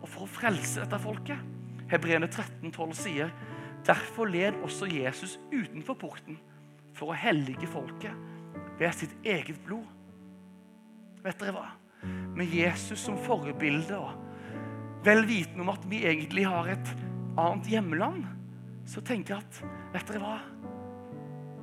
og 0.00 0.06
for 0.08 0.24
å 0.24 0.30
frelse 0.30 0.82
dette 0.82 1.00
folket. 1.02 1.40
Hebreerne 1.90 2.28
13,12 2.30 2.94
sier 2.96 3.32
derfor 3.86 4.30
led 4.30 4.58
også 4.64 4.88
Jesus 4.90 5.38
utenfor 5.50 5.98
porten 5.98 6.38
for 6.96 7.10
å 7.10 7.18
hellige 7.18 7.68
folket 7.70 8.14
ved 8.78 8.94
sitt 8.96 9.14
eget 9.26 9.58
blod. 9.66 9.86
Vet 11.24 11.40
dere 11.40 11.56
hva? 11.56 11.66
Med 12.36 12.52
Jesus 12.54 13.02
som 13.02 13.18
forbilde 13.20 13.98
og 13.98 15.04
vel 15.04 15.24
vitende 15.28 15.64
om 15.64 15.72
at 15.72 15.84
vi 15.88 16.04
egentlig 16.08 16.46
har 16.48 16.68
et 16.72 16.94
annet 17.40 17.68
hjemland, 17.72 18.24
så 18.88 19.02
tenker 19.04 19.36
jeg 19.36 19.44
at 19.44 19.60
vet 19.94 20.08
dere 20.12 20.22
hva? 20.22 20.38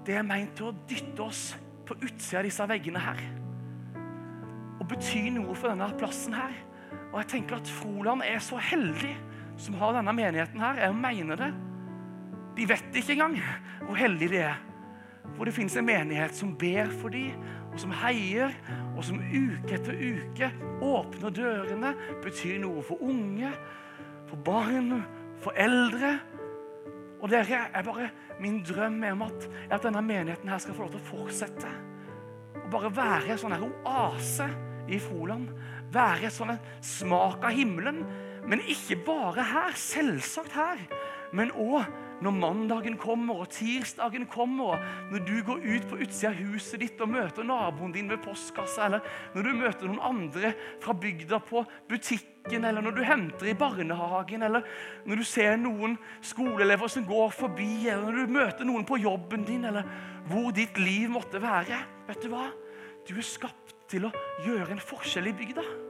Det 0.08 0.16
er 0.16 0.24
meint 0.24 0.54
til 0.56 0.70
å 0.70 0.76
dytte 0.88 1.24
oss 1.26 1.50
på 1.88 1.98
utsida 2.00 2.40
av 2.40 2.48
disse 2.48 2.68
veggene 2.70 3.02
her. 3.04 3.20
Og 4.80 4.86
bety 4.88 5.26
noe 5.36 5.56
for 5.58 5.74
denne 5.74 5.90
plassen 6.00 6.36
her. 6.38 6.54
Og 7.12 7.20
jeg 7.22 7.32
tenker 7.34 7.58
at 7.60 7.72
Froland 7.80 8.24
er 8.24 8.40
så 8.44 8.60
heldig 8.62 9.16
som 9.60 9.76
har 9.82 9.98
denne 9.98 10.14
menigheten 10.16 10.64
her. 10.64 10.80
Jeg 10.80 10.96
mener 10.96 11.42
det. 11.42 11.50
De 12.58 12.68
vet 12.70 12.96
ikke 12.96 13.18
engang 13.18 13.36
hvor 13.84 14.00
heldige 14.00 14.32
de 14.32 14.42
er. 14.46 14.64
Hvor 15.36 15.46
det 15.46 15.54
fins 15.58 15.76
en 15.76 15.86
menighet 15.86 16.36
som 16.36 16.54
ber 16.58 16.88
for 17.02 17.12
dem, 17.12 17.36
og 17.74 17.82
som 17.82 17.92
heier, 18.00 18.54
og 18.96 19.04
som 19.06 19.20
uke 19.20 19.76
etter 19.76 19.98
uke 20.00 20.48
åpner 20.82 21.36
dørene, 21.36 21.92
betyr 22.24 22.62
noe 22.64 22.82
for 22.88 23.04
unge, 23.04 23.52
for 24.30 24.40
barn, 24.48 25.04
for 25.44 25.54
eldre. 25.60 26.16
Og 27.22 27.30
dere, 27.32 27.68
er 27.74 27.86
bare 27.86 28.10
Min 28.40 28.60
drøm 28.62 29.04
er 29.04 29.16
om 29.16 29.24
at, 29.26 29.48
at 29.74 29.84
denne 29.84 30.02
menigheten 30.06 30.50
her 30.50 30.60
skal 30.62 30.76
få 30.78 30.86
lov 30.86 30.92
til 30.94 31.02
å 31.02 31.08
fortsette. 31.08 31.72
Og 32.60 32.68
bare 32.70 32.92
være 32.94 33.34
en 33.34 33.40
sånn 33.42 33.56
her 33.56 33.66
oase 33.66 34.46
i 34.94 35.00
Froland. 35.02 35.50
Være 35.94 36.30
en 36.30 36.36
sånn 36.36 36.54
smak 36.86 37.48
av 37.48 37.56
himmelen. 37.58 38.04
Men 38.48 38.62
ikke 38.70 39.00
bare 39.08 39.44
her, 39.44 39.74
selvsagt 39.74 40.54
her, 40.56 40.84
men 41.36 41.50
òg 41.52 41.84
når 42.24 42.34
mandagen 42.34 42.98
kommer 43.00 43.44
og 43.44 43.52
tirsdagen 43.54 44.26
kommer, 44.30 44.82
når 45.12 45.26
du 45.28 45.36
går 45.46 45.62
ut 45.64 45.88
på 45.90 46.00
utsida 46.02 46.32
av 46.32 46.40
huset 46.40 46.82
ditt 46.82 47.02
og 47.04 47.12
møter 47.14 47.46
naboen 47.46 47.94
din 47.94 48.10
ved 48.10 48.22
postkassa, 48.26 48.88
eller 48.88 49.06
når 49.36 49.46
du 49.46 49.52
møter 49.60 49.90
noen 49.90 50.04
andre 50.10 50.54
fra 50.84 50.96
bygda 50.98 51.40
på 51.46 51.64
butikken, 51.90 52.66
eller 52.66 52.82
når 52.82 52.96
du 52.98 53.04
henter 53.06 53.52
i 53.52 53.58
barnehagen, 53.58 54.46
eller 54.48 54.66
når 55.06 55.22
du 55.22 55.26
ser 55.28 55.58
noen 55.62 55.98
skoleelever 56.26 56.92
som 56.92 57.06
går 57.08 57.34
forbi, 57.36 57.88
eller 57.88 58.08
når 58.08 58.20
du 58.20 58.38
møter 58.40 58.70
noen 58.70 58.88
på 58.88 59.02
jobben 59.04 59.46
din, 59.48 59.68
eller 59.70 59.88
hvor 60.32 60.50
ditt 60.56 60.80
liv 60.82 61.12
måtte 61.12 61.42
være. 61.44 61.84
Vet 62.08 62.24
du 62.24 62.32
hva? 62.34 62.48
Du 63.08 63.16
er 63.16 63.28
skapt 63.28 63.78
til 63.92 64.08
å 64.08 64.16
gjøre 64.44 64.74
en 64.76 64.84
forskjell 64.84 65.30
i 65.30 65.38
bygda. 65.38 65.87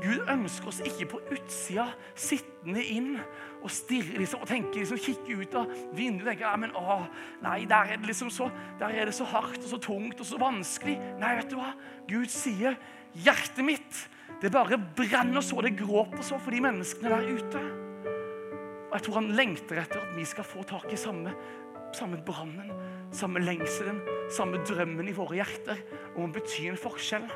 Gud 0.00 0.22
ønsker 0.30 0.70
oss 0.70 0.80
ikke 0.86 1.08
på 1.10 1.20
utsida, 1.34 1.88
sittende 2.14 2.82
inn 2.84 3.16
og 3.60 3.68
stirre 3.72 4.20
liksom, 4.20 4.44
og 4.44 4.48
tenke, 4.48 4.78
liksom, 4.78 5.00
kikke 5.02 5.36
ut 5.42 5.56
av 5.60 5.74
vinduet 5.96 6.22
og 6.24 6.30
tenke 6.30 6.46
ja, 6.46 6.54
men, 6.60 6.72
å, 6.78 7.00
nei, 7.44 7.58
der 7.68 7.92
er, 7.94 8.00
det 8.00 8.12
liksom 8.12 8.30
så, 8.32 8.48
der 8.80 8.94
er 8.96 9.10
det 9.10 9.16
så 9.16 9.26
hardt 9.28 9.60
og 9.60 9.68
så 9.72 9.80
tungt 9.82 10.22
og 10.22 10.28
så 10.28 10.40
vanskelig. 10.40 10.96
Nei, 11.20 11.34
vet 11.40 11.52
du 11.52 11.58
hva? 11.60 11.74
Gud 12.08 12.32
sier 12.32 12.78
hjertet 13.26 13.64
mitt 13.66 14.06
det 14.40 14.52
bare 14.54 14.78
brenner 14.96 15.44
så, 15.44 15.60
det 15.60 15.74
gråter 15.76 16.24
så 16.24 16.38
for 16.40 16.54
de 16.54 16.62
menneskene 16.64 17.12
der 17.12 17.26
ute. 17.28 17.64
Og 18.88 18.94
Jeg 18.96 19.04
tror 19.06 19.18
han 19.20 19.34
lengter 19.36 19.82
etter 19.82 20.00
at 20.00 20.14
vi 20.16 20.24
skal 20.26 20.46
få 20.48 20.64
tak 20.66 20.88
i 20.94 20.98
samme, 20.98 21.34
samme 21.94 22.22
brannen, 22.24 22.72
samme 23.12 23.42
lengselen, 23.44 24.00
samme 24.32 24.62
drømmen 24.64 25.10
i 25.10 25.14
våre 25.14 25.42
hjerter 25.42 25.84
om 26.14 26.24
å 26.24 26.32
bety 26.32 26.70
en 26.70 26.80
forskjell. 26.80 27.28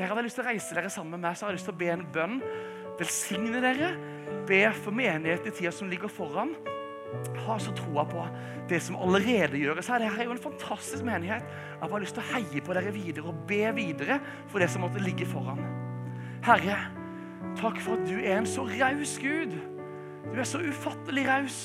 Dere 0.00 0.14
hadde 0.14 0.24
lyst 0.24 0.38
til 0.38 0.46
å 0.46 0.48
reise 0.48 0.72
dere 0.76 0.88
sammen 0.88 1.18
med 1.18 1.26
meg, 1.26 1.36
så 1.36 1.44
har 1.44 1.52
jeg 1.52 1.58
lyst 1.58 1.66
til 1.68 1.74
å 1.74 1.80
be 1.82 1.88
en 1.92 2.04
bønn. 2.14 2.38
Velsigne 2.96 3.60
dere. 3.60 3.90
Be 4.48 4.62
for 4.72 4.96
menigheten 4.96 5.50
i 5.50 5.52
tida 5.58 5.72
som 5.76 5.90
ligger 5.92 6.08
foran. 6.08 6.54
Ha 7.44 7.56
så 7.60 7.74
troa 7.76 8.06
på 8.08 8.24
det 8.70 8.78
som 8.86 8.96
allerede 8.96 9.60
gjøres 9.60 9.90
her. 9.92 10.00
Dette 10.00 10.22
er 10.22 10.30
jo 10.30 10.32
en 10.32 10.40
fantastisk 10.40 11.04
menighet. 11.04 11.44
Jeg 11.44 11.82
har 11.82 11.92
bare 11.92 12.06
lyst 12.06 12.16
til 12.16 12.24
å 12.24 12.30
heie 12.30 12.64
på 12.64 12.76
dere 12.78 12.94
videre 12.94 13.28
og 13.28 13.42
be 13.50 13.60
videre 13.76 14.16
for 14.48 14.62
det 14.62 14.70
som 14.72 14.86
måtte 14.86 15.02
ligge 15.04 15.28
foran. 15.28 15.60
Herre, 16.46 16.78
takk 17.60 17.82
for 17.84 18.00
at 18.00 18.08
du 18.08 18.16
er 18.22 18.38
en 18.38 18.48
så 18.48 18.64
raus 18.70 19.18
Gud. 19.20 19.52
Du 20.30 20.38
er 20.40 20.48
så 20.48 20.62
ufattelig 20.64 21.26
raus. 21.28 21.58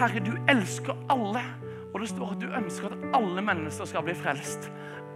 Herre, 0.00 0.24
du 0.24 0.32
elsker 0.48 0.96
alle, 1.12 1.44
Og 1.90 2.00
det 2.00 2.08
står 2.12 2.36
at 2.36 2.38
du 2.38 2.52
ønsker 2.54 2.92
at 2.94 3.16
alle 3.18 3.42
mennesker 3.42 3.88
skal 3.90 4.04
bli 4.06 4.12
frelst. 4.14 4.68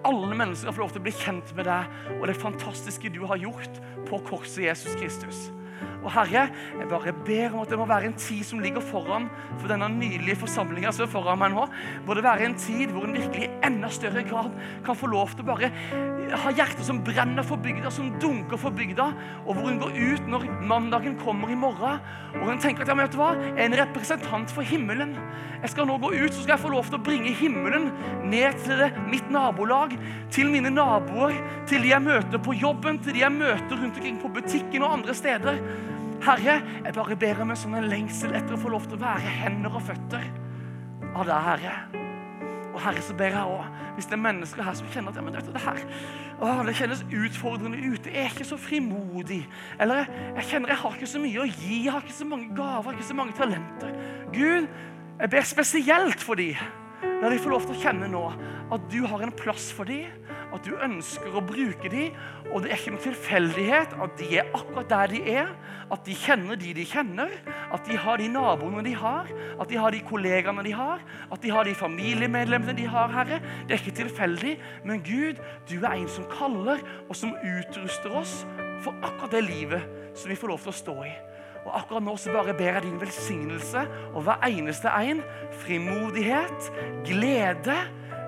Alle 0.04 0.36
mennesker 0.36 0.68
får 0.68 0.76
få 0.76 0.84
lov 0.84 0.94
til 0.94 1.00
å 1.00 1.06
bli 1.06 1.14
kjent 1.16 1.52
med 1.56 1.68
deg 1.68 2.16
og 2.18 2.26
det 2.28 2.36
fantastiske 2.36 3.12
du 3.14 3.22
har 3.24 3.40
gjort 3.40 3.78
på 4.08 4.20
korset 4.28 4.66
Jesus 4.66 4.96
Kristus. 5.00 5.46
Og 6.04 6.10
Herre, 6.12 6.48
jeg 6.78 6.88
bare 6.90 7.14
ber 7.24 7.54
om 7.54 7.62
at 7.62 7.70
det 7.72 7.78
må 7.80 7.86
være 7.88 8.10
en 8.10 8.16
tid 8.20 8.42
som 8.44 8.60
ligger 8.60 8.84
foran 8.84 9.30
for 9.58 9.70
denne 9.72 9.88
nydelige 9.94 10.36
forsamlinga 10.42 10.92
som 10.92 11.06
er 11.06 11.12
foran 11.12 11.40
meg 11.40 11.54
nå. 11.54 11.64
Må 12.06 12.16
det 12.16 12.26
være 12.26 12.48
en 12.48 12.58
tid 12.60 12.92
hvor 12.92 13.06
en 13.08 13.16
virkelig 13.16 13.48
i 13.48 13.52
enda 13.66 13.88
større 13.92 14.24
grad 14.28 14.52
kan 14.84 14.98
få 14.98 15.08
lov 15.12 15.32
til 15.32 15.46
å 15.46 15.48
bare 15.54 15.70
ha 16.44 16.52
hjertet 16.54 16.84
som 16.86 17.00
brenner 17.04 17.46
for 17.46 17.60
bygda, 17.60 17.90
som 17.92 18.12
dunker 18.20 18.60
for 18.60 18.74
bygda, 18.74 19.06
og 19.44 19.56
hvor 19.56 19.70
en 19.70 19.80
går 19.80 19.96
ut 19.96 20.28
når 20.30 20.46
mandagen 20.64 21.16
kommer 21.20 21.52
i 21.52 21.58
morgen, 21.58 22.00
og 22.40 22.50
en 22.50 22.60
tenker 22.62 22.84
at 22.84 22.90
ja, 22.90 22.96
men 22.96 23.06
vet 23.06 23.14
du 23.14 23.20
hva? 23.20 23.32
jeg 23.38 23.54
er 23.56 23.66
en 23.68 23.78
representant 23.78 24.52
for 24.52 24.66
himmelen. 24.66 25.14
Jeg 25.62 25.72
skal 25.72 25.88
nå 25.88 25.96
gå 26.02 26.10
ut, 26.12 26.34
så 26.34 26.42
skal 26.42 26.56
jeg 26.56 26.64
få 26.64 26.72
lov 26.74 26.88
til 26.90 26.98
å 26.98 27.04
bringe 27.04 27.32
himmelen 27.38 27.88
ned 28.28 28.58
til 28.66 28.82
det, 28.82 28.90
mitt 29.08 29.30
nabolag, 29.32 29.94
til 30.34 30.50
mine 30.52 30.72
naboer, 30.74 31.36
til 31.70 31.84
de 31.84 31.92
jeg 31.94 32.04
møter 32.04 32.42
på 32.42 32.56
jobben, 32.58 33.00
til 33.00 33.16
de 33.16 33.22
jeg 33.22 33.32
møter 33.32 33.78
rundt 33.78 33.96
omkring 33.96 34.18
på 34.20 34.32
butikken 34.34 34.84
og 34.84 34.98
andre 34.98 35.16
steder. 35.16 35.60
Herre, 36.24 36.60
jeg 36.84 36.94
bare 36.96 37.16
ber 37.20 37.42
om 37.44 37.52
en 37.52 37.58
sånn 37.58 37.76
lengsel 37.90 38.32
etter 38.36 38.56
å 38.56 38.60
få 38.60 38.72
lov 38.72 38.86
til 38.88 38.96
å 38.96 39.04
være 39.04 39.34
hender 39.42 39.74
og 39.76 39.84
føtter 39.84 40.24
av 41.14 41.26
deg, 41.28 41.48
Herre. 41.48 41.74
Og 42.74 42.78
Herre, 42.82 43.02
så 43.04 43.14
ber 43.18 43.34
jeg 43.36 43.50
også, 43.54 43.82
hvis 43.94 44.08
det 44.10 44.16
er 44.16 44.22
mennesker 44.24 44.66
her 44.66 44.78
som 44.78 44.88
kjenner 44.90 45.12
at 45.12 45.18
ja, 45.20 45.24
men 45.26 45.36
vet 45.36 45.46
du, 45.46 45.52
det 45.54 45.62
her 45.62 45.82
å, 46.42 46.54
det 46.66 46.74
kjennes 46.74 47.04
utfordrende 47.14 47.78
ute, 47.78 48.10
jeg 48.10 48.24
er 48.24 48.32
ikke 48.32 48.46
så 48.48 48.58
frimodig. 48.58 49.44
Eller 49.80 50.08
jeg 50.40 50.48
kjenner 50.50 50.72
jeg 50.72 50.80
har 50.80 50.96
ikke 50.96 51.10
så 51.12 51.20
mye 51.22 51.44
å 51.44 51.46
gi, 51.46 51.76
jeg 51.84 51.92
har 51.94 52.02
ikke 52.02 52.16
så 52.16 52.26
mange 52.28 52.56
gaver, 52.56 52.96
ikke 52.96 53.06
så 53.10 53.18
mange 53.20 53.36
talenter. 53.38 53.92
Gud, 54.34 54.66
jeg 55.20 55.30
ber 55.30 55.46
spesielt 55.46 56.24
for 56.24 56.40
dem. 56.40 56.58
La 57.22 57.30
de 57.30 57.38
få 57.38 57.52
lov 57.52 57.68
til 57.68 57.76
å 57.76 57.82
kjenne 57.84 58.08
nå 58.10 58.24
at 58.74 58.90
du 58.90 59.04
har 59.06 59.22
en 59.22 59.34
plass 59.36 59.68
for 59.76 59.86
dem 59.88 60.10
at 60.54 60.62
du 60.66 60.74
ønsker 60.78 61.34
å 61.34 61.42
bruke 61.44 61.90
dem. 61.90 62.14
Og 62.52 62.62
det 62.62 62.70
er 62.70 62.78
ikke 62.78 62.94
noen 62.94 63.04
tilfeldighet 63.08 63.94
at 64.04 64.14
de 64.20 64.28
er 64.38 64.50
akkurat 64.54 64.90
der 64.92 65.12
de 65.14 65.22
er. 65.34 65.50
At 65.92 66.04
de 66.06 66.14
kjenner 66.16 66.58
de 66.60 66.72
de 66.76 66.86
kjenner. 66.88 67.32
At 67.74 67.84
de 67.88 67.98
har 67.98 68.20
de 68.20 68.28
naboene 68.32 68.84
de 68.86 68.94
har. 68.98 69.30
At 69.60 69.70
de 69.70 69.80
har 69.80 69.94
de 69.94 70.02
kollegaene 70.06 70.64
de 70.66 70.74
har. 70.76 71.02
At 71.32 71.42
de 71.42 71.52
har 71.54 71.66
de 71.66 71.74
familiemedlemmene 71.78 72.76
de 72.78 72.86
har, 72.90 73.12
Herre. 73.14 73.40
Det 73.66 73.76
er 73.76 73.82
ikke 73.82 73.98
tilfeldig. 74.04 74.56
Men 74.84 75.02
Gud, 75.04 75.42
du 75.70 75.76
er 75.82 75.98
en 75.98 76.08
som 76.10 76.28
kaller, 76.30 76.82
og 77.08 77.18
som 77.18 77.34
utruster 77.34 78.14
oss 78.14 78.42
for 78.84 78.94
akkurat 79.02 79.34
det 79.34 79.46
livet 79.48 79.86
som 80.14 80.30
vi 80.30 80.38
får 80.38 80.52
lov 80.52 80.62
til 80.62 80.74
å 80.74 80.78
stå 80.78 80.96
i. 81.08 81.12
Og 81.64 81.72
akkurat 81.78 82.04
nå 82.04 82.14
så 82.20 82.32
bare 82.32 82.54
ber 82.56 82.76
jeg 82.76 82.84
din 82.84 83.00
velsignelse 83.00 83.86
og 84.12 84.26
hver 84.26 84.42
eneste 84.46 84.92
en. 85.00 85.22
Frimodighet, 85.64 86.70
glede, 87.08 87.78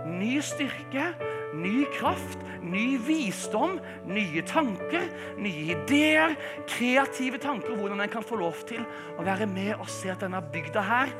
ny 0.08 0.38
styrke 0.40 1.10
ny 1.54 1.84
kraft, 1.94 2.42
ny 2.62 2.96
visdom, 3.06 3.78
nye 4.08 4.42
tanker, 4.46 5.06
nye 5.38 5.74
ideer, 5.76 6.36
kreative 6.66 7.38
tanker. 7.42 7.76
Hvordan 7.78 8.02
en 8.02 8.12
kan 8.12 8.26
få 8.26 8.40
lov 8.40 8.64
til 8.68 8.82
å 9.16 9.26
være 9.26 9.48
med 9.50 9.76
og 9.78 9.90
se 9.90 10.10
at 10.12 10.24
denne 10.24 10.42
bygda 10.52 10.86
her 10.86 11.12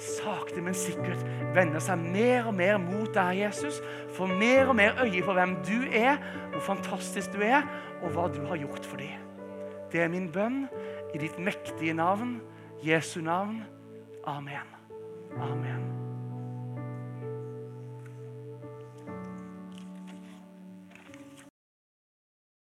sakte, 0.00 0.62
men 0.64 0.76
sikkert 0.76 1.22
vender 1.54 1.82
seg 1.82 2.00
mer 2.00 2.48
og 2.48 2.56
mer 2.56 2.78
mot 2.82 3.10
deg, 3.14 3.42
Jesus. 3.42 3.80
Får 4.16 4.32
mer 4.40 4.72
og 4.72 4.78
mer 4.80 4.96
øye 5.04 5.22
på 5.26 5.36
hvem 5.36 5.56
du 5.66 5.76
er, 5.86 6.20
hvor 6.54 6.64
fantastisk 6.72 7.34
du 7.36 7.44
er, 7.44 7.66
og 8.00 8.14
hva 8.14 8.28
du 8.32 8.40
har 8.48 8.60
gjort 8.62 8.86
for 8.86 9.02
dem. 9.02 9.28
Det 9.92 10.04
er 10.04 10.12
min 10.12 10.30
bønn 10.32 10.64
i 11.14 11.20
ditt 11.20 11.38
mektige 11.42 11.96
navn, 11.98 12.38
Jesu 12.86 13.20
navn. 13.20 13.64
Amen. 14.24 14.76
Amen. 15.36 15.99